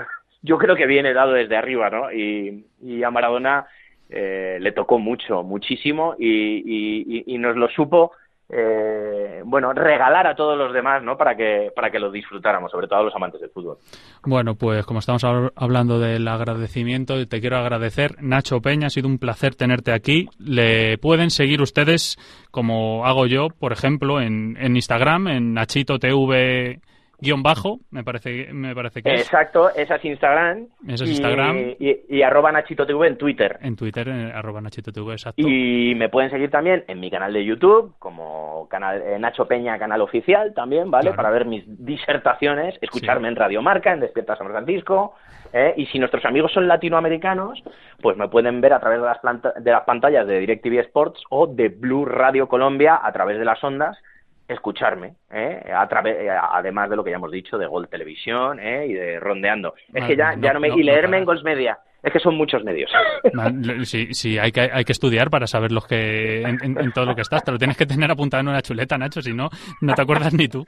yo 0.42 0.58
creo 0.58 0.78
que 0.78 0.86
viene 0.86 1.14
dado 1.14 1.34
desde 1.34 1.58
arriba 1.58 1.90
no 1.90 2.14
y, 2.14 2.66
y 2.82 3.04
a 3.04 3.12
Maradona 3.12 3.68
eh, 4.10 4.58
le 4.62 4.72
tocó 4.72 5.00
mucho 5.00 5.44
muchísimo 5.44 6.16
y, 6.18 6.64
y, 6.66 7.24
y 7.26 7.38
nos 7.40 7.58
lo 7.58 7.68
supo 7.70 8.14
eh, 8.50 9.42
bueno, 9.46 9.74
regalar 9.74 10.26
a 10.26 10.36
todos 10.36 10.58
los 10.58 10.74
demás, 10.74 11.04
¿no? 11.04 11.18
Para 11.18 11.36
que, 11.36 11.72
para 11.76 11.92
que 11.92 12.00
lo 12.00 12.10
disfrutáramos, 12.10 12.72
sobre 12.72 12.88
todo 12.88 13.00
a 13.00 13.04
los 13.04 13.16
amantes 13.16 13.42
del 13.42 13.50
fútbol. 13.50 13.78
Bueno, 14.24 14.56
pues 14.56 14.86
como 14.86 15.00
estamos 15.00 15.24
hablando 15.56 16.00
del 16.00 16.28
agradecimiento, 16.28 17.28
te 17.28 17.42
quiero 17.42 17.58
agradecer. 17.58 18.16
Nacho 18.22 18.62
Peña, 18.62 18.88
ha 18.88 18.90
sido 18.90 19.10
un 19.10 19.20
placer 19.20 19.56
tenerte 19.56 19.92
aquí. 19.92 20.30
Le 20.40 20.98
pueden 20.98 21.30
seguir 21.30 21.62
ustedes, 21.62 22.18
como 22.52 23.06
hago 23.06 23.26
yo, 23.26 23.48
por 23.50 23.74
ejemplo, 23.74 24.22
en, 24.22 24.56
en 24.58 24.76
Instagram, 24.76 25.28
en 25.28 25.54
Nachito 25.54 26.00
TV 26.00 26.80
guion 27.20 27.42
bajo, 27.42 27.80
me 27.90 28.04
parece, 28.04 28.54
me 28.54 28.76
parece 28.76 29.02
que 29.02 29.16
es. 29.16 29.22
Exacto, 29.22 29.70
esa 29.76 29.96
es 29.96 30.06
Instagram. 30.06 30.68
Esa 30.88 31.04
es 31.04 31.10
Instagram. 31.12 31.76
Y, 31.80 32.00
y, 32.10 32.22
arroba 32.22 32.52
Nachito 32.52 32.86
TV 32.86 33.08
en 33.08 33.18
Twitter. 33.18 33.58
En 33.62 33.76
Twitter, 33.76 34.08
eh, 34.08 34.32
arroba 34.34 34.62
Nachito 34.62 34.92
TV, 34.92 35.14
exacto. 35.14 35.42
Y 35.42 35.96
me 35.96 36.10
pueden 36.10 36.30
seguir 36.30 36.52
también 36.52 36.84
en 36.88 37.00
mi 37.00 37.10
canal 37.10 37.34
de 37.34 37.44
YouTube, 37.44 37.96
como 38.00 38.68
canal 38.70 39.02
eh, 39.02 39.18
Nacho 39.20 39.48
Peña, 39.48 39.80
canal 39.80 40.02
oficial 40.02 40.54
también, 40.54 40.92
¿vale? 40.92 41.14
Para 41.14 41.32
ver 41.32 41.46
mis 41.46 41.64
disertaciones, 41.68 42.78
escucharme 42.82 43.28
en 43.28 43.36
Radio 43.36 43.62
Marca, 43.62 43.94
en 43.94 44.00
Despierta 44.00 44.36
San 44.36 44.48
Francisco. 44.48 45.16
¿eh? 45.54 45.74
Y 45.78 45.88
si 45.88 46.00
nuestros 46.00 46.24
amigos 46.26 46.52
son 46.54 46.68
latinoamericanos, 46.68 47.64
pues 48.02 48.16
me 48.18 48.28
pueden 48.28 48.62
ver 48.62 48.74
a 48.74 48.80
través 48.80 49.00
de 49.00 49.06
las, 49.06 49.64
de 49.64 49.72
las 49.72 49.84
pantallas 49.84 50.28
de 50.28 50.40
DirecTV 50.40 50.80
Sports 50.82 51.24
o 51.30 51.48
de 51.48 51.70
Blue 51.70 52.06
Radio 52.06 52.48
Colombia 52.48 53.00
a 53.02 53.12
través 53.12 53.40
de 53.40 53.46
las 53.46 53.64
ondas 53.64 53.98
escucharme, 54.48 55.16
¿eh? 55.32 55.62
a 55.74 55.88
través, 55.88 56.18
eh, 56.18 56.30
además 56.30 56.90
de 56.90 56.96
lo 56.96 57.04
que 57.04 57.12
ya 57.12 57.18
hemos 57.18 57.32
dicho 57.32 57.58
de 57.58 57.68
Gol 57.68 57.90
Televisión 57.90 58.60
¿eh? 58.60 58.88
y 58.88 58.94
de 58.94 59.20
Rondeando. 59.20 59.74
Es 59.94 60.06
que 60.06 60.16
ya, 60.16 60.36
ya 60.40 60.54
no 60.54 60.60
me... 60.60 60.70
y 60.70 60.84
leerme 60.84 61.18
en 61.18 61.26
Gols 61.26 61.44
Media. 61.44 61.78
Es 62.04 62.14
que 62.14 62.20
son 62.20 62.36
muchos 62.36 62.64
medios. 62.64 62.92
Sí, 63.84 64.14
sí, 64.14 64.38
hay 64.38 64.52
que, 64.52 64.62
hay 64.72 64.84
que 64.84 64.92
estudiar 64.92 65.30
para 65.30 65.48
saber 65.48 65.72
los 65.72 65.86
que 65.86 66.42
en, 66.42 66.92
todo 66.94 67.06
lo 67.06 67.16
que 67.16 67.22
estás. 67.22 67.44
Te 67.44 67.52
lo 67.52 67.58
tienes 67.58 67.78
que 67.78 67.86
tener 67.86 68.10
apuntado 68.10 68.42
en 68.42 68.50
una 68.50 68.62
chuleta, 68.62 68.98
Nacho, 68.98 69.22
si 69.22 69.34
no, 69.34 69.50
no 69.82 69.94
te 69.94 70.02
acuerdas 70.02 70.34
ni 70.34 70.48
tú. 70.48 70.66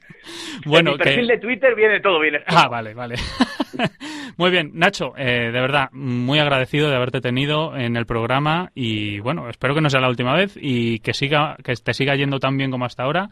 Bueno, 0.65 0.91
en 0.91 0.97
mi 0.97 1.03
perfil 1.03 1.27
de 1.27 1.37
Twitter 1.37 1.75
viene 1.75 1.99
todo 1.99 2.19
bien. 2.19 2.35
Ah, 2.47 2.67
vale, 2.67 2.93
vale. 2.93 3.15
muy 4.37 4.51
bien, 4.51 4.71
Nacho, 4.73 5.13
eh, 5.17 5.51
de 5.51 5.61
verdad, 5.61 5.89
muy 5.91 6.39
agradecido 6.39 6.89
de 6.89 6.95
haberte 6.95 7.21
tenido 7.21 7.75
en 7.75 7.95
el 7.95 8.05
programa 8.05 8.71
y 8.75 9.19
bueno, 9.19 9.49
espero 9.49 9.75
que 9.75 9.81
no 9.81 9.89
sea 9.89 10.01
la 10.01 10.09
última 10.09 10.33
vez 10.33 10.57
y 10.59 10.99
que 10.99 11.13
siga, 11.13 11.57
que 11.63 11.73
te 11.75 11.93
siga 11.93 12.15
yendo 12.15 12.39
tan 12.39 12.57
bien 12.57 12.71
como 12.71 12.85
hasta 12.85 13.03
ahora 13.03 13.29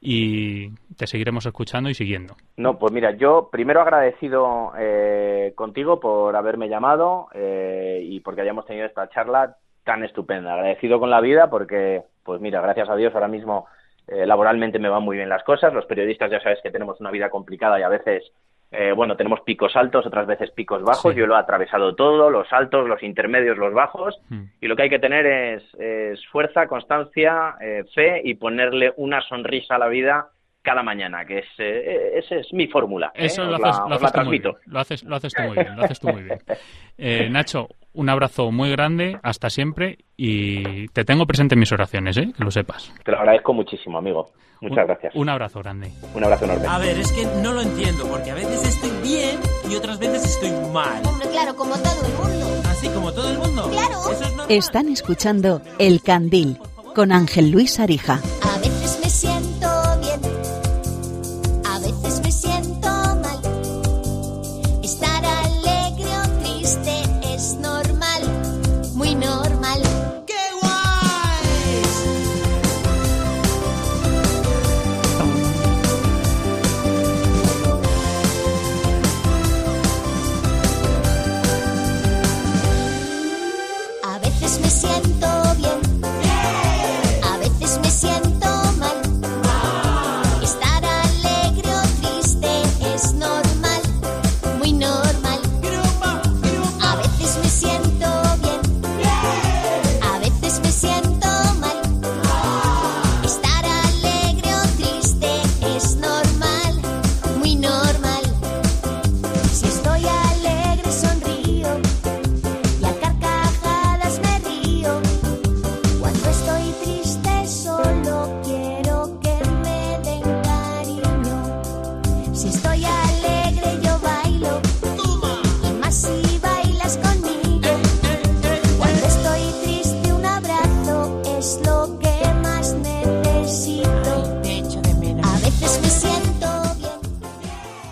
y 0.00 0.70
te 0.96 1.06
seguiremos 1.06 1.44
escuchando 1.46 1.90
y 1.90 1.94
siguiendo. 1.94 2.34
No, 2.56 2.78
pues 2.78 2.92
mira, 2.92 3.16
yo 3.16 3.48
primero 3.50 3.80
agradecido 3.80 4.72
eh, 4.78 5.52
contigo 5.54 5.98
por 5.98 6.36
haberme 6.36 6.68
llamado 6.68 7.28
eh, 7.34 8.00
y 8.02 8.20
porque 8.20 8.42
hayamos 8.42 8.66
tenido 8.66 8.86
esta 8.86 9.08
charla 9.08 9.56
tan 9.84 10.04
estupenda. 10.04 10.54
Agradecido 10.54 11.00
con 11.00 11.10
la 11.10 11.20
vida 11.20 11.50
porque, 11.50 12.02
pues 12.22 12.40
mira, 12.40 12.60
gracias 12.60 12.88
a 12.88 12.96
Dios 12.96 13.14
ahora 13.14 13.28
mismo 13.28 13.66
eh, 14.06 14.26
laboralmente 14.26 14.78
me 14.78 14.88
van 14.88 15.02
muy 15.02 15.16
bien 15.16 15.28
las 15.28 15.42
cosas. 15.44 15.72
Los 15.72 15.86
periodistas 15.86 16.30
ya 16.30 16.40
sabes 16.40 16.60
que 16.62 16.70
tenemos 16.70 17.00
una 17.00 17.10
vida 17.10 17.28
complicada 17.30 17.78
y 17.78 17.82
a 17.82 17.88
veces 17.88 18.22
eh, 18.70 18.92
bueno, 18.92 19.16
tenemos 19.16 19.40
picos 19.40 19.74
altos, 19.76 20.04
otras 20.06 20.26
veces 20.26 20.50
picos 20.50 20.82
bajos. 20.82 21.14
Yo 21.14 21.26
lo 21.26 21.34
he 21.34 21.38
atravesado 21.38 21.94
todo, 21.94 22.28
los 22.30 22.52
altos, 22.52 22.86
los 22.88 23.02
intermedios, 23.02 23.56
los 23.56 23.72
bajos. 23.72 24.18
Mm. 24.28 24.42
Y 24.60 24.66
lo 24.66 24.76
que 24.76 24.82
hay 24.82 24.90
que 24.90 24.98
tener 24.98 25.26
es, 25.26 25.62
es 25.78 26.26
fuerza, 26.28 26.66
constancia, 26.66 27.54
eh, 27.60 27.84
fe 27.94 28.20
y 28.24 28.34
ponerle 28.34 28.92
una 28.96 29.20
sonrisa 29.22 29.76
a 29.76 29.78
la 29.78 29.88
vida 29.88 30.28
cada 30.60 30.82
mañana, 30.82 31.24
que 31.24 31.38
es, 31.38 31.46
eh, 31.58 32.10
esa 32.18 32.34
es 32.34 32.52
mi 32.52 32.66
fórmula. 32.66 33.10
Eso 33.14 33.44
lo 33.44 33.56
la- 33.56 33.68
haces, 33.70 33.82
lo 33.84 33.88
la 33.88 33.96
tú 33.96 34.02
muy 34.02 34.10
transmito. 34.12 34.48
bien. 34.52 34.62
Lo 34.66 34.80
haces, 34.80 35.02
lo 35.04 35.16
haces 35.16 35.32
tú 35.34 35.42
muy 35.44 35.54
bien. 35.56 35.76
Lo 35.76 35.82
haces 35.84 36.00
tú 36.00 36.08
muy 36.08 36.22
bien. 36.24 36.38
Nacho, 37.32 37.68
un 37.98 38.08
abrazo 38.08 38.52
muy 38.52 38.70
grande, 38.70 39.18
hasta 39.24 39.50
siempre 39.50 39.98
y 40.16 40.86
te 40.88 41.04
tengo 41.04 41.26
presente 41.26 41.56
en 41.56 41.58
mis 41.58 41.72
oraciones, 41.72 42.16
¿eh? 42.16 42.32
que 42.36 42.44
lo 42.44 42.50
sepas. 42.52 42.92
Te 43.04 43.10
lo 43.10 43.18
agradezco 43.18 43.52
muchísimo, 43.52 43.98
amigo. 43.98 44.30
Muchas 44.60 44.78
Un- 44.78 44.86
gracias. 44.86 45.14
Un 45.16 45.28
abrazo 45.28 45.58
grande. 45.60 45.90
Un 46.14 46.22
abrazo 46.22 46.44
enorme. 46.44 46.66
A 46.68 46.78
ver, 46.78 46.96
es 46.96 47.10
que 47.12 47.24
no 47.42 47.52
lo 47.52 47.60
entiendo, 47.60 48.04
porque 48.08 48.30
a 48.30 48.34
veces 48.34 48.68
estoy 48.68 48.90
bien 49.02 49.40
y 49.68 49.74
otras 49.74 49.98
veces 49.98 50.24
estoy 50.26 50.50
mal. 50.72 51.02
Hombre, 51.04 51.28
claro, 51.30 51.56
como 51.56 51.74
todo 51.74 52.06
el 52.06 52.12
mundo. 52.14 52.46
Así 52.68 52.88
como 52.88 53.12
todo 53.12 53.30
el 53.32 53.38
mundo. 53.38 53.68
Claro. 53.70 53.94
Eso 54.12 54.12
es 54.24 54.28
normal. 54.36 54.46
Están 54.48 54.88
escuchando 54.88 55.60
El 55.80 56.00
Candil 56.02 56.56
con 56.94 57.10
Ángel 57.10 57.50
Luis 57.50 57.80
Arija. 57.80 58.20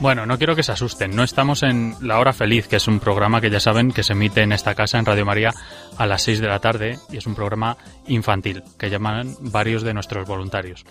Bueno, 0.06 0.24
no 0.24 0.38
quiero 0.38 0.54
que 0.54 0.62
se 0.62 0.70
asusten. 0.70 1.16
No 1.16 1.24
estamos 1.24 1.64
en 1.64 1.96
La 2.00 2.20
Hora 2.20 2.32
Feliz, 2.32 2.68
que 2.68 2.76
es 2.76 2.86
un 2.86 3.00
programa 3.00 3.40
que 3.40 3.50
ya 3.50 3.58
saben 3.58 3.90
que 3.90 4.04
se 4.04 4.12
emite 4.12 4.40
en 4.40 4.52
esta 4.52 4.76
casa 4.76 5.00
en 5.00 5.04
Radio 5.04 5.26
María 5.26 5.52
a 5.98 6.06
las 6.06 6.22
6 6.22 6.40
de 6.40 6.46
la 6.46 6.60
tarde 6.60 7.00
y 7.10 7.16
es 7.16 7.26
un 7.26 7.34
programa 7.34 7.76
infantil 8.06 8.62
que 8.78 8.88
llaman 8.88 9.34
varios 9.40 9.82
de 9.82 9.94
nuestros 9.94 10.28
voluntarios. 10.28 10.84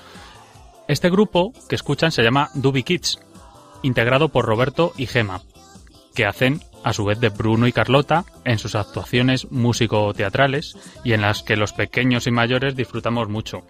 Este 0.89 1.09
grupo 1.09 1.53
que 1.70 1.76
escuchan 1.76 2.11
se 2.11 2.24
llama 2.24 2.49
Duby 2.55 2.84
Kids, 2.84 3.20
integrado 3.84 4.28
por 4.28 4.43
Roberto 4.43 4.91
y 4.97 5.05
Gema, 5.05 5.43
que 6.13 6.26
hacen 6.26 6.59
a 6.84 6.91
su 6.91 7.05
vez 7.05 7.18
de 7.22 7.30
Bruno 7.30 7.68
y 7.68 7.72
Carlota 7.72 8.26
en 8.43 8.59
sus 8.59 8.76
actuaciones 8.76 9.49
músico-teatrales 9.49 10.76
y 11.05 11.13
en 11.13 11.22
las 11.22 11.41
que 11.41 11.55
los 11.55 11.72
pequeños 11.72 12.28
y 12.28 12.32
mayores 12.32 12.76
disfrutamos 12.76 13.30
mucho. 13.30 13.66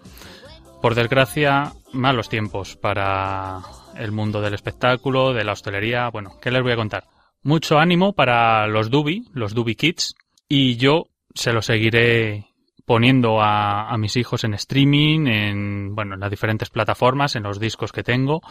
Por 0.82 0.96
desgracia, 0.96 1.74
malos 1.94 2.30
tiempos 2.30 2.76
para 2.78 3.62
el 3.96 4.12
mundo 4.12 4.42
del 4.42 4.54
espectáculo, 4.54 5.34
de 5.34 5.44
la 5.44 5.54
hostelería. 5.54 6.10
Bueno, 6.10 6.38
¿qué 6.42 6.52
les 6.52 6.62
voy 6.62 6.72
a 6.72 6.78
contar? 6.78 7.06
Mucho 7.44 7.78
ánimo 7.78 8.14
para 8.14 8.68
los 8.68 8.90
Dubi, 8.90 9.26
los 9.34 9.54
Dubi 9.54 9.76
Kids, 9.76 10.16
y 10.48 10.78
yo 10.78 11.08
se 11.34 11.54
lo 11.54 11.62
seguiré 11.62 12.48
poniendo 12.86 13.42
a, 13.42 13.90
a 13.90 13.98
mis 13.98 14.16
hijos 14.16 14.44
en 14.44 14.54
streaming, 14.54 15.28
en, 15.28 15.96
bueno, 15.96 16.14
en 16.16 16.20
las 16.20 16.30
diferentes 16.30 16.70
plataformas, 16.70 17.36
en 17.36 17.44
los 17.44 17.60
discos 17.60 17.92
que 17.92 18.04
tengo, 18.04 18.42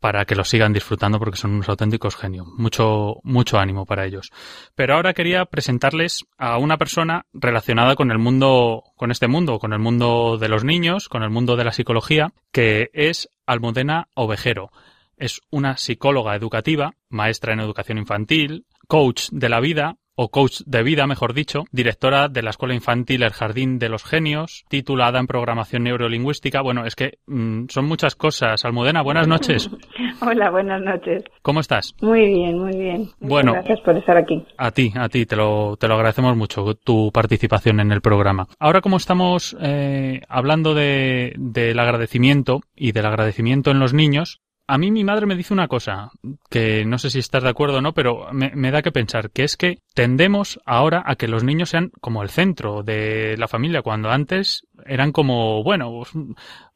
para 0.00 0.24
que 0.24 0.34
los 0.34 0.48
sigan 0.48 0.72
disfrutando 0.72 1.18
porque 1.18 1.36
son 1.36 1.52
unos 1.52 1.68
auténticos 1.68 2.16
genios. 2.16 2.46
Mucho, 2.56 3.20
mucho 3.22 3.58
ánimo 3.58 3.84
para 3.84 4.06
ellos. 4.06 4.30
Pero 4.74 4.94
ahora 4.94 5.12
quería 5.12 5.44
presentarles 5.44 6.24
a 6.38 6.58
una 6.58 6.78
persona 6.78 7.26
relacionada 7.32 7.94
con 7.94 8.10
el 8.10 8.18
mundo, 8.18 8.82
con 8.96 9.10
este 9.10 9.28
mundo, 9.28 9.58
con 9.58 9.72
el 9.72 9.78
mundo 9.78 10.38
de 10.38 10.48
los 10.48 10.64
niños, 10.64 11.08
con 11.08 11.22
el 11.22 11.30
mundo 11.30 11.56
de 11.56 11.64
la 11.64 11.72
psicología, 11.72 12.32
que 12.50 12.90
es 12.94 13.28
Almudena 13.46 14.08
Ovejero. 14.14 14.70
Es 15.16 15.42
una 15.50 15.76
psicóloga 15.76 16.34
educativa, 16.34 16.94
maestra 17.10 17.52
en 17.52 17.60
educación 17.60 17.98
infantil, 17.98 18.64
coach 18.88 19.28
de 19.30 19.48
la 19.50 19.60
vida, 19.60 19.96
o 20.22 20.28
coach 20.28 20.60
de 20.66 20.82
vida, 20.82 21.06
mejor 21.06 21.32
dicho, 21.32 21.64
directora 21.72 22.28
de 22.28 22.42
la 22.42 22.50
Escuela 22.50 22.74
Infantil 22.74 23.22
El 23.22 23.30
Jardín 23.30 23.78
de 23.78 23.88
los 23.88 24.04
Genios, 24.04 24.66
titulada 24.68 25.18
en 25.18 25.26
programación 25.26 25.84
neurolingüística. 25.84 26.60
Bueno, 26.60 26.84
es 26.84 26.94
que 26.94 27.20
mm, 27.26 27.68
son 27.70 27.86
muchas 27.86 28.16
cosas. 28.16 28.66
Almudena, 28.66 29.00
buenas 29.00 29.26
noches. 29.26 29.70
Hola, 30.20 30.50
buenas 30.50 30.82
noches. 30.82 31.24
¿Cómo 31.40 31.60
estás? 31.60 31.94
Muy 32.02 32.26
bien, 32.26 32.58
muy 32.58 32.76
bien. 32.76 32.98
Muchas 32.98 33.28
Bueno. 33.30 33.52
Gracias 33.54 33.80
por 33.80 33.96
estar 33.96 34.18
aquí. 34.18 34.44
A 34.58 34.70
ti, 34.72 34.92
a 34.94 35.08
ti, 35.08 35.24
te 35.24 35.36
lo, 35.36 35.78
te 35.78 35.88
lo 35.88 35.94
agradecemos 35.94 36.36
mucho 36.36 36.74
tu 36.74 37.10
participación 37.12 37.80
en 37.80 37.90
el 37.90 38.02
programa. 38.02 38.46
Ahora 38.58 38.82
como 38.82 38.98
estamos 38.98 39.56
eh, 39.58 40.20
hablando 40.28 40.74
de, 40.74 41.32
del 41.38 41.78
agradecimiento 41.78 42.60
y 42.76 42.92
del 42.92 43.06
agradecimiento 43.06 43.70
en 43.70 43.78
los 43.78 43.94
niños, 43.94 44.42
a 44.72 44.78
mí 44.78 44.90
mi 44.90 45.04
madre 45.04 45.26
me 45.26 45.36
dice 45.36 45.52
una 45.52 45.68
cosa, 45.68 46.10
que 46.48 46.84
no 46.84 46.98
sé 46.98 47.10
si 47.10 47.18
estás 47.18 47.42
de 47.42 47.48
acuerdo 47.50 47.78
o 47.78 47.80
no, 47.80 47.92
pero 47.94 48.28
me, 48.32 48.50
me 48.54 48.70
da 48.70 48.82
que 48.82 48.92
pensar, 48.92 49.30
que 49.30 49.44
es 49.44 49.56
que 49.56 49.78
tendemos 49.94 50.60
ahora 50.64 51.02
a 51.04 51.16
que 51.16 51.28
los 51.28 51.44
niños 51.44 51.70
sean 51.70 51.90
como 52.00 52.22
el 52.22 52.30
centro 52.30 52.82
de 52.82 53.36
la 53.38 53.48
familia, 53.48 53.82
cuando 53.82 54.10
antes 54.10 54.66
eran 54.86 55.12
como, 55.12 55.62
bueno, 55.62 55.90
pues, 55.98 56.10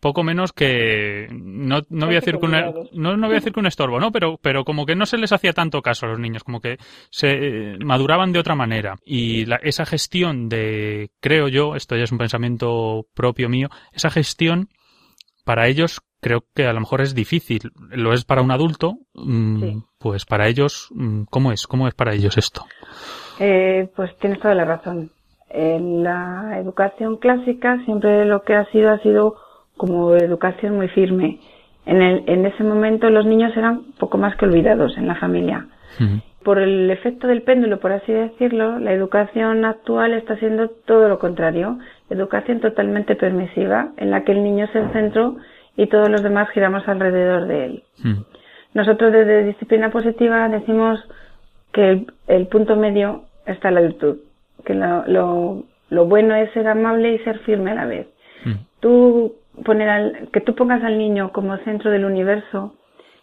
poco 0.01 0.22
menos 0.22 0.53
que, 0.53 1.28
no, 1.32 1.80
no 1.88 2.07
voy 2.07 2.16
a 2.16 2.20
decir 2.20 2.38
que 2.38 2.47
una- 2.47 2.70
no, 2.92 3.16
no 3.16 3.26
voy 3.26 3.36
a 3.36 3.40
decir 3.40 3.53
que 3.53 3.61
un 3.61 3.66
estorbo, 3.66 3.99
¿no? 3.99 4.12
Pero, 4.12 4.38
pero 4.42 4.64
como 4.64 4.84
que 4.86 4.95
no 4.95 5.07
se 5.07 5.16
les 5.18 5.32
hacía 5.32 5.53
tanto 5.53 5.80
caso 5.80 6.07
a 6.07 6.11
los 6.11 6.18
niños, 6.18 6.45
como 6.45 6.61
que 6.61 6.76
se 7.11 7.30
eh, 7.30 7.78
maduraban 7.78 8.32
de 8.32 8.40
otra 8.40 8.55
manera. 8.55 8.97
Y 9.07 9.47
la- 9.47 9.57
esa 9.62 9.86
gestión 9.86 10.49
de, 10.49 11.11
creo 11.20 11.49
yo, 11.49 11.76
esto 11.76 11.97
ya 11.97 12.05
es 12.05 12.12
un 12.12 12.18
pensamiento 12.18 13.07
propio 13.14 13.49
mío, 13.49 13.68
esa 13.92 14.11
gestión 14.11 14.68
para 15.45 15.68
ellos 15.68 16.01
creo 16.24 16.40
que 16.54 16.66
a 16.66 16.72
lo 16.72 16.80
mejor 16.80 17.02
es 17.02 17.14
difícil. 17.14 17.60
Lo 17.90 18.12
es 18.14 18.24
para 18.24 18.40
un 18.42 18.50
adulto, 18.50 18.94
mm, 19.14 19.60
Sí. 19.60 19.82
pues 19.98 20.24
para 20.24 20.48
ellos, 20.48 20.88
mm, 20.94 21.24
¿cómo 21.30 21.52
es? 21.52 21.66
¿Cómo 21.66 21.86
es 21.86 21.94
para 21.94 22.14
ellos 22.14 22.36
esto? 22.38 22.62
Eh, 23.38 23.88
pues 23.94 24.16
tienes 24.18 24.40
toda 24.40 24.54
la 24.54 24.64
razón. 24.64 25.10
En 25.50 26.02
la 26.02 26.58
educación 26.58 27.18
clásica 27.18 27.78
siempre 27.84 28.24
lo 28.24 28.42
que 28.42 28.54
ha 28.54 28.64
sido 28.72 28.90
ha 28.90 28.98
sido 29.00 29.36
como 29.76 30.16
educación 30.16 30.76
muy 30.76 30.88
firme. 30.88 31.38
En, 31.86 32.00
el- 32.00 32.24
en 32.26 32.46
ese 32.46 32.64
momento 32.64 33.10
los 33.10 33.26
niños 33.26 33.54
eran 33.56 33.92
poco 33.98 34.16
más 34.18 34.36
que 34.36 34.46
olvidados 34.46 34.96
en 34.96 35.06
la 35.06 35.16
familia. 35.16 35.66
Por 36.42 36.58
el 36.58 36.90
efecto 36.90 37.26
del 37.26 37.42
péndulo, 37.42 37.78
por 37.80 37.92
así 37.92 38.12
decirlo, 38.12 38.78
la 38.78 38.92
educación 38.92 39.64
actual 39.64 40.12
está 40.14 40.36
siendo 40.38 40.68
todo 40.68 41.08
lo 41.08 41.18
contrario. 41.18 41.78
Educación 42.10 42.60
totalmente 42.60 43.14
permisiva, 43.16 43.92
en 43.96 44.10
la 44.10 44.24
que 44.24 44.32
el 44.32 44.42
niño 44.42 44.64
es 44.66 44.74
el 44.74 44.90
centro 44.92 45.36
y 45.76 45.86
todos 45.88 46.08
los 46.08 46.22
demás 46.22 46.48
giramos 46.50 46.86
alrededor 46.88 47.46
de 47.46 47.64
él. 47.64 47.82
Mm. 48.02 48.20
Nosotros 48.74 49.12
desde 49.12 49.44
disciplina 49.44 49.90
positiva 49.90 50.48
decimos 50.48 51.00
que 51.72 51.90
el, 51.90 52.06
el 52.26 52.46
punto 52.48 52.76
medio 52.76 53.24
está 53.46 53.68
en 53.68 53.74
la 53.74 53.80
virtud, 53.80 54.18
que 54.64 54.74
lo, 54.74 55.06
lo, 55.06 55.64
lo 55.90 56.06
bueno 56.06 56.34
es 56.34 56.52
ser 56.52 56.68
amable 56.68 57.14
y 57.14 57.18
ser 57.20 57.38
firme 57.40 57.72
a 57.72 57.74
la 57.74 57.86
vez. 57.86 58.06
Mm. 58.44 58.52
Tú 58.80 59.34
poner 59.64 59.88
al, 59.88 60.28
que 60.32 60.40
tú 60.40 60.54
pongas 60.54 60.82
al 60.82 60.98
niño 60.98 61.32
como 61.32 61.56
centro 61.58 61.90
del 61.90 62.04
universo, 62.04 62.74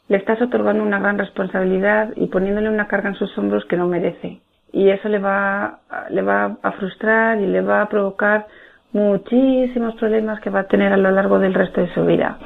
le 0.07 0.17
estás 0.17 0.41
otorgando 0.41 0.83
una 0.83 0.99
gran 0.99 1.17
responsabilidad 1.17 2.13
y 2.15 2.27
poniéndole 2.27 2.69
una 2.69 2.87
carga 2.87 3.09
en 3.09 3.15
sus 3.15 3.37
hombros 3.37 3.65
que 3.65 3.77
no 3.77 3.87
merece. 3.87 4.39
Y 4.73 4.89
eso 4.89 5.09
le 5.09 5.19
va, 5.19 5.79
le 6.09 6.21
va 6.21 6.57
a 6.61 6.71
frustrar 6.73 7.39
y 7.39 7.47
le 7.47 7.61
va 7.61 7.81
a 7.81 7.89
provocar 7.89 8.47
muchísimos 8.93 9.95
problemas 9.95 10.39
que 10.41 10.49
va 10.49 10.61
a 10.61 10.67
tener 10.67 10.93
a 10.93 10.97
lo 10.97 11.11
largo 11.11 11.39
del 11.39 11.53
resto 11.53 11.81
de 11.81 11.93
su 11.93 12.05
vida. 12.05 12.37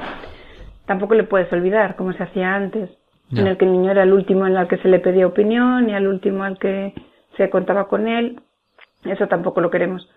Tampoco 0.86 1.14
le 1.14 1.24
puedes 1.24 1.52
olvidar, 1.52 1.96
como 1.96 2.12
se 2.12 2.22
hacía 2.22 2.54
antes. 2.54 2.90
En 3.32 3.48
el 3.48 3.56
que 3.56 3.64
el 3.64 3.72
niño 3.72 3.90
era 3.90 4.04
el 4.04 4.12
último 4.12 4.46
en 4.46 4.56
el 4.56 4.68
que 4.68 4.78
se 4.78 4.88
le 4.88 5.00
pedía 5.00 5.26
opinión 5.26 5.90
y 5.90 5.94
al 5.94 6.06
último 6.06 6.44
al 6.44 6.58
que 6.58 6.94
se 7.36 7.50
contaba 7.50 7.88
con 7.88 8.06
él. 8.06 8.40
Eso 9.04 9.26
tampoco 9.26 9.60
lo 9.60 9.70
queremos. 9.70 10.08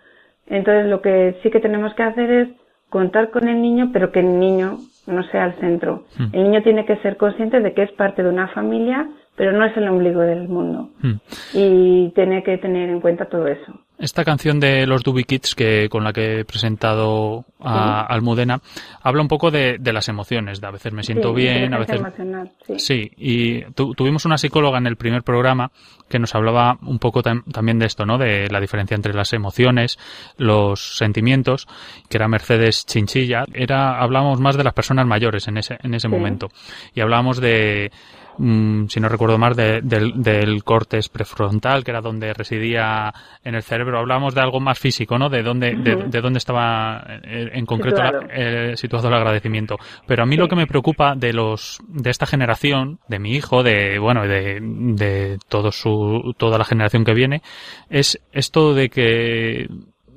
Entonces 0.45 0.85
lo 0.85 1.01
que 1.01 1.39
sí 1.41 1.49
que 1.49 1.59
tenemos 1.59 1.93
que 1.95 2.03
hacer 2.03 2.31
es 2.31 2.49
contar 2.89 3.31
con 3.31 3.47
el 3.47 3.61
niño, 3.61 3.89
pero 3.91 4.11
que 4.11 4.19
el 4.19 4.39
niño 4.39 4.77
no 5.07 5.23
sea 5.23 5.45
el 5.45 5.53
centro. 5.53 6.03
Hmm. 6.17 6.27
El 6.33 6.43
niño 6.43 6.61
tiene 6.61 6.85
que 6.85 6.97
ser 6.97 7.17
consciente 7.17 7.61
de 7.61 7.73
que 7.73 7.83
es 7.83 7.91
parte 7.93 8.21
de 8.21 8.29
una 8.29 8.47
familia, 8.49 9.09
pero 9.35 9.53
no 9.53 9.65
es 9.65 9.75
el 9.77 9.87
ombligo 9.87 10.21
del 10.21 10.47
mundo. 10.47 10.89
Hmm. 11.01 11.15
Y 11.53 12.09
tiene 12.15 12.43
que 12.43 12.57
tener 12.57 12.89
en 12.89 13.01
cuenta 13.01 13.25
todo 13.25 13.47
eso. 13.47 13.73
Esta 13.99 14.23
canción 14.23 14.61
de 14.61 14.87
los 14.87 15.03
Doobie 15.03 15.25
Kids 15.25 15.55
que 15.55 15.89
con 15.89 16.05
la 16.05 16.13
que 16.13 16.39
he 16.39 16.45
presentado 16.45 17.43
a 17.59 18.05
Almudena 18.05 18.61
habla 19.01 19.21
un 19.21 19.27
poco 19.27 19.51
de, 19.51 19.77
de 19.77 19.91
las 19.91 20.07
emociones. 20.07 20.61
De 20.61 20.67
a 20.67 20.71
veces 20.71 20.93
me 20.93 21.03
siento 21.03 21.29
Sí, 21.29 21.35
bien, 21.35 21.73
a 21.73 21.79
veces 21.79 21.97
emocional, 21.99 22.49
sí. 22.65 22.79
Sí, 22.79 23.11
y 23.17 23.61
tu- 23.73 23.93
tuvimos 23.95 24.23
una 24.23 24.37
psicóloga 24.37 24.77
en 24.77 24.87
el 24.87 24.95
primer 24.95 25.23
programa 25.23 25.71
que 26.07 26.17
nos 26.17 26.33
hablaba 26.33 26.77
un 26.81 26.97
poco 26.97 27.21
tam- 27.21 27.43
también 27.51 27.77
de 27.77 27.87
esto, 27.87 28.05
¿no? 28.05 28.17
De 28.17 28.47
la 28.49 28.61
diferencia 28.61 28.95
entre 28.95 29.13
las 29.13 29.33
emociones, 29.33 29.99
los 30.37 30.95
sentimientos, 30.97 31.67
que 32.09 32.15
era 32.17 32.29
Mercedes 32.29 32.85
Chinchilla. 32.85 33.43
Era, 33.53 33.99
hablábamos 34.01 34.39
más 34.39 34.55
de 34.55 34.63
las 34.63 34.73
personas 34.73 35.05
mayores 35.07 35.47
en 35.49 35.57
ese, 35.57 35.77
en 35.83 35.93
ese 35.93 36.07
momento. 36.07 36.47
Y 36.95 37.01
hablábamos 37.01 37.41
de, 37.41 37.91
mm, 38.39 38.87
si 38.87 38.99
no 38.99 39.09
recuerdo 39.09 39.37
mal, 39.37 39.55
de- 39.55 39.81
del, 39.81 40.13
del 40.21 40.63
cortes 40.63 41.09
prefrontal, 41.09 41.83
que 41.83 41.91
era 41.91 42.01
donde 42.01 42.33
residía 42.33 43.13
en 43.43 43.53
el 43.55 43.61
cerebro. 43.63 43.99
Hablábamos 43.99 44.33
de 44.33 44.41
algo 44.41 44.59
más 44.59 44.79
físico, 44.79 45.17
¿no? 45.19 45.29
De 45.29 45.43
dónde, 45.43 45.75
de, 45.75 45.95
de 46.07 46.21
dónde 46.21 46.37
estaba 46.37 47.03
eh, 47.23 47.49
en 47.53 47.65
concreto 47.65 48.01
la- 48.01 48.09
Situado. 48.09 48.27
eh, 48.33 48.73
situado 48.77 49.07
el 49.09 49.13
agradecimiento. 49.13 49.75
Pero 50.07 50.23
a 50.23 50.25
mí 50.25 50.35
lo 50.37 50.47
que 50.47 50.55
me 50.55 50.65
preocupa 50.67 51.13
de 51.15 51.33
los 51.33 51.79
de 51.87 52.09
esta 52.09 52.25
generación, 52.25 52.99
de 53.07 53.19
mi 53.19 53.33
hijo, 53.35 53.61
de 53.61 53.99
bueno, 53.99 54.23
de, 54.27 54.59
de 54.61 55.37
todo 55.49 55.71
su 55.71 56.33
toda 56.37 56.57
la 56.57 56.65
generación 56.65 57.03
que 57.05 57.13
viene, 57.13 57.41
es 57.89 58.19
esto 58.31 58.73
de 58.73 58.89
que 58.89 59.67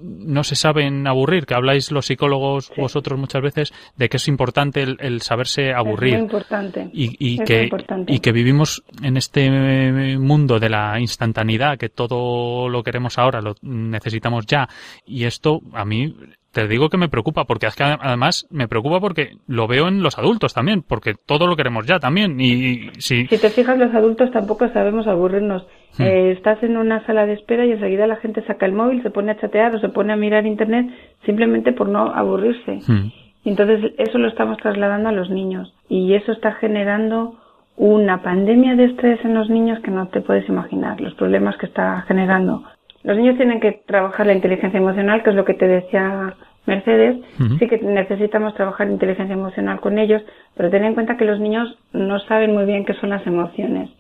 no 0.02 0.44
se 0.44 0.56
saben 0.56 1.06
aburrir, 1.06 1.46
que 1.46 1.54
habláis 1.54 1.90
los 1.92 2.06
psicólogos 2.06 2.72
vosotros 2.76 3.18
muchas 3.18 3.42
veces 3.42 3.72
de 3.96 4.08
que 4.08 4.16
es 4.16 4.28
importante 4.28 4.82
el, 4.82 4.96
el 5.00 5.22
saberse 5.22 5.72
aburrir 5.72 6.14
Es 6.14 6.18
muy 6.20 6.24
importante. 6.24 6.90
y, 6.92 7.16
y 7.18 7.32
Es 7.34 7.38
muy 7.38 7.46
que, 7.46 7.62
importante. 7.64 8.12
y 8.12 8.18
que 8.20 8.32
vivimos 8.32 8.82
en 9.02 9.16
este 9.16 9.46
eh, 9.46 10.18
mundo 10.18 10.58
de 10.58 10.68
la 10.68 10.98
instantaneidad, 11.00 11.78
que 11.78 11.88
todo 11.88 12.68
lo 12.68 12.82
queremos 12.82 13.18
ahora, 13.18 13.40
lo 13.40 13.54
necesitamos 13.62 14.46
ya. 14.46 14.68
Y 15.06 15.24
esto 15.24 15.60
a 15.72 15.84
mí 15.84 16.14
te 16.52 16.68
digo 16.68 16.90
que 16.90 16.98
me 16.98 17.08
preocupa, 17.08 17.44
porque 17.44 17.66
es 17.66 17.74
que 17.74 17.82
además 17.82 18.46
me 18.50 18.68
preocupa 18.68 19.00
porque 19.00 19.36
lo 19.46 19.66
veo 19.66 19.88
en 19.88 20.02
los 20.02 20.18
adultos 20.18 20.52
también, 20.52 20.82
porque 20.82 21.14
todo 21.14 21.46
lo 21.46 21.56
queremos 21.56 21.86
ya 21.86 21.98
también. 21.98 22.38
Y 22.40 22.90
si, 22.98 23.26
Si 23.26 23.38
te 23.38 23.48
fijas, 23.48 23.78
los 23.78 23.94
adultos 23.94 24.30
tampoco 24.30 24.68
sabemos 24.68 25.06
aburrirnos. 25.06 25.66
Hmm. 25.98 26.02
Eh, 26.02 26.32
estás 26.32 26.62
en 26.62 26.76
una 26.76 27.04
sala 27.06 27.26
de 27.26 27.34
espera 27.34 27.64
y 27.64 27.72
enseguida 27.72 28.06
la 28.06 28.16
gente 28.16 28.44
saca 28.46 28.66
el 28.66 28.72
móvil, 28.72 29.02
se 29.02 29.10
pone 29.10 29.32
a 29.32 29.38
chatear 29.38 29.74
o 29.74 29.80
se 29.80 29.88
pone 29.88 30.12
a 30.12 30.16
mirar 30.16 30.46
internet 30.46 30.90
simplemente 31.24 31.72
por 31.72 31.88
no 31.88 32.14
aburrirse. 32.14 32.80
Hmm. 32.86 33.10
Y 33.44 33.50
entonces 33.50 33.92
eso 33.98 34.18
lo 34.18 34.28
estamos 34.28 34.58
trasladando 34.58 35.08
a 35.08 35.12
los 35.12 35.30
niños 35.30 35.74
y 35.88 36.14
eso 36.14 36.32
está 36.32 36.52
generando 36.52 37.38
una 37.76 38.22
pandemia 38.22 38.76
de 38.76 38.84
estrés 38.84 39.24
en 39.24 39.34
los 39.34 39.48
niños 39.48 39.80
que 39.80 39.90
no 39.90 40.06
te 40.08 40.20
puedes 40.20 40.48
imaginar, 40.48 41.00
los 41.00 41.14
problemas 41.14 41.56
que 41.56 41.66
está 41.66 42.02
generando. 42.06 42.62
Los 43.04 43.16
niños 43.16 43.36
tienen 43.36 43.60
que 43.60 43.72
trabajar 43.86 44.26
la 44.26 44.32
inteligencia 44.34 44.78
emocional, 44.78 45.22
que 45.22 45.30
es 45.30 45.36
lo 45.36 45.44
que 45.44 45.54
te 45.54 45.66
decía 45.66 46.34
Mercedes. 46.66 47.16
Sí 47.58 47.66
que 47.66 47.78
necesitamos 47.78 48.54
trabajar 48.54 48.88
inteligencia 48.88 49.34
emocional 49.34 49.80
con 49.80 49.98
ellos, 49.98 50.22
pero 50.56 50.70
ten 50.70 50.84
en 50.84 50.94
cuenta 50.94 51.16
que 51.16 51.24
los 51.24 51.40
niños 51.40 51.76
no 51.92 52.18
saben 52.20 52.52
muy 52.54 52.64
bien 52.64 52.84
qué 52.84 52.94
son 52.94 53.10
las 53.10 53.26
emociones, 53.26 53.90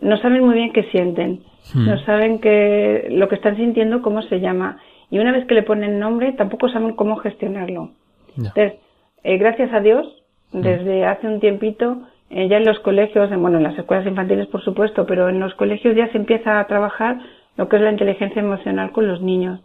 no 0.00 0.16
saben 0.18 0.44
muy 0.44 0.54
bien 0.54 0.72
qué 0.72 0.82
sienten, 0.84 1.40
no 1.86 1.98
saben 2.04 2.38
que 2.40 3.08
lo 3.10 3.28
que 3.28 3.36
están 3.36 3.56
sintiendo 3.56 4.02
cómo 4.02 4.20
se 4.22 4.40
llama. 4.40 4.78
Y 5.10 5.18
una 5.18 5.32
vez 5.32 5.46
que 5.46 5.54
le 5.54 5.62
ponen 5.62 5.98
nombre 5.98 6.32
tampoco 6.32 6.68
saben 6.68 6.92
cómo 6.94 7.16
gestionarlo. 7.16 7.90
Entonces, 8.36 8.74
eh, 9.24 9.38
gracias 9.38 9.72
a 9.72 9.80
Dios, 9.80 10.06
desde 10.52 11.04
hace 11.06 11.26
un 11.26 11.40
tiempito, 11.40 12.02
eh, 12.30 12.48
ya 12.48 12.58
en 12.58 12.64
los 12.66 12.78
colegios, 12.80 13.30
en- 13.32 13.40
bueno, 13.42 13.56
en 13.58 13.64
las 13.64 13.78
escuelas 13.78 14.06
infantiles 14.06 14.46
por 14.48 14.62
supuesto, 14.62 15.06
pero 15.06 15.28
en 15.28 15.40
los 15.40 15.54
colegios 15.54 15.96
ya 15.96 16.08
se 16.12 16.18
empieza 16.18 16.60
a 16.60 16.66
trabajar 16.66 17.18
lo 17.60 17.68
que 17.68 17.76
es 17.76 17.82
la 17.82 17.92
inteligencia 17.92 18.40
emocional 18.40 18.90
con 18.90 19.06
los 19.06 19.20
niños 19.20 19.60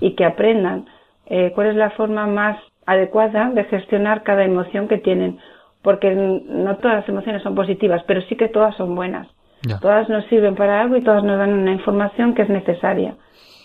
y 0.00 0.16
que 0.16 0.24
aprendan 0.24 0.86
eh, 1.26 1.52
cuál 1.54 1.68
es 1.68 1.76
la 1.76 1.90
forma 1.90 2.26
más 2.26 2.58
adecuada 2.86 3.50
de 3.50 3.62
gestionar 3.62 4.24
cada 4.24 4.42
emoción 4.42 4.88
que 4.88 4.98
tienen, 4.98 5.38
porque 5.80 6.12
no 6.12 6.76
todas 6.78 6.96
las 6.96 7.08
emociones 7.08 7.44
son 7.44 7.54
positivas, 7.54 8.02
pero 8.08 8.20
sí 8.22 8.34
que 8.34 8.48
todas 8.48 8.76
son 8.76 8.96
buenas. 8.96 9.28
Ya. 9.62 9.78
Todas 9.78 10.08
nos 10.08 10.24
sirven 10.26 10.56
para 10.56 10.80
algo 10.80 10.96
y 10.96 11.04
todas 11.04 11.22
nos 11.22 11.38
dan 11.38 11.52
una 11.52 11.70
información 11.70 12.34
que 12.34 12.42
es 12.42 12.48
necesaria. 12.48 13.14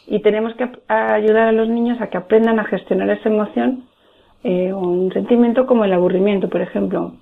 Y 0.05 0.21
tenemos 0.21 0.53
que 0.53 0.69
a 0.88 1.15
ayudar 1.15 1.47
a 1.47 1.51
los 1.51 1.67
niños 1.67 1.99
a 2.01 2.07
que 2.11 2.17
aprendan 2.17 2.59
a 2.59 2.65
gestionar 2.65 3.09
esa 3.09 3.29
emoción 3.29 3.86
eh, 4.43 4.71
o 4.71 4.77
un 4.77 5.11
sentimiento 5.11 5.65
como 5.65 5.86
el 5.86 5.93
aburrimiento, 5.93 6.49
por 6.49 6.61
ejemplo. 6.61 7.13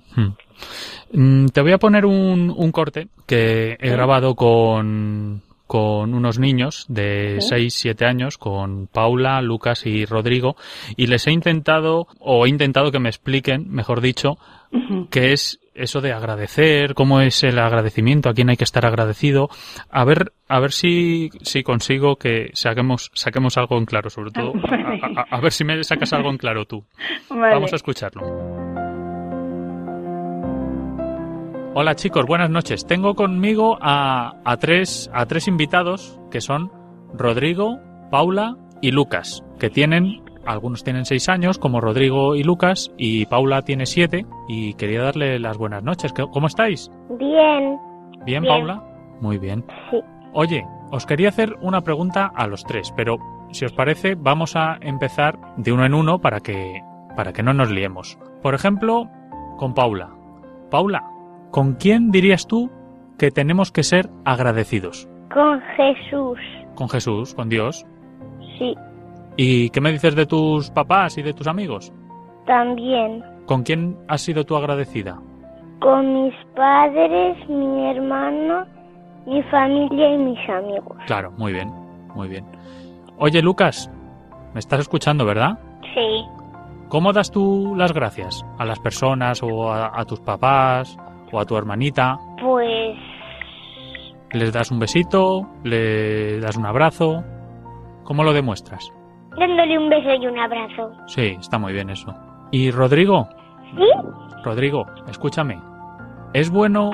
Mm, 1.10 1.46
Te 1.46 1.62
voy 1.62 1.72
a 1.72 1.78
poner 1.78 2.04
un, 2.04 2.52
un 2.54 2.70
corte 2.70 3.08
que 3.26 3.78
he 3.80 3.90
grabado 3.90 4.34
con, 4.34 5.40
con 5.70 6.14
unos 6.14 6.40
niños 6.40 6.84
de 6.88 7.36
Sí. 7.40 7.48
6, 7.50 7.74
7 7.74 8.04
años, 8.04 8.38
con 8.38 8.88
Paula, 8.88 9.40
Lucas 9.40 9.86
y 9.86 10.04
Rodrigo, 10.04 10.56
y 10.96 11.06
les 11.06 11.28
he 11.28 11.30
intentado, 11.30 12.08
o 12.18 12.44
he 12.44 12.48
intentado 12.48 12.90
que 12.90 12.98
me 12.98 13.08
expliquen, 13.08 13.70
mejor 13.70 14.00
dicho, 14.00 14.36
qué 15.10 15.32
es 15.32 15.60
eso 15.74 16.00
de 16.00 16.12
agradecer, 16.12 16.94
cómo 16.94 17.20
es 17.20 17.44
el 17.44 17.60
agradecimiento, 17.60 18.28
a 18.28 18.34
quién 18.34 18.50
hay 18.50 18.56
que 18.56 18.64
estar 18.64 18.84
agradecido, 18.84 19.48
a 19.90 20.04
ver, 20.04 20.32
a 20.48 20.58
ver 20.58 20.72
si, 20.72 21.30
si 21.42 21.62
consigo 21.62 22.16
que 22.16 22.50
saquemos, 22.54 23.12
saquemos 23.14 23.56
algo 23.56 23.78
en 23.78 23.84
claro, 23.86 24.10
sobre 24.10 24.32
todo, 24.32 24.52
a, 24.64 25.20
a- 25.20 25.36
a 25.36 25.40
ver 25.40 25.52
si 25.52 25.62
me 25.64 25.84
sacas 25.84 26.12
algo 26.12 26.30
en 26.30 26.36
claro 26.38 26.64
tú. 26.64 26.84
Vale. 27.28 27.54
Vamos 27.54 27.72
a 27.72 27.76
escucharlo. 27.76 28.69
Hola 31.74 31.94
chicos, 31.94 32.26
buenas 32.26 32.50
noches. 32.50 32.86
Tengo 32.86 33.14
conmigo 33.14 33.78
a, 33.80 34.34
a 34.44 34.56
tres, 34.56 35.10
a 35.14 35.26
tres 35.26 35.46
invitados 35.48 36.18
que 36.30 36.40
son 36.40 36.70
Rodrigo, 37.14 37.78
Paula 38.10 38.56
y 38.80 38.90
Lucas, 38.90 39.44
que 39.58 39.70
tienen, 39.70 40.22
algunos 40.44 40.82
tienen 40.82 41.04
seis 41.04 41.28
años, 41.28 41.58
como 41.58 41.80
Rodrigo 41.80 42.34
y 42.34 42.42
Lucas, 42.42 42.92
y 42.98 43.26
Paula 43.26 43.62
tiene 43.62 43.86
siete, 43.86 44.26
y 44.48 44.74
quería 44.74 45.02
darle 45.02 45.38
las 45.38 45.58
buenas 45.58 45.82
noches. 45.84 46.12
¿Qué- 46.12 46.26
¿Cómo 46.32 46.48
estáis? 46.48 46.90
Bien. 47.18 47.78
¿Bien, 48.24 48.42
Bien. 48.42 48.44
Paula? 48.44 48.82
Muy 49.20 49.38
bien. 49.38 49.64
Sí. 49.90 49.98
Oye, 50.32 50.66
os 50.90 51.06
quería 51.06 51.28
hacer 51.28 51.56
una 51.60 51.82
pregunta 51.82 52.30
a 52.34 52.46
los 52.48 52.64
tres, 52.64 52.92
pero 52.96 53.18
si 53.52 53.64
os 53.64 53.72
parece, 53.72 54.16
vamos 54.16 54.56
a 54.56 54.76
empezar 54.80 55.38
de 55.56 55.72
uno 55.72 55.84
en 55.84 55.94
uno 55.94 56.18
para 56.20 56.40
que, 56.40 56.82
para 57.16 57.32
que 57.32 57.42
no 57.42 57.52
nos 57.52 57.70
liemos. 57.70 58.18
Por 58.42 58.54
ejemplo, 58.54 59.08
con 59.58 59.74
Paula. 59.74 60.10
Paula, 60.70 61.09
¿con 61.50 61.74
quién 61.74 62.10
dirías 62.10 62.46
tú 62.46 62.70
que 63.18 63.30
tenemos 63.30 63.72
que 63.72 63.82
ser 63.82 64.08
agradecidos? 64.24 65.08
Con 65.32 65.60
Jesús. 65.76 66.38
Con 66.74 66.88
Jesús, 66.88 67.34
con 67.34 67.48
Dios. 67.48 67.84
Sí. 68.58 68.74
¿Y 69.36 69.70
qué 69.70 69.80
me 69.80 69.92
dices 69.92 70.14
de 70.14 70.26
tus 70.26 70.70
papás 70.70 71.18
y 71.18 71.22
de 71.22 71.32
tus 71.32 71.46
amigos? 71.46 71.92
También. 72.46 73.22
¿Con 73.46 73.62
quién 73.62 73.96
has 74.08 74.22
sido 74.22 74.44
tú 74.44 74.56
agradecida? 74.56 75.20
Con 75.80 76.24
mis 76.24 76.34
padres, 76.54 77.36
mi 77.48 77.90
hermano, 77.90 78.66
mi 79.26 79.42
familia 79.44 80.14
y 80.14 80.18
mis 80.18 80.48
amigos. 80.48 80.96
Claro, 81.06 81.32
muy 81.32 81.52
bien, 81.52 81.70
muy 82.14 82.28
bien. 82.28 82.44
Oye, 83.18 83.42
Lucas, 83.42 83.90
me 84.52 84.60
estás 84.60 84.80
escuchando, 84.80 85.24
¿verdad? 85.24 85.58
Sí. 85.94 86.24
¿Cómo 86.88 87.12
das 87.12 87.30
tú 87.30 87.74
las 87.76 87.92
gracias 87.92 88.44
a 88.58 88.64
las 88.64 88.80
personas 88.80 89.42
o 89.42 89.72
a, 89.72 89.98
a 89.98 90.04
tus 90.04 90.20
papás 90.20 90.98
o 91.32 91.40
a 91.40 91.44
tu 91.44 91.56
hermanita? 91.56 92.16
Pues 92.42 92.96
¿Les 94.32 94.52
das 94.52 94.70
un 94.70 94.78
besito? 94.78 95.42
¿Le 95.64 96.38
das 96.40 96.56
un 96.56 96.66
abrazo? 96.66 97.24
¿Cómo 98.04 98.22
lo 98.24 98.32
demuestras? 98.32 98.90
dándole 99.38 99.78
un 99.78 99.88
beso 99.88 100.12
y 100.14 100.26
un 100.26 100.38
abrazo. 100.38 100.90
Sí, 101.06 101.36
está 101.38 101.58
muy 101.58 101.72
bien 101.72 101.88
eso. 101.90 102.12
¿Y 102.50 102.70
Rodrigo? 102.70 103.28
¿Sí? 103.76 103.86
Rodrigo, 104.44 104.84
escúchame. 105.08 105.58
¿Es 106.34 106.50
bueno 106.50 106.90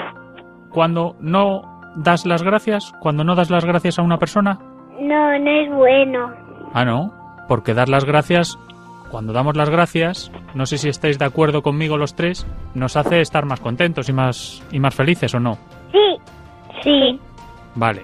cuando 0.70 1.16
no 1.20 1.62
das 1.96 2.26
las 2.26 2.42
gracias? 2.42 2.92
¿Cuando 3.00 3.24
no 3.24 3.34
das 3.34 3.50
las 3.50 3.64
gracias 3.64 3.98
a 3.98 4.02
una 4.02 4.18
persona? 4.18 4.58
No, 5.00 5.38
no 5.38 5.50
es 5.50 5.70
bueno. 5.74 6.30
Ah, 6.72 6.84
no. 6.84 7.10
Porque 7.48 7.74
dar 7.74 7.88
las 7.88 8.04
gracias, 8.04 8.58
cuando 9.10 9.32
damos 9.32 9.56
las 9.56 9.70
gracias, 9.70 10.30
no 10.54 10.66
sé 10.66 10.78
si 10.78 10.88
estáis 10.88 11.18
de 11.18 11.24
acuerdo 11.24 11.62
conmigo 11.62 11.96
los 11.96 12.14
tres, 12.14 12.46
nos 12.74 12.96
hace 12.96 13.20
estar 13.20 13.44
más 13.46 13.60
contentos 13.60 14.08
y 14.08 14.12
más, 14.12 14.62
y 14.72 14.80
más 14.80 14.94
felices 14.94 15.34
o 15.34 15.40
no. 15.40 15.58
Sí. 15.92 16.16
Sí. 16.82 17.20
Vale. 17.74 18.02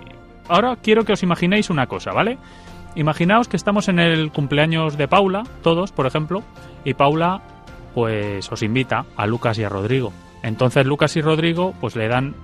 Ahora 0.49 0.77
quiero 0.77 1.05
que 1.05 1.13
os 1.13 1.23
imaginéis 1.23 1.71
una 1.71 1.87
cosa, 1.87 2.13
¿vale? 2.13 2.39
Imaginaos 2.95 3.49
que 3.49 3.57
estamos 3.57 3.89
en 3.89 3.99
el 3.99 4.31
cumpleaños 4.33 4.99
de 4.99 5.09
Paula, 5.09 5.45
todos, 5.63 5.93
por 5.93 6.07
ejemplo, 6.07 6.43
y 6.85 6.95
Paula, 6.95 7.41
pues 7.95 8.51
os 8.51 8.63
invita 8.63 9.07
a 9.17 9.27
Lucas 9.27 9.59
y 9.59 9.65
a 9.65 9.69
Rodrigo. 9.69 10.13
Entonces 10.43 10.85
Lucas 10.85 11.17
y 11.17 11.23
Rodrigo 11.23 11.75
pues 11.81 11.97
le 11.97 12.09
dan 12.09 12.35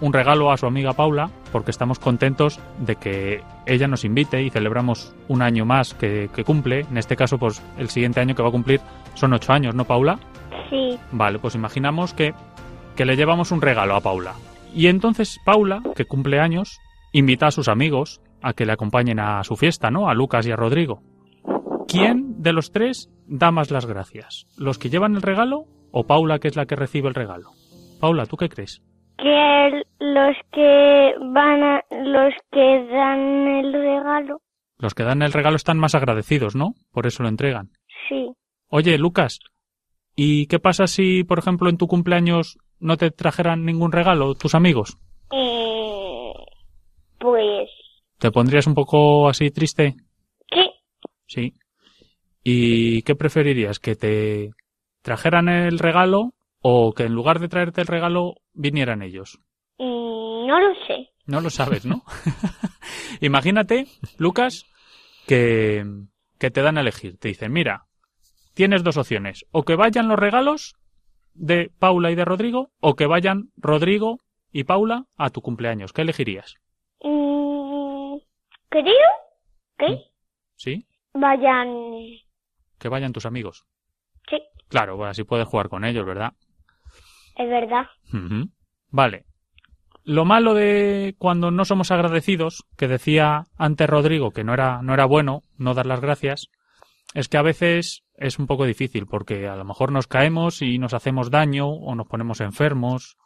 un 0.00 0.12
regalo 0.12 0.50
a 0.50 0.56
su 0.56 0.66
amiga 0.66 0.92
Paula 0.92 1.30
porque 1.54 1.70
estamos 1.70 2.00
contentos 2.00 2.58
de 2.80 2.96
que 2.96 3.44
ella 3.64 3.86
nos 3.86 4.04
invite 4.04 4.42
y 4.42 4.50
celebramos 4.50 5.14
un 5.28 5.40
año 5.40 5.64
más 5.64 5.94
que, 5.94 6.28
que 6.34 6.42
cumple. 6.42 6.80
En 6.80 6.98
este 6.98 7.14
caso, 7.14 7.38
pues 7.38 7.62
el 7.78 7.90
siguiente 7.90 8.18
año 8.18 8.34
que 8.34 8.42
va 8.42 8.48
a 8.48 8.50
cumplir 8.50 8.80
son 9.14 9.34
ocho 9.34 9.52
años, 9.52 9.72
¿no, 9.72 9.84
Paula? 9.84 10.18
Sí. 10.68 10.98
Vale, 11.12 11.38
pues 11.38 11.54
imaginamos 11.54 12.12
que, 12.12 12.34
que 12.96 13.04
le 13.04 13.14
llevamos 13.14 13.52
un 13.52 13.62
regalo 13.62 13.94
a 13.94 14.00
Paula. 14.00 14.34
Y 14.74 14.88
entonces 14.88 15.38
Paula, 15.44 15.80
que 15.94 16.06
cumple 16.06 16.40
años, 16.40 16.80
invita 17.12 17.46
a 17.46 17.52
sus 17.52 17.68
amigos 17.68 18.20
a 18.42 18.52
que 18.52 18.66
le 18.66 18.72
acompañen 18.72 19.20
a 19.20 19.44
su 19.44 19.54
fiesta, 19.54 19.92
¿no? 19.92 20.08
A 20.08 20.14
Lucas 20.14 20.48
y 20.48 20.50
a 20.50 20.56
Rodrigo. 20.56 21.04
¿Quién 21.86 22.42
de 22.42 22.52
los 22.52 22.72
tres 22.72 23.10
da 23.28 23.52
más 23.52 23.70
las 23.70 23.86
gracias? 23.86 24.48
¿Los 24.58 24.78
que 24.78 24.90
llevan 24.90 25.14
el 25.14 25.22
regalo 25.22 25.66
o 25.92 26.04
Paula, 26.04 26.40
que 26.40 26.48
es 26.48 26.56
la 26.56 26.66
que 26.66 26.74
recibe 26.74 27.06
el 27.06 27.14
regalo? 27.14 27.52
Paula, 28.00 28.26
¿tú 28.26 28.36
qué 28.36 28.48
crees? 28.48 28.82
Que 29.24 29.82
los 30.00 30.36
que 30.52 31.14
van 31.32 31.62
a, 31.62 31.82
los 32.02 32.34
que 32.52 32.86
dan 32.92 33.46
el 33.48 33.72
regalo, 33.72 34.42
Los 34.76 34.92
que 34.94 35.02
dan 35.02 35.22
el 35.22 35.32
regalo 35.32 35.56
están 35.56 35.78
más 35.78 35.94
agradecidos, 35.94 36.54
¿no? 36.54 36.74
Por 36.92 37.06
eso 37.06 37.22
lo 37.22 37.30
entregan. 37.30 37.70
sí. 38.08 38.28
Oye, 38.68 38.98
Lucas, 38.98 39.38
¿y 40.16 40.46
qué 40.48 40.58
pasa 40.58 40.86
si, 40.88 41.22
por 41.24 41.38
ejemplo, 41.38 41.70
en 41.70 41.78
tu 41.78 41.86
cumpleaños 41.86 42.58
no 42.80 42.96
te 42.98 43.10
trajeran 43.10 43.64
ningún 43.64 43.92
regalo 43.92 44.34
tus 44.34 44.54
amigos? 44.54 44.98
Eh, 45.32 46.32
pues, 47.18 47.70
¿Te 48.18 48.30
pondrías 48.30 48.66
un 48.66 48.74
poco 48.74 49.28
así 49.28 49.50
triste? 49.50 49.94
¿qué? 50.50 50.66
Sí. 51.26 51.54
¿Y 52.42 53.02
qué 53.02 53.14
preferirías? 53.14 53.78
¿Que 53.78 53.94
te 53.96 54.50
trajeran 55.02 55.48
el 55.48 55.78
regalo 55.78 56.32
o 56.66 56.94
que 56.94 57.02
en 57.04 57.12
lugar 57.14 57.40
de 57.40 57.48
traerte 57.48 57.82
el 57.82 57.86
regalo 57.86 58.36
vinieran 58.54 59.02
ellos? 59.02 59.38
Mm, 59.78 60.46
no 60.46 60.60
lo 60.60 60.74
sé. 60.86 61.10
No 61.26 61.42
lo 61.42 61.50
sabes, 61.50 61.84
¿no? 61.84 62.02
Imagínate, 63.20 63.86
Lucas, 64.18 64.64
que, 65.26 65.84
que 66.38 66.50
te 66.50 66.62
dan 66.62 66.78
a 66.78 66.80
elegir. 66.80 67.18
Te 67.18 67.28
dicen, 67.28 67.52
mira, 67.52 67.84
tienes 68.54 68.82
dos 68.82 68.96
opciones. 68.96 69.44
O 69.50 69.62
que 69.64 69.76
vayan 69.76 70.08
los 70.08 70.18
regalos 70.18 70.74
de 71.34 71.70
Paula 71.78 72.10
y 72.10 72.14
de 72.14 72.24
Rodrigo, 72.24 72.70
o 72.80 72.94
que 72.94 73.06
vayan 73.06 73.50
Rodrigo 73.56 74.20
y 74.52 74.64
Paula 74.64 75.04
a 75.16 75.30
tu 75.30 75.42
cumpleaños. 75.42 75.92
¿Qué 75.92 76.02
elegirías? 76.02 76.54
Mm, 77.02 78.16
creo 78.70 78.84
que 79.78 79.98
¿Sí? 80.56 80.86
vayan, 81.12 81.68
Que 82.78 82.88
vayan 82.88 83.12
tus 83.12 83.26
amigos. 83.26 83.64
sí, 84.30 84.38
Claro, 84.68 84.96
pues 84.96 85.10
así 85.10 85.24
puedes 85.24 85.46
jugar 85.46 85.68
con 85.68 85.84
ellos, 85.84 86.06
¿verdad? 86.06 86.32
Es 87.36 87.48
verdad. 87.48 87.86
Vale. 88.90 89.24
Lo 90.04 90.24
malo 90.24 90.54
de 90.54 91.14
cuando 91.18 91.50
no 91.50 91.64
somos 91.64 91.90
agradecidos, 91.90 92.64
que 92.76 92.88
decía 92.88 93.44
antes 93.56 93.88
Rodrigo 93.88 94.32
que 94.32 94.44
no 94.44 94.52
era, 94.52 94.82
no 94.82 94.92
era 94.92 95.06
bueno 95.06 95.40
no 95.56 95.72
dar 95.72 95.86
las 95.86 96.00
gracias, 96.00 96.48
es 97.14 97.28
que 97.28 97.38
a 97.38 97.42
veces 97.42 98.04
es 98.16 98.38
un 98.38 98.46
poco 98.46 98.66
difícil 98.66 99.06
porque 99.06 99.48
a 99.48 99.56
lo 99.56 99.64
mejor 99.64 99.92
nos 99.92 100.06
caemos 100.06 100.60
y 100.62 100.78
nos 100.78 100.94
hacemos 100.94 101.30
daño 101.30 101.68
o 101.68 101.94
nos 101.94 102.06
ponemos 102.06 102.40
enfermos 102.40 103.16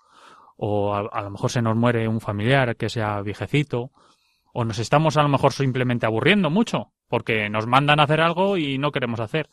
o 0.57 0.95
a, 0.95 1.01
a 1.01 1.23
lo 1.23 1.31
mejor 1.31 1.51
se 1.51 1.63
nos 1.63 1.77
muere 1.77 2.07
un 2.07 2.21
familiar 2.21 2.77
que 2.77 2.89
sea 2.89 3.21
viejecito 3.23 3.91
o 4.53 4.65
nos 4.65 4.79
estamos 4.79 5.17
a 5.17 5.23
lo 5.23 5.29
mejor 5.29 5.53
simplemente 5.53 6.07
aburriendo 6.07 6.49
mucho 6.49 6.93
porque 7.09 7.49
nos 7.49 7.67
mandan 7.67 8.01
a 8.01 8.05
hacer 8.05 8.21
algo 8.21 8.57
y 8.57 8.79
no 8.79 8.93
queremos 8.93 9.21
hacer. 9.21 9.49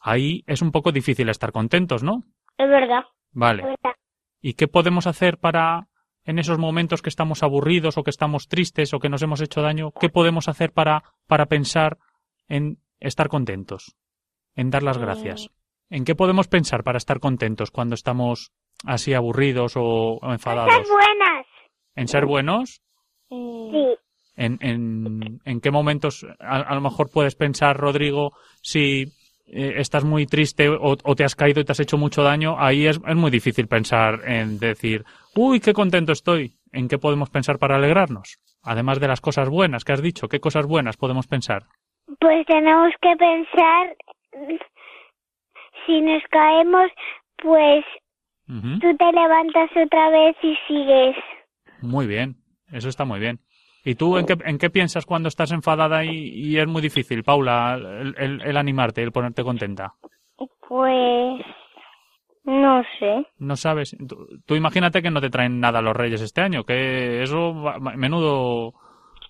Ahí 0.00 0.42
es 0.46 0.60
un 0.60 0.72
poco 0.72 0.92
difícil 0.92 1.28
estar 1.28 1.52
contentos, 1.52 2.02
¿no? 2.02 2.24
Es 2.58 2.68
verdad. 2.68 3.04
Vale. 3.34 3.76
¿Y 4.40 4.54
qué 4.54 4.68
podemos 4.68 5.06
hacer 5.06 5.38
para, 5.38 5.88
en 6.24 6.38
esos 6.38 6.58
momentos 6.58 7.02
que 7.02 7.08
estamos 7.08 7.42
aburridos 7.42 7.98
o 7.98 8.02
que 8.02 8.10
estamos 8.10 8.48
tristes 8.48 8.94
o 8.94 8.98
que 8.98 9.08
nos 9.08 9.22
hemos 9.22 9.40
hecho 9.40 9.60
daño, 9.60 9.90
qué 10.00 10.08
podemos 10.08 10.48
hacer 10.48 10.72
para, 10.72 11.02
para 11.26 11.46
pensar 11.46 11.98
en 12.48 12.78
estar 13.00 13.28
contentos, 13.28 13.96
en 14.54 14.70
dar 14.70 14.82
las 14.82 14.98
gracias? 14.98 15.50
¿En 15.90 16.04
qué 16.04 16.14
podemos 16.14 16.48
pensar 16.48 16.82
para 16.82 16.98
estar 16.98 17.20
contentos 17.20 17.70
cuando 17.70 17.94
estamos 17.94 18.52
así 18.84 19.14
aburridos 19.14 19.76
o, 19.76 20.18
o 20.20 20.32
enfadados? 20.32 20.74
Cosas 20.74 20.88
buenas. 20.90 21.46
¿En 21.94 22.08
ser 22.08 22.26
buenos? 22.26 22.82
Sí. 23.28 23.96
¿En, 24.36 24.58
en, 24.60 25.40
en 25.44 25.60
qué 25.60 25.70
momentos 25.70 26.26
a, 26.40 26.56
a 26.56 26.74
lo 26.74 26.80
mejor 26.80 27.10
puedes 27.10 27.36
pensar, 27.36 27.76
Rodrigo, 27.76 28.32
si 28.62 29.12
eh, 29.46 29.74
estás 29.76 30.04
muy 30.04 30.26
triste 30.26 30.68
o, 30.68 30.96
o 31.02 31.14
te 31.14 31.24
has 31.24 31.34
caído 31.34 31.60
y 31.60 31.64
te 31.64 31.72
has 31.72 31.80
hecho 31.80 31.98
mucho 31.98 32.22
daño? 32.22 32.56
Ahí 32.58 32.86
es, 32.86 33.00
es 33.06 33.16
muy 33.16 33.30
difícil 33.30 33.68
pensar 33.68 34.20
en 34.26 34.58
decir, 34.58 35.04
uy, 35.34 35.60
qué 35.60 35.72
contento 35.72 36.12
estoy. 36.12 36.54
¿En 36.72 36.88
qué 36.88 36.98
podemos 36.98 37.30
pensar 37.30 37.58
para 37.58 37.76
alegrarnos? 37.76 38.38
Además 38.64 38.98
de 38.98 39.06
las 39.06 39.20
cosas 39.20 39.48
buenas 39.48 39.84
que 39.84 39.92
has 39.92 40.02
dicho, 40.02 40.26
¿qué 40.26 40.40
cosas 40.40 40.66
buenas 40.66 40.96
podemos 40.96 41.28
pensar? 41.28 41.62
Pues 42.18 42.44
tenemos 42.46 42.92
que 43.00 43.14
pensar, 43.16 43.96
si 45.86 46.00
nos 46.00 46.22
caemos, 46.30 46.90
pues 47.36 47.84
tú 48.46 48.96
te 48.96 49.12
levantas 49.12 49.70
otra 49.76 50.10
vez 50.10 50.36
y 50.42 50.56
sigues. 50.66 51.16
Muy 51.80 52.06
bien, 52.06 52.36
eso 52.72 52.88
está 52.88 53.04
muy 53.04 53.20
bien. 53.20 53.38
¿Y 53.84 53.94
tú 53.96 54.16
en 54.18 54.26
qué, 54.26 54.36
en 54.44 54.58
qué 54.58 54.70
piensas 54.70 55.04
cuando 55.06 55.28
estás 55.28 55.52
enfadada 55.52 56.04
y, 56.04 56.10
y 56.10 56.58
es 56.58 56.66
muy 56.66 56.80
difícil, 56.82 57.22
Paula, 57.22 57.74
el, 57.74 58.14
el- 58.18 58.40
el 58.42 58.56
animarte, 58.56 59.02
el 59.02 59.12
ponerte 59.12 59.42
contenta? 59.44 59.94
Pues 60.68 61.44
no 62.44 62.82
sé. 62.98 63.26
No 63.38 63.56
sabes. 63.56 63.96
Tú, 64.08 64.26
tú 64.46 64.54
imagínate 64.54 65.02
que 65.02 65.10
no 65.10 65.20
te 65.20 65.30
traen 65.30 65.60
nada 65.60 65.82
los 65.82 65.96
Reyes 65.96 66.20
este 66.20 66.40
año, 66.40 66.64
que 66.64 67.22
eso, 67.22 67.54
menudo, 67.96 68.74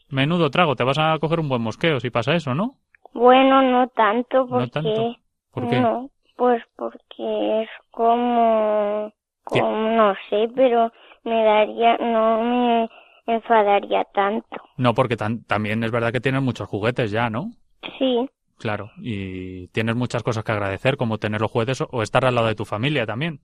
menudo 0.09 0.51
trago. 0.51 0.77
Te 0.77 0.85
vas 0.85 0.99
a 0.99 1.19
coger 1.21 1.41
un 1.41 1.49
buen 1.49 1.63
mosqueo 1.63 2.01
si 2.01 2.11
pasa 2.11 2.35
eso, 2.35 2.55
¿no? 2.55 2.77
Bueno, 3.13 3.63
no 3.63 3.89
tanto 3.89 4.47
porque 4.49 4.59
No 4.65 4.69
tanto. 4.69 5.17
¿Por 5.53 5.69
qué? 5.69 5.79
no, 5.81 6.11
pues 6.37 6.63
porque 6.77 7.63
es 7.63 7.69
como, 7.93 9.13
como 9.45 9.71
no 9.97 10.15
sé, 10.29 10.49
pero 10.55 10.93
me 11.23 11.45
daría, 11.45 11.97
no 11.99 12.43
me 12.43 12.89
enfadaría 13.27 14.05
tanto. 14.13 14.57
No, 14.77 14.95
porque 14.95 15.17
tan- 15.17 15.45
también 15.45 15.83
es 15.85 15.91
verdad 15.91 16.13
que 16.13 16.21
tienes 16.21 16.43
muchos 16.43 16.69
juguetes 16.69 17.11
ya, 17.11 17.31
¿no? 17.31 17.51
Sí, 17.99 18.29
Claro. 18.57 18.91
Y 18.99 19.67
tienes 19.69 19.97
muchas 19.97 20.23
cosas 20.23 20.45
que 20.45 20.53
agradecer, 20.53 20.97
como 20.97 21.19
tener 21.19 21.41
los 21.41 21.51
juguetes 21.51 21.81
o- 21.91 22.03
estar 22.03 22.25
al 22.25 22.35
lado 22.37 22.47
de 22.47 22.55
tu 22.55 22.65
familia 22.65 23.05
también. 23.05 23.41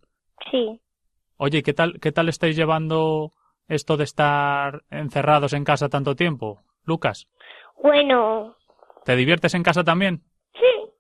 sí. 0.51 0.81
Oye, 1.37 1.63
¿qué 1.63 1.73
tal, 1.73 1.99
qué 2.01 2.13
tal 2.13 2.29
estáis 2.29 2.55
llevando 2.55 3.33
esto 3.67 3.97
de 3.97 4.05
estar 4.05 4.83
encerrados 4.91 5.53
en 5.55 5.65
casa 5.65 5.89
tanto 5.89 6.15
tiempo? 6.15 6.63
Lucas, 6.85 7.27
Bueno, 7.83 8.57
¿te 9.05 9.17
diviertes 9.17 9.55
en 9.55 9.63
casa 9.63 9.83
también? 9.83 10.23
sí, 10.55 10.91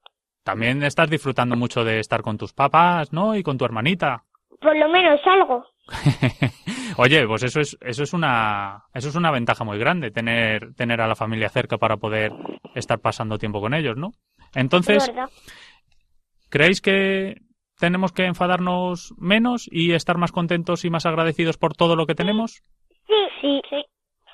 También 0.45 0.83
estás 0.83 1.09
disfrutando 1.11 1.57
mucho 1.57 1.85
de 1.85 2.01
estar 2.01 2.22
con 2.22 2.37
tus 2.39 2.53
papás, 2.53 3.12
¿no? 3.12 3.37
Y 3.37 3.43
con 3.43 3.59
tu 3.59 3.64
hermanita. 3.64 4.24
por 4.61 4.76
lo 4.76 4.89
menos 4.89 5.20
algo. 5.26 5.64
Oye, 6.97 7.26
pues 7.26 7.43
eso 7.43 7.61
es, 7.61 7.76
eso 7.80 8.03
es 8.03 8.12
una, 8.12 8.84
eso 8.95 9.09
es 9.09 9.14
una 9.14 9.30
ventaja 9.30 9.64
muy 9.64 9.78
grande, 9.78 10.11
tener, 10.11 10.74
tener 10.74 11.01
a 11.01 11.09
la 11.09 11.16
familia 11.16 11.49
cerca 11.49 11.78
para 11.78 11.97
poder 11.97 12.32
estar 12.74 12.99
pasando 13.01 13.38
tiempo 13.38 13.61
con 13.61 13.74
ellos, 13.74 13.97
¿no? 13.97 14.12
Entonces. 14.55 15.11
¿creéis 16.51 16.80
que 16.82 17.36
tenemos 17.78 18.12
que 18.12 18.26
enfadarnos 18.26 19.14
menos 19.16 19.68
y 19.70 19.93
estar 19.93 20.18
más 20.18 20.32
contentos 20.32 20.84
y 20.84 20.91
más 20.91 21.07
agradecidos 21.07 21.57
por 21.57 21.74
todo 21.74 21.97
lo 21.97 22.07
que 22.07 22.14
tenemos? 22.14 22.62
Sí, 23.07 23.14
sí, 23.41 23.61
sí, 23.70 23.84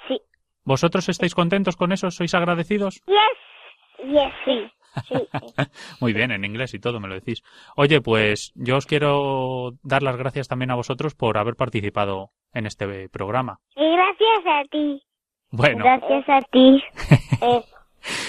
sí. 0.09 0.21
¿Vosotros 0.65 1.09
estáis 1.09 1.35
contentos 1.35 1.77
con 1.77 1.93
eso? 1.93 2.11
¿Sois 2.11 2.35
agradecidos? 2.35 3.03
Yes, 3.07 4.11
yes, 4.11 4.33
sí, 4.45 4.71
sí. 5.09 5.15
Muy 6.01 6.13
bien, 6.13 6.31
en 6.31 6.45
inglés 6.45 6.75
y 6.75 6.79
todo 6.79 7.01
me 7.01 7.09
lo 7.09 7.15
decís. 7.15 7.43
Oye, 7.77 8.01
pues 8.01 8.53
yo 8.55 8.77
os 8.77 8.87
quiero 8.87 9.73
dar 9.83 10.03
las 10.03 10.17
gracias 10.17 10.49
también 10.49 10.71
a 10.71 10.75
vosotros 10.77 11.15
por 11.15 11.39
haber 11.39 11.57
participado 11.57 12.31
en 12.53 12.67
este 12.67 13.09
programa. 13.09 13.59
Y 13.75 13.91
gracias 13.93 14.47
a 14.47 14.63
ti. 14.71 15.03
Bueno, 15.51 15.85
Gracias 15.85 16.29
a 16.29 16.41
ti. 16.51 16.83
Eh, 17.43 17.63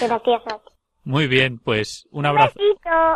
gracias 0.00 0.42
a 0.46 0.58
ti. 0.58 0.70
muy 1.04 1.26
bien, 1.28 1.58
pues 1.58 2.06
un 2.10 2.26
abrazo. 2.26 2.58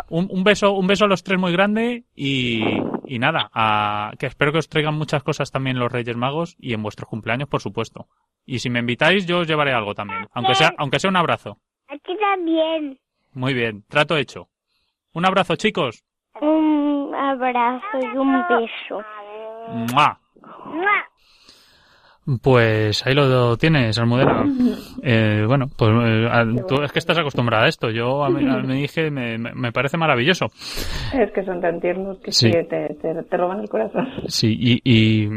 Un, 0.09 0.27
un 0.31 0.43
beso, 0.43 0.71
un 0.73 0.87
beso 0.87 1.05
a 1.05 1.07
los 1.07 1.23
tres 1.23 1.39
muy 1.39 1.51
grande 1.51 2.05
y, 2.15 2.63
y 3.05 3.19
nada, 3.19 3.49
a- 3.53 4.11
que 4.17 4.25
espero 4.25 4.51
que 4.51 4.57
os 4.59 4.69
traigan 4.69 4.95
muchas 4.95 5.23
cosas 5.23 5.51
también 5.51 5.77
los 5.77 5.91
Reyes 5.91 6.17
Magos 6.17 6.55
y 6.59 6.73
en 6.73 6.81
vuestros 6.83 7.07
cumpleaños, 7.09 7.47
por 7.49 7.61
supuesto. 7.61 8.07
Y 8.45 8.59
si 8.59 8.69
me 8.69 8.79
invitáis, 8.79 9.25
yo 9.27 9.39
os 9.39 9.47
llevaré 9.47 9.71
algo 9.73 9.93
también, 9.93 10.27
aunque 10.33 10.55
sea, 10.55 10.73
aunque 10.77 10.99
sea 10.99 11.09
un 11.09 11.15
abrazo. 11.17 11.57
A 11.87 11.93
ti 11.97 12.17
también. 12.19 12.99
Muy 13.33 13.53
bien, 13.53 13.83
trato 13.89 14.17
hecho. 14.17 14.47
Un 15.13 15.25
abrazo, 15.25 15.55
chicos. 15.55 16.03
Un 16.41 17.13
abrazo 17.15 17.99
y 18.01 18.17
un 18.17 18.33
beso. 18.47 19.01
¡Mua! 19.93 20.19
¡Mua! 20.65 21.13
Pues 22.41 23.05
ahí 23.05 23.13
lo 23.13 23.57
tienes, 23.57 23.97
Almudena. 23.99 24.45
Eh, 25.05 25.43
bueno, 25.45 25.65
pues 25.77 25.91
eh, 25.91 26.63
tú 26.65 26.81
es 26.81 26.93
que 26.93 26.99
estás 26.99 27.17
acostumbrada 27.17 27.65
a 27.65 27.67
esto. 27.67 27.89
Yo 27.89 28.23
a 28.23 28.29
mi, 28.29 28.81
dije, 28.81 29.11
me, 29.11 29.37
me, 29.37 29.73
parece 29.73 29.97
maravilloso. 29.97 30.45
Es 31.13 31.29
que 31.33 31.43
son 31.43 31.59
tan 31.59 31.81
tiernos 31.81 32.19
que 32.19 32.31
sí. 32.31 32.49
te, 32.49 32.63
te, 32.63 33.37
roban 33.37 33.59
el 33.59 33.67
corazón. 33.67 34.07
Sí, 34.27 34.55
y, 34.57 34.79
y, 34.85 35.27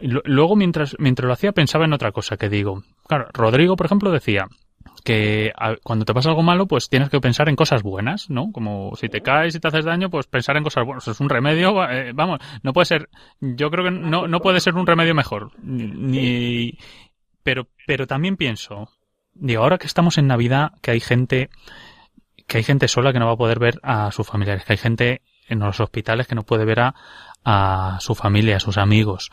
luego 0.00 0.56
mientras, 0.56 0.96
mientras 0.98 1.26
lo 1.26 1.34
hacía 1.34 1.52
pensaba 1.52 1.84
en 1.84 1.92
otra 1.92 2.12
cosa 2.12 2.38
que 2.38 2.48
digo. 2.48 2.82
Claro, 3.06 3.26
Rodrigo, 3.34 3.76
por 3.76 3.84
ejemplo, 3.84 4.10
decía, 4.10 4.46
que 5.04 5.52
cuando 5.82 6.06
te 6.06 6.14
pasa 6.14 6.30
algo 6.30 6.42
malo, 6.42 6.66
pues 6.66 6.88
tienes 6.88 7.10
que 7.10 7.20
pensar 7.20 7.50
en 7.50 7.56
cosas 7.56 7.82
buenas, 7.82 8.30
¿no? 8.30 8.50
Como 8.52 8.96
si 8.96 9.10
te 9.10 9.20
caes 9.20 9.54
y 9.54 9.60
te 9.60 9.68
haces 9.68 9.84
daño, 9.84 10.08
pues 10.08 10.26
pensar 10.26 10.56
en 10.56 10.64
cosas 10.64 10.84
buenas. 10.86 11.06
Es 11.06 11.20
un 11.20 11.28
remedio, 11.28 11.84
eh, 11.90 12.12
vamos, 12.14 12.40
no 12.62 12.72
puede 12.72 12.86
ser, 12.86 13.10
yo 13.40 13.70
creo 13.70 13.84
que 13.84 13.90
no, 13.90 14.26
no 14.26 14.40
puede 14.40 14.60
ser 14.60 14.74
un 14.74 14.86
remedio 14.86 15.14
mejor. 15.14 15.52
Ni, 15.62 16.78
pero, 17.42 17.68
pero 17.86 18.06
también 18.06 18.38
pienso, 18.38 18.88
digo, 19.34 19.62
ahora 19.62 19.76
que 19.76 19.86
estamos 19.86 20.16
en 20.16 20.26
Navidad, 20.26 20.72
que 20.80 20.92
hay 20.92 21.00
gente, 21.00 21.50
que 22.46 22.56
hay 22.56 22.64
gente 22.64 22.88
sola 22.88 23.12
que 23.12 23.18
no 23.18 23.26
va 23.26 23.32
a 23.32 23.36
poder 23.36 23.58
ver 23.58 23.78
a 23.82 24.10
sus 24.10 24.26
familiares, 24.26 24.64
que 24.64 24.72
hay 24.72 24.78
gente 24.78 25.20
en 25.48 25.58
los 25.58 25.80
hospitales 25.80 26.26
que 26.26 26.34
no 26.34 26.44
puede 26.44 26.64
ver 26.64 26.80
a, 26.80 26.94
a 27.44 27.98
su 28.00 28.14
familia, 28.14 28.56
a 28.56 28.60
sus 28.60 28.78
amigos, 28.78 29.30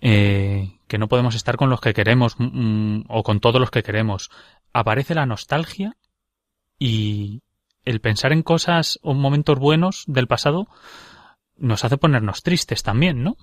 eh, 0.00 0.77
que 0.88 0.98
no 0.98 1.08
podemos 1.08 1.34
estar 1.34 1.56
con 1.56 1.70
los 1.70 1.80
que 1.80 1.94
queremos 1.94 2.34
mm, 2.38 3.02
o 3.08 3.22
con 3.22 3.40
todos 3.40 3.60
los 3.60 3.70
que 3.70 3.82
queremos 3.82 4.30
aparece 4.72 5.14
la 5.14 5.26
nostalgia 5.26 5.94
y 6.78 7.42
el 7.84 8.00
pensar 8.00 8.32
en 8.32 8.42
cosas 8.42 8.98
o 9.02 9.14
momentos 9.14 9.58
buenos 9.58 10.04
del 10.06 10.26
pasado 10.26 10.66
nos 11.56 11.84
hace 11.84 11.96
ponernos 11.96 12.42
tristes 12.42 12.82
también, 12.82 13.22
¿no? 13.22 13.36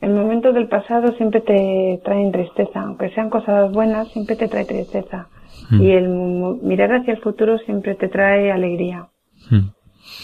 El 0.00 0.14
momento 0.14 0.52
del 0.52 0.68
pasado 0.68 1.12
siempre 1.16 1.40
te 1.42 2.00
traen 2.04 2.32
tristeza, 2.32 2.80
aunque 2.80 3.10
sean 3.10 3.30
cosas 3.30 3.70
buenas, 3.70 4.08
siempre 4.08 4.34
te 4.34 4.48
trae 4.48 4.64
tristeza. 4.64 5.28
Mm. 5.70 5.80
Y 5.80 5.92
el 5.92 6.08
mirar 6.08 6.92
hacia 6.92 7.14
el 7.14 7.20
futuro 7.20 7.56
siempre 7.58 7.94
te 7.94 8.08
trae 8.08 8.50
alegría. 8.50 9.06
Mm. 9.48 9.68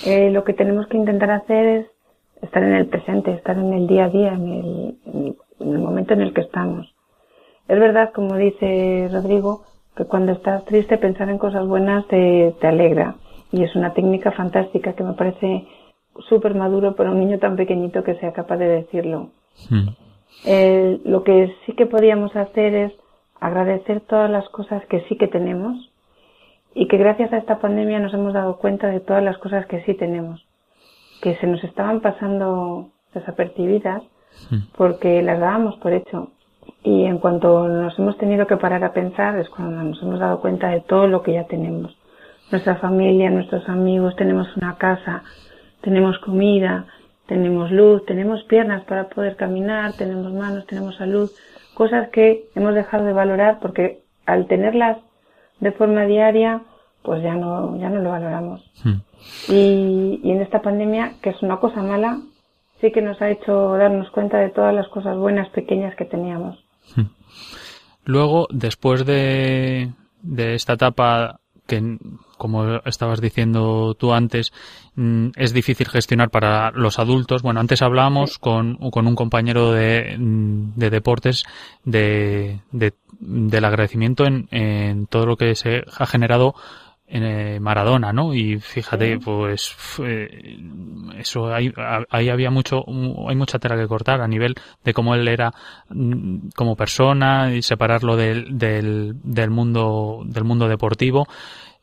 Eh, 0.05 0.31
lo 0.33 0.43
que 0.43 0.55
tenemos 0.55 0.89
que 0.89 0.97
intentar 0.97 1.31
hacer 1.31 1.67
es 1.67 1.87
estar 2.43 2.63
en 2.65 2.75
el 2.75 2.87
presente, 2.87 3.33
estar 3.33 3.57
en 3.57 3.73
el 3.73 3.87
día 3.87 4.07
a 4.07 4.09
día, 4.09 4.33
en 4.33 4.49
el, 4.49 4.99
en 5.07 5.27
el 5.27 5.37
momento 5.61 6.15
en 6.15 6.23
el 6.23 6.33
que 6.33 6.43
estamos. 6.43 6.95
Es 7.67 7.79
verdad, 7.79 8.13
como 8.13 8.37
dice 8.37 9.09
Rodrigo, 9.13 9.63
que 9.97 10.05
cuando 10.05 10.33
estás 10.33 10.65
triste 10.65 10.99
pensar 10.99 11.29
en 11.29 11.39
cosas 11.39 11.67
buenas 11.67 12.07
te, 12.09 12.55
te 12.61 12.67
alegra. 12.67 13.17
Y 13.53 13.63
es 13.63 13.75
una 13.75 13.95
técnica 13.95 14.33
fantástica 14.33 14.93
que 14.93 15.05
me 15.05 15.15
parece 15.15 15.67
súper 16.29 16.55
maduro 16.55 16.95
para 16.95 17.11
un 17.11 17.21
niño 17.21 17.39
tan 17.39 17.57
pequeñito 17.57 18.03
que 18.03 18.15
sea 18.17 18.33
capaz 18.33 18.57
de 18.57 18.69
decirlo. 18.69 19.31
Hmm. 19.71 19.89
lo 21.05 21.25
que 21.25 21.53
sí 21.67 21.73
que 21.73 21.87
podíamos 21.87 22.37
hacer 22.37 22.73
es 22.75 22.93
agradecer 23.41 24.01
todas 24.03 24.31
las 24.31 24.49
cosas 24.51 24.85
que 24.87 25.01
sí 25.09 25.17
que 25.17 25.27
tenemos 25.27 25.91
y 26.75 26.87
que 26.87 26.97
gracias 26.97 27.33
a 27.33 27.39
esta 27.39 27.59
pandemia 27.59 27.99
nos 27.99 28.15
hemos 28.15 28.35
dado 28.35 28.59
cuenta 28.59 28.89
de 28.89 29.01
todas 29.01 29.23
las 29.23 29.37
cosas 29.39 29.67
que 29.67 29.83
sí 29.83 29.95
tenemos, 29.95 30.47
que 31.23 31.35
se 31.37 31.47
nos 31.47 31.63
estaban 31.65 32.01
pasando 32.01 32.91
desapercibidas. 33.15 34.03
Porque 34.77 35.23
las 35.23 35.41
dábamos 35.41 35.77
por 35.77 35.93
hecho 35.93 36.31
y 36.83 37.05
en 37.05 37.19
cuanto 37.19 37.69
nos 37.69 37.99
hemos 37.99 38.17
tenido 38.19 38.47
que 38.47 38.57
parar 38.57 38.85
a 38.85 38.93
pensar 38.93 39.39
es 39.39 39.49
cuando 39.49 39.83
nos 39.83 40.03
hemos 40.03 40.21
dado 40.21 40.41
cuenta 40.41 40.69
de 40.69 40.81
todo 40.81 41.07
lo 41.07 41.23
que 41.23 41.33
ya 41.33 41.45
tenemos. 41.45 41.97
Nuestra 42.51 42.77
familia, 42.77 43.31
nuestros 43.31 43.69
amigos, 43.69 44.17
tenemos 44.17 44.57
una 44.57 44.77
casa, 44.77 45.23
tenemos 45.83 46.19
comida, 46.21 46.87
tenemos 47.27 47.71
luz, 47.71 48.07
tenemos 48.07 48.43
piernas 48.45 48.85
para 48.85 49.09
poder 49.09 49.37
caminar, 49.37 49.93
tenemos 49.95 50.33
manos, 50.33 50.67
tenemos 50.67 50.97
salud, 50.97 51.31
cosas 51.75 52.09
que 52.09 52.47
hemos 52.55 52.75
dejado 52.75 53.05
de 53.05 53.13
valorar 53.13 53.59
porque 53.61 54.01
al 54.25 54.47
tenerlas 54.47 54.99
de 55.61 55.73
forma 55.73 56.05
diaria, 56.05 56.63
pues 57.03 57.23
ya 57.23 57.35
no, 57.35 57.77
ya 57.79 57.91
no 57.91 58.01
lo 58.01 58.11
valoramos. 58.11 58.63
Hmm. 58.85 59.01
Y, 59.49 60.21
y 60.23 60.31
en 60.31 60.41
esta 60.41 60.63
pandemia, 60.63 61.13
que 61.21 61.31
es 61.31 61.43
una 61.43 61.59
cosa 61.59 61.83
mala, 61.83 62.19
sí 62.81 62.93
que 62.93 63.03
nos 63.03 63.21
ha 63.21 63.31
hecho 63.31 63.73
darnos 63.77 64.11
cuenta 64.11 64.39
de 64.39 64.51
todas 64.51 64.75
las 64.75 64.89
cosas 64.89 65.17
buenas 65.17 65.49
pequeñas 65.51 65.95
que 65.97 66.05
teníamos. 66.05 66.59
Luego, 68.05 68.47
después 68.51 69.05
de, 69.05 69.91
de 70.23 70.55
esta 70.55 70.75
etapa 70.75 71.41
que, 71.67 71.99
como 72.39 72.77
estabas 72.87 73.21
diciendo 73.21 73.95
tú 73.95 74.15
antes, 74.15 74.53
mm, 74.95 75.29
es 75.37 75.53
difícil 75.53 75.89
gestionar 75.89 76.31
para 76.31 76.71
los 76.71 76.99
adultos. 76.99 77.43
Bueno, 77.43 77.61
antes 77.61 77.83
hablábamos 77.83 78.39
con, 78.39 78.77
con 78.91 79.07
un 79.07 79.15
compañero 79.15 79.73
de, 79.73 80.17
de 80.19 80.91
deportes 80.91 81.45
de, 81.85 82.61
de, 82.73 82.95
del 83.21 83.65
agradecimiento 83.65 84.25
en, 84.25 84.49
en 84.51 85.07
todo 85.07 85.27
lo 85.27 85.37
que 85.37 85.55
se 85.55 85.85
ha 85.99 86.07
generado 86.07 86.55
en 87.09 87.25
eh, 87.25 87.61
Maradona, 87.61 88.13
¿no? 88.13 88.35
Y 88.35 88.59
fíjate, 88.61 89.19
pues 89.19 89.75
eso 91.19 91.53
ahí, 91.53 91.73
ahí 92.11 92.29
había 92.29 92.51
mucho, 92.51 92.85
hay 93.29 93.37
mucha 93.37 93.59
tela 93.59 93.77
que 93.77 93.89
cortar 93.89 94.21
a 94.21 94.29
nivel 94.29 94.55
de 94.85 94.93
cómo 94.93 95.15
él 95.15 95.27
era 95.27 95.53
mm, 95.89 96.51
como 96.55 96.77
persona 96.77 97.55
y 97.55 97.63
separarlo 97.63 98.17
del, 98.17 98.59
del, 98.59 99.15
del 99.23 99.51
mundo, 99.51 100.23
del 100.27 100.45
mundo 100.45 100.69
deportivo. 100.69 101.27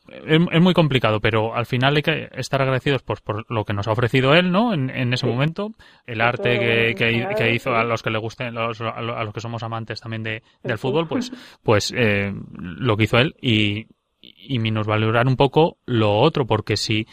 Es, 0.08 0.62
muy 0.62 0.72
complicado, 0.72 1.18
pero 1.18 1.56
al 1.56 1.66
final 1.66 1.96
hay 1.96 2.02
que 2.02 2.28
estar 2.34 2.62
agradecidos 2.62 3.02
por 3.02 3.18
lo 3.48 3.64
que 3.64 3.72
nos 3.72 3.88
ha 3.88 3.92
ofrecido 3.92 4.34
él, 4.34 4.52
¿no? 4.52 4.72
En, 4.72 4.88
en 4.88 5.12
ese 5.12 5.26
momento, 5.26 5.72
el 6.06 6.20
arte 6.20 6.94
que, 6.96 7.34
que, 7.36 7.52
hizo 7.52 7.74
a 7.74 7.82
los 7.82 8.04
que 8.04 8.10
le 8.10 8.18
gusten, 8.18 8.56
a 8.56 8.70
los 8.70 9.34
que 9.34 9.40
somos 9.40 9.64
amantes 9.64 10.00
también 10.00 10.22
de, 10.22 10.44
del 10.62 10.78
fútbol, 10.78 11.08
pues, 11.08 11.32
pues 11.64 11.92
eh, 11.96 12.32
lo 12.56 12.96
que 12.96 13.04
hizo 13.04 13.18
él 13.18 13.34
y, 13.40 13.88
y 14.48 14.58
valorar 14.58 15.26
un 15.26 15.36
poco 15.36 15.78
lo 15.86 16.18
otro, 16.18 16.46
porque 16.46 16.76
si 16.76 17.06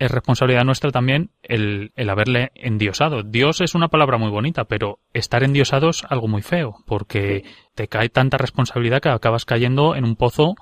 es 0.00 0.10
responsabilidad 0.10 0.64
nuestra 0.64 0.90
también 0.90 1.28
el, 1.42 1.92
el, 1.94 2.08
haberle 2.08 2.50
endiosado. 2.54 3.22
Dios 3.22 3.60
es 3.60 3.74
una 3.74 3.88
palabra 3.88 4.16
muy 4.16 4.30
bonita, 4.30 4.64
pero 4.64 4.98
estar 5.12 5.44
endiosado 5.44 5.90
es 5.90 6.04
algo 6.08 6.26
muy 6.26 6.40
feo, 6.40 6.76
porque 6.86 7.44
te 7.74 7.86
cae 7.86 8.08
tanta 8.08 8.38
responsabilidad 8.38 9.00
que 9.02 9.10
acabas 9.10 9.44
cayendo 9.44 9.94
en 9.94 10.04
un 10.04 10.16
pozo 10.16 10.54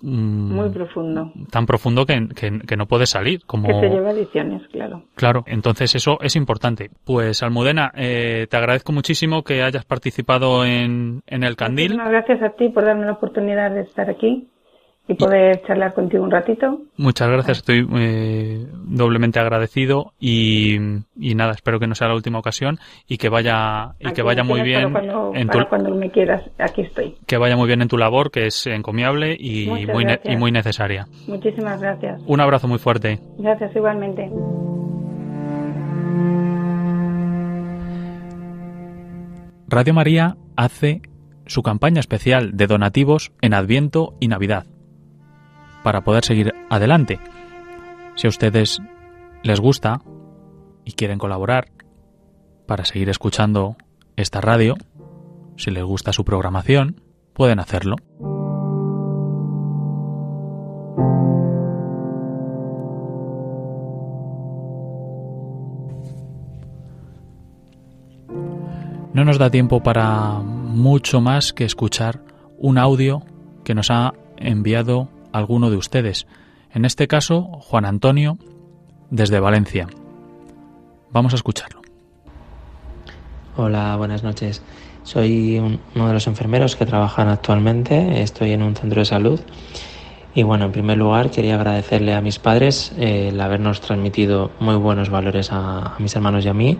mm, 0.00 0.54
muy 0.54 0.70
profundo. 0.70 1.32
Tan 1.50 1.66
profundo 1.66 2.06
que, 2.06 2.28
que, 2.36 2.76
no 2.76 2.86
puedes 2.86 3.10
salir. 3.10 3.40
Como... 3.46 3.66
Que 3.66 3.88
te 3.88 3.94
lleva 3.94 4.10
adicciones, 4.10 4.62
claro. 4.68 5.02
Claro, 5.16 5.42
entonces 5.48 5.92
eso 5.96 6.18
es 6.20 6.36
importante. 6.36 6.90
Pues 7.04 7.42
Almudena, 7.42 7.90
eh, 7.96 8.46
te 8.48 8.56
agradezco 8.56 8.92
muchísimo 8.92 9.42
que 9.42 9.64
hayas 9.64 9.84
participado 9.84 10.64
en, 10.64 11.22
en 11.26 11.42
el 11.42 11.56
Candil. 11.56 11.94
Muchísimas 11.96 12.12
gracias 12.12 12.42
a 12.42 12.50
ti 12.50 12.68
por 12.68 12.84
darme 12.84 13.06
la 13.06 13.12
oportunidad 13.14 13.72
de 13.72 13.80
estar 13.80 14.08
aquí 14.08 14.48
y 15.06 15.14
poder 15.14 15.62
charlar 15.66 15.92
contigo 15.92 16.24
un 16.24 16.30
ratito. 16.30 16.80
Muchas 16.96 17.28
gracias, 17.28 17.58
estoy 17.58 17.86
eh, 17.96 18.66
doblemente 18.84 19.38
agradecido 19.38 20.12
y, 20.18 20.76
y, 21.18 21.34
nada, 21.34 21.52
espero 21.52 21.78
que 21.78 21.86
no 21.86 21.94
sea 21.94 22.08
la 22.08 22.14
última 22.14 22.38
ocasión 22.38 22.78
y 23.06 23.18
que 23.18 23.28
vaya 23.28 23.94
y 24.00 24.12
que 24.12 24.22
vaya 24.22 24.44
muy 24.44 24.62
bien 24.62 24.92
cuando, 24.92 25.32
en 25.34 25.48
tu, 25.48 25.58
cuando 25.68 25.94
me 25.94 26.10
quieras, 26.10 26.42
aquí 26.58 26.82
estoy. 26.82 27.16
Que 27.26 27.36
vaya 27.36 27.56
muy 27.56 27.66
bien 27.66 27.82
en 27.82 27.88
tu 27.88 27.98
labor, 27.98 28.30
que 28.30 28.46
es 28.46 28.66
encomiable 28.66 29.36
y 29.38 29.66
muy 29.66 29.86
y 30.24 30.36
muy 30.36 30.52
necesaria. 30.52 31.06
Muchísimas 31.26 31.80
gracias. 31.80 32.22
Un 32.26 32.40
abrazo 32.40 32.66
muy 32.66 32.78
fuerte. 32.78 33.18
Gracias 33.38 33.76
igualmente. 33.76 34.30
Radio 39.68 39.92
María 39.92 40.36
hace 40.56 41.02
su 41.46 41.62
campaña 41.62 42.00
especial 42.00 42.56
de 42.56 42.66
donativos 42.66 43.32
en 43.42 43.54
Adviento 43.54 44.14
y 44.20 44.28
Navidad 44.28 44.66
para 45.84 46.02
poder 46.02 46.24
seguir 46.24 46.52
adelante. 46.70 47.20
Si 48.16 48.26
a 48.26 48.30
ustedes 48.30 48.80
les 49.44 49.60
gusta 49.60 50.00
y 50.84 50.92
quieren 50.92 51.18
colaborar 51.18 51.68
para 52.66 52.84
seguir 52.84 53.10
escuchando 53.10 53.76
esta 54.16 54.40
radio, 54.40 54.76
si 55.56 55.70
les 55.70 55.84
gusta 55.84 56.12
su 56.12 56.24
programación, 56.24 57.00
pueden 57.34 57.60
hacerlo. 57.60 57.96
No 69.12 69.24
nos 69.24 69.38
da 69.38 69.50
tiempo 69.50 69.80
para 69.80 70.40
mucho 70.40 71.20
más 71.20 71.52
que 71.52 71.64
escuchar 71.64 72.20
un 72.58 72.78
audio 72.78 73.22
que 73.64 73.74
nos 73.74 73.90
ha 73.90 74.14
enviado 74.38 75.08
alguno 75.34 75.68
de 75.68 75.76
ustedes, 75.76 76.26
en 76.72 76.84
este 76.84 77.08
caso 77.08 77.42
Juan 77.60 77.84
Antonio 77.84 78.38
desde 79.10 79.40
Valencia. 79.40 79.88
Vamos 81.10 81.32
a 81.32 81.36
escucharlo. 81.36 81.82
Hola, 83.56 83.96
buenas 83.96 84.22
noches. 84.22 84.62
Soy 85.02 85.58
uno 85.58 86.06
de 86.06 86.12
los 86.12 86.26
enfermeros 86.28 86.76
que 86.76 86.86
trabajan 86.86 87.28
actualmente, 87.28 88.22
estoy 88.22 88.52
en 88.52 88.62
un 88.62 88.76
centro 88.76 89.00
de 89.00 89.04
salud 89.04 89.40
y 90.36 90.44
bueno, 90.44 90.66
en 90.66 90.72
primer 90.72 90.98
lugar 90.98 91.30
quería 91.30 91.56
agradecerle 91.56 92.14
a 92.14 92.20
mis 92.20 92.38
padres 92.38 92.92
el 92.96 93.40
habernos 93.40 93.80
transmitido 93.80 94.52
muy 94.60 94.76
buenos 94.76 95.10
valores 95.10 95.50
a, 95.50 95.96
mis 95.98 96.14
hermanos 96.14 96.44
y 96.44 96.48
a 96.48 96.54
mí 96.54 96.78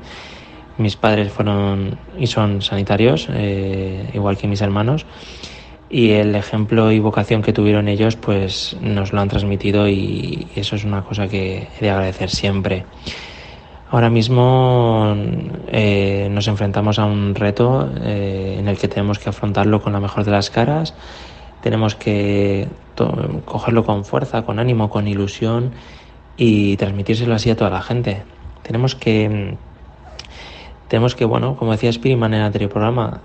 mis 0.78 0.96
padres 0.96 1.32
fueron 1.32 1.98
y 2.18 2.28
son 2.28 2.62
sanitarios, 2.62 3.28
eh, 3.30 4.11
igual 4.14 4.36
que 4.36 4.46
mis 4.46 4.61
hermanos, 4.61 5.07
y 5.91 6.11
el 6.11 6.35
ejemplo 6.35 6.91
y 6.91 6.99
vocación 6.99 7.43
que 7.43 7.53
tuvieron 7.53 7.89
ellos, 7.89 8.16
pues 8.16 8.76
nos 8.80 9.12
lo 9.12 9.20
han 9.20 9.28
transmitido 9.28 9.89
y 9.89 10.49
eso 10.57 10.76
es 10.76 10.85
una 10.85 11.03
cosa 11.03 11.28
que 11.28 11.68
he 11.78 11.80
de 11.80 11.91
agradecer 11.91 12.30
siempre. 12.30 12.85
Ahora 13.91 14.11
mismo 14.11 15.14
eh, 15.68 16.28
nos 16.30 16.49
enfrentamos 16.49 16.99
a 16.99 17.05
un 17.05 17.35
reto 17.35 17.89
eh, 18.03 18.57
en 18.59 18.66
el 18.66 18.76
que 18.76 18.89
tenemos 18.89 19.18
que 19.18 19.28
afrontarlo 19.28 19.80
con 19.80 19.93
la 19.93 20.01
mejor 20.01 20.24
de 20.24 20.32
las 20.32 20.51
caras, 20.51 20.95
tenemos 21.62 21.95
que 21.95 22.68
cogerlo 23.45 23.85
con 23.85 24.05
fuerza, 24.05 24.43
con 24.43 24.59
ánimo, 24.59 24.91
con 24.91 25.07
ilusión 25.07 25.72
y 26.37 26.76
transmitírselo 26.76 27.35
así 27.35 27.51
a 27.51 27.57
toda 27.57 27.70
la 27.70 27.82
gente. 27.82 28.22
Tenemos 28.62 28.95
que, 28.95 29.57
tenemos 30.89 31.14
que, 31.14 31.24
bueno, 31.24 31.57
como 31.57 31.72
decía 31.72 31.93
Spiritman 31.93 32.35
en 32.35 32.41
el 32.41 32.47
anterior 32.47 32.70
programa, 32.70 33.20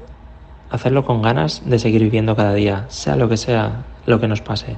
hacerlo 0.70 1.06
con 1.06 1.22
ganas 1.22 1.62
de 1.66 1.80
seguir 1.80 2.04
viviendo 2.04 2.36
cada 2.36 2.54
día, 2.54 2.86
sea 2.90 3.16
lo 3.16 3.30
que 3.30 3.38
sea 3.38 3.86
lo 4.06 4.20
que 4.20 4.28
nos 4.28 4.42
pase, 4.42 4.76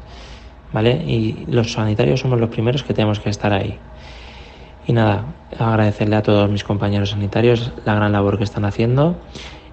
¿vale? 0.73 0.91
Y 1.05 1.45
los 1.47 1.73
sanitarios 1.73 2.19
somos 2.19 2.39
los 2.39 2.49
primeros 2.49 2.83
que 2.83 2.93
tenemos 2.93 3.19
que 3.19 3.29
estar 3.29 3.53
ahí. 3.53 3.77
Y 4.87 4.93
nada, 4.93 5.25
agradecerle 5.57 6.15
a 6.15 6.23
todos 6.23 6.49
mis 6.49 6.63
compañeros 6.63 7.11
sanitarios 7.11 7.71
la 7.85 7.95
gran 7.95 8.11
labor 8.11 8.37
que 8.37 8.43
están 8.43 8.65
haciendo 8.65 9.15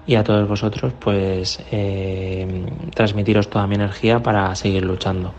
y 0.05 0.15
a 0.15 0.23
todos 0.23 0.47
vosotros, 0.47 0.93
pues, 0.99 1.63
eh, 1.71 2.65
transmitiros 2.95 3.49
toda 3.49 3.67
mi 3.67 3.75
energía 3.75 4.21
para 4.21 4.55
seguir 4.55 4.85
luchando. 4.85 5.33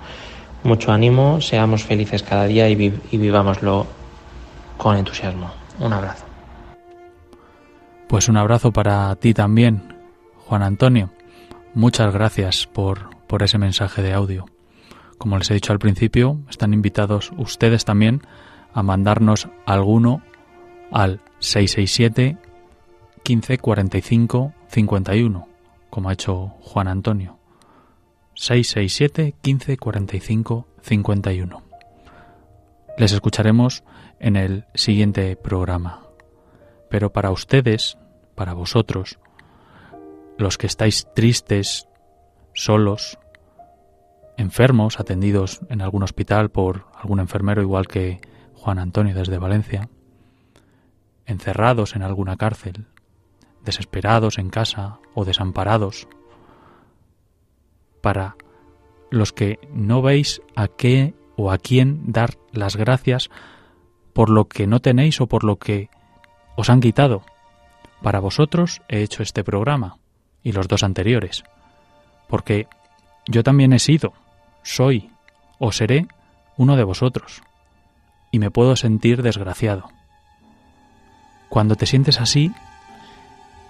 Mucho 0.62 0.92
ánimo, 0.92 1.40
seamos 1.40 1.84
felices 1.84 2.22
cada 2.22 2.44
día 2.44 2.68
y, 2.68 2.72
y 3.10 3.16
vivámoslo 3.16 3.86
con 4.76 4.96
entusiasmo. 4.96 5.50
Un 5.78 5.92
abrazo. 5.92 6.24
Pues 8.06 8.28
un 8.28 8.36
abrazo 8.36 8.72
para 8.72 9.14
ti 9.16 9.32
también, 9.32 9.99
Juan 10.50 10.64
Antonio, 10.64 11.10
muchas 11.74 12.12
gracias 12.12 12.66
por, 12.66 13.16
por 13.28 13.44
ese 13.44 13.56
mensaje 13.56 14.02
de 14.02 14.12
audio. 14.12 14.46
Como 15.16 15.38
les 15.38 15.48
he 15.48 15.54
dicho 15.54 15.72
al 15.72 15.78
principio, 15.78 16.40
están 16.50 16.74
invitados 16.74 17.30
ustedes 17.36 17.84
también 17.84 18.22
a 18.74 18.82
mandarnos 18.82 19.46
alguno 19.64 20.22
al 20.90 21.20
667 21.38 22.36
1545 23.24 24.52
51, 24.66 25.48
como 25.88 26.08
ha 26.08 26.14
hecho 26.14 26.48
Juan 26.62 26.88
Antonio. 26.88 27.38
667 28.34 29.36
1545 29.44 30.66
51. 30.82 31.62
Les 32.98 33.12
escucharemos 33.12 33.84
en 34.18 34.34
el 34.34 34.64
siguiente 34.74 35.36
programa. 35.36 36.00
Pero 36.88 37.12
para 37.12 37.30
ustedes, 37.30 37.98
para 38.34 38.52
vosotros, 38.52 39.20
los 40.40 40.58
que 40.58 40.66
estáis 40.66 41.06
tristes, 41.14 41.86
solos, 42.54 43.18
enfermos, 44.36 44.98
atendidos 44.98 45.60
en 45.68 45.82
algún 45.82 46.02
hospital 46.02 46.50
por 46.50 46.86
algún 46.94 47.20
enfermero 47.20 47.62
igual 47.62 47.86
que 47.86 48.20
Juan 48.54 48.78
Antonio 48.78 49.14
desde 49.14 49.38
Valencia, 49.38 49.88
encerrados 51.26 51.94
en 51.94 52.02
alguna 52.02 52.36
cárcel, 52.36 52.86
desesperados 53.64 54.38
en 54.38 54.48
casa 54.48 54.98
o 55.14 55.24
desamparados, 55.24 56.08
para 58.00 58.36
los 59.10 59.32
que 59.32 59.58
no 59.72 60.00
veis 60.00 60.40
a 60.56 60.68
qué 60.68 61.14
o 61.36 61.50
a 61.50 61.58
quién 61.58 62.12
dar 62.12 62.38
las 62.52 62.76
gracias 62.76 63.28
por 64.14 64.30
lo 64.30 64.48
que 64.48 64.66
no 64.66 64.80
tenéis 64.80 65.20
o 65.20 65.26
por 65.26 65.44
lo 65.44 65.56
que 65.56 65.90
os 66.56 66.70
han 66.70 66.80
quitado. 66.80 67.22
Para 68.02 68.20
vosotros 68.20 68.80
he 68.88 69.02
hecho 69.02 69.22
este 69.22 69.44
programa 69.44 70.00
y 70.42 70.52
los 70.52 70.68
dos 70.68 70.82
anteriores, 70.82 71.44
porque 72.28 72.66
yo 73.26 73.42
también 73.42 73.72
he 73.72 73.78
sido, 73.78 74.12
soy 74.62 75.10
o 75.58 75.72
seré 75.72 76.06
uno 76.56 76.76
de 76.76 76.84
vosotros, 76.84 77.42
y 78.30 78.38
me 78.38 78.50
puedo 78.50 78.76
sentir 78.76 79.22
desgraciado. 79.22 79.90
Cuando 81.48 81.74
te 81.74 81.86
sientes 81.86 82.20
así, 82.20 82.52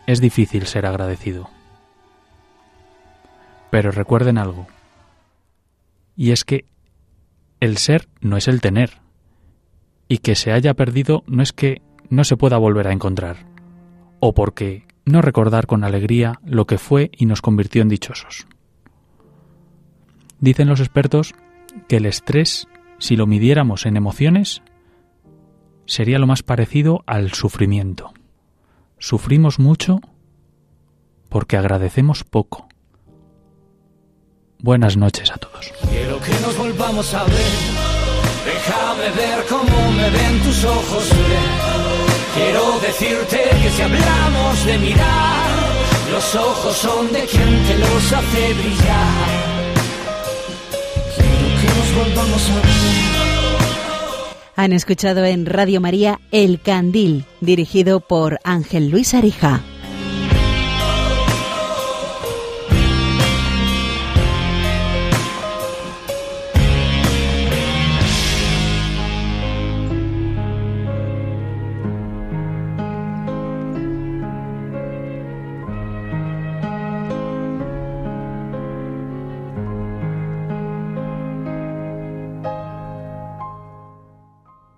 es 0.06 0.20
difícil 0.20 0.66
ser 0.66 0.86
agradecido. 0.86 1.48
Pero 3.70 3.90
recuerden 3.90 4.38
algo, 4.38 4.66
y 6.16 6.32
es 6.32 6.44
que 6.44 6.64
el 7.60 7.78
ser 7.78 8.08
no 8.20 8.36
es 8.36 8.48
el 8.48 8.60
tener, 8.60 8.98
y 10.08 10.18
que 10.18 10.34
se 10.34 10.52
haya 10.52 10.74
perdido 10.74 11.22
no 11.26 11.42
es 11.42 11.52
que 11.52 11.82
no 12.08 12.24
se 12.24 12.36
pueda 12.36 12.58
volver 12.58 12.88
a 12.88 12.92
encontrar, 12.92 13.46
o 14.18 14.34
porque 14.34 14.89
no 15.10 15.22
recordar 15.22 15.66
con 15.66 15.84
alegría 15.84 16.40
lo 16.44 16.66
que 16.66 16.78
fue 16.78 17.10
y 17.16 17.26
nos 17.26 17.42
convirtió 17.42 17.82
en 17.82 17.88
dichosos. 17.88 18.46
Dicen 20.38 20.68
los 20.68 20.80
expertos 20.80 21.34
que 21.88 21.98
el 21.98 22.06
estrés, 22.06 22.66
si 22.98 23.16
lo 23.16 23.26
midiéramos 23.26 23.86
en 23.86 23.96
emociones, 23.96 24.62
sería 25.86 26.18
lo 26.18 26.26
más 26.26 26.42
parecido 26.42 27.02
al 27.06 27.32
sufrimiento. 27.32 28.12
Sufrimos 28.98 29.58
mucho 29.58 30.00
porque 31.28 31.56
agradecemos 31.56 32.24
poco. 32.24 32.68
Buenas 34.58 34.96
noches 34.96 35.30
a 35.30 35.36
todos. 35.36 35.72
Quiero 35.88 36.20
que 36.20 36.32
nos 36.40 36.56
volvamos 36.56 37.14
a 37.14 37.24
ver. 37.24 37.90
Ver 39.16 39.44
cómo 39.48 39.92
me 39.92 40.10
ven 40.10 40.42
tus 40.42 40.64
ojos. 40.64 41.10
Quiero 42.42 42.80
decirte 42.80 43.38
que 43.62 43.68
si 43.68 43.82
hablamos 43.82 44.64
de 44.64 44.78
mirar, 44.78 45.50
los 46.10 46.34
ojos 46.34 46.74
son 46.74 47.12
de 47.12 47.26
quien 47.26 47.64
te 47.66 47.78
los 47.78 48.12
hace 48.12 48.54
brillar. 48.54 49.28
Quiero 51.16 51.60
que 51.60 51.66
nos 51.66 51.94
volvamos 51.96 52.50
a 52.50 52.54
ver. 52.54 52.64
Han 54.56 54.72
escuchado 54.72 55.24
en 55.26 55.44
Radio 55.44 55.82
María 55.82 56.18
El 56.32 56.60
Candil, 56.60 57.26
dirigido 57.42 58.00
por 58.00 58.38
Ángel 58.42 58.88
Luis 58.88 59.12
Arija. 59.12 59.60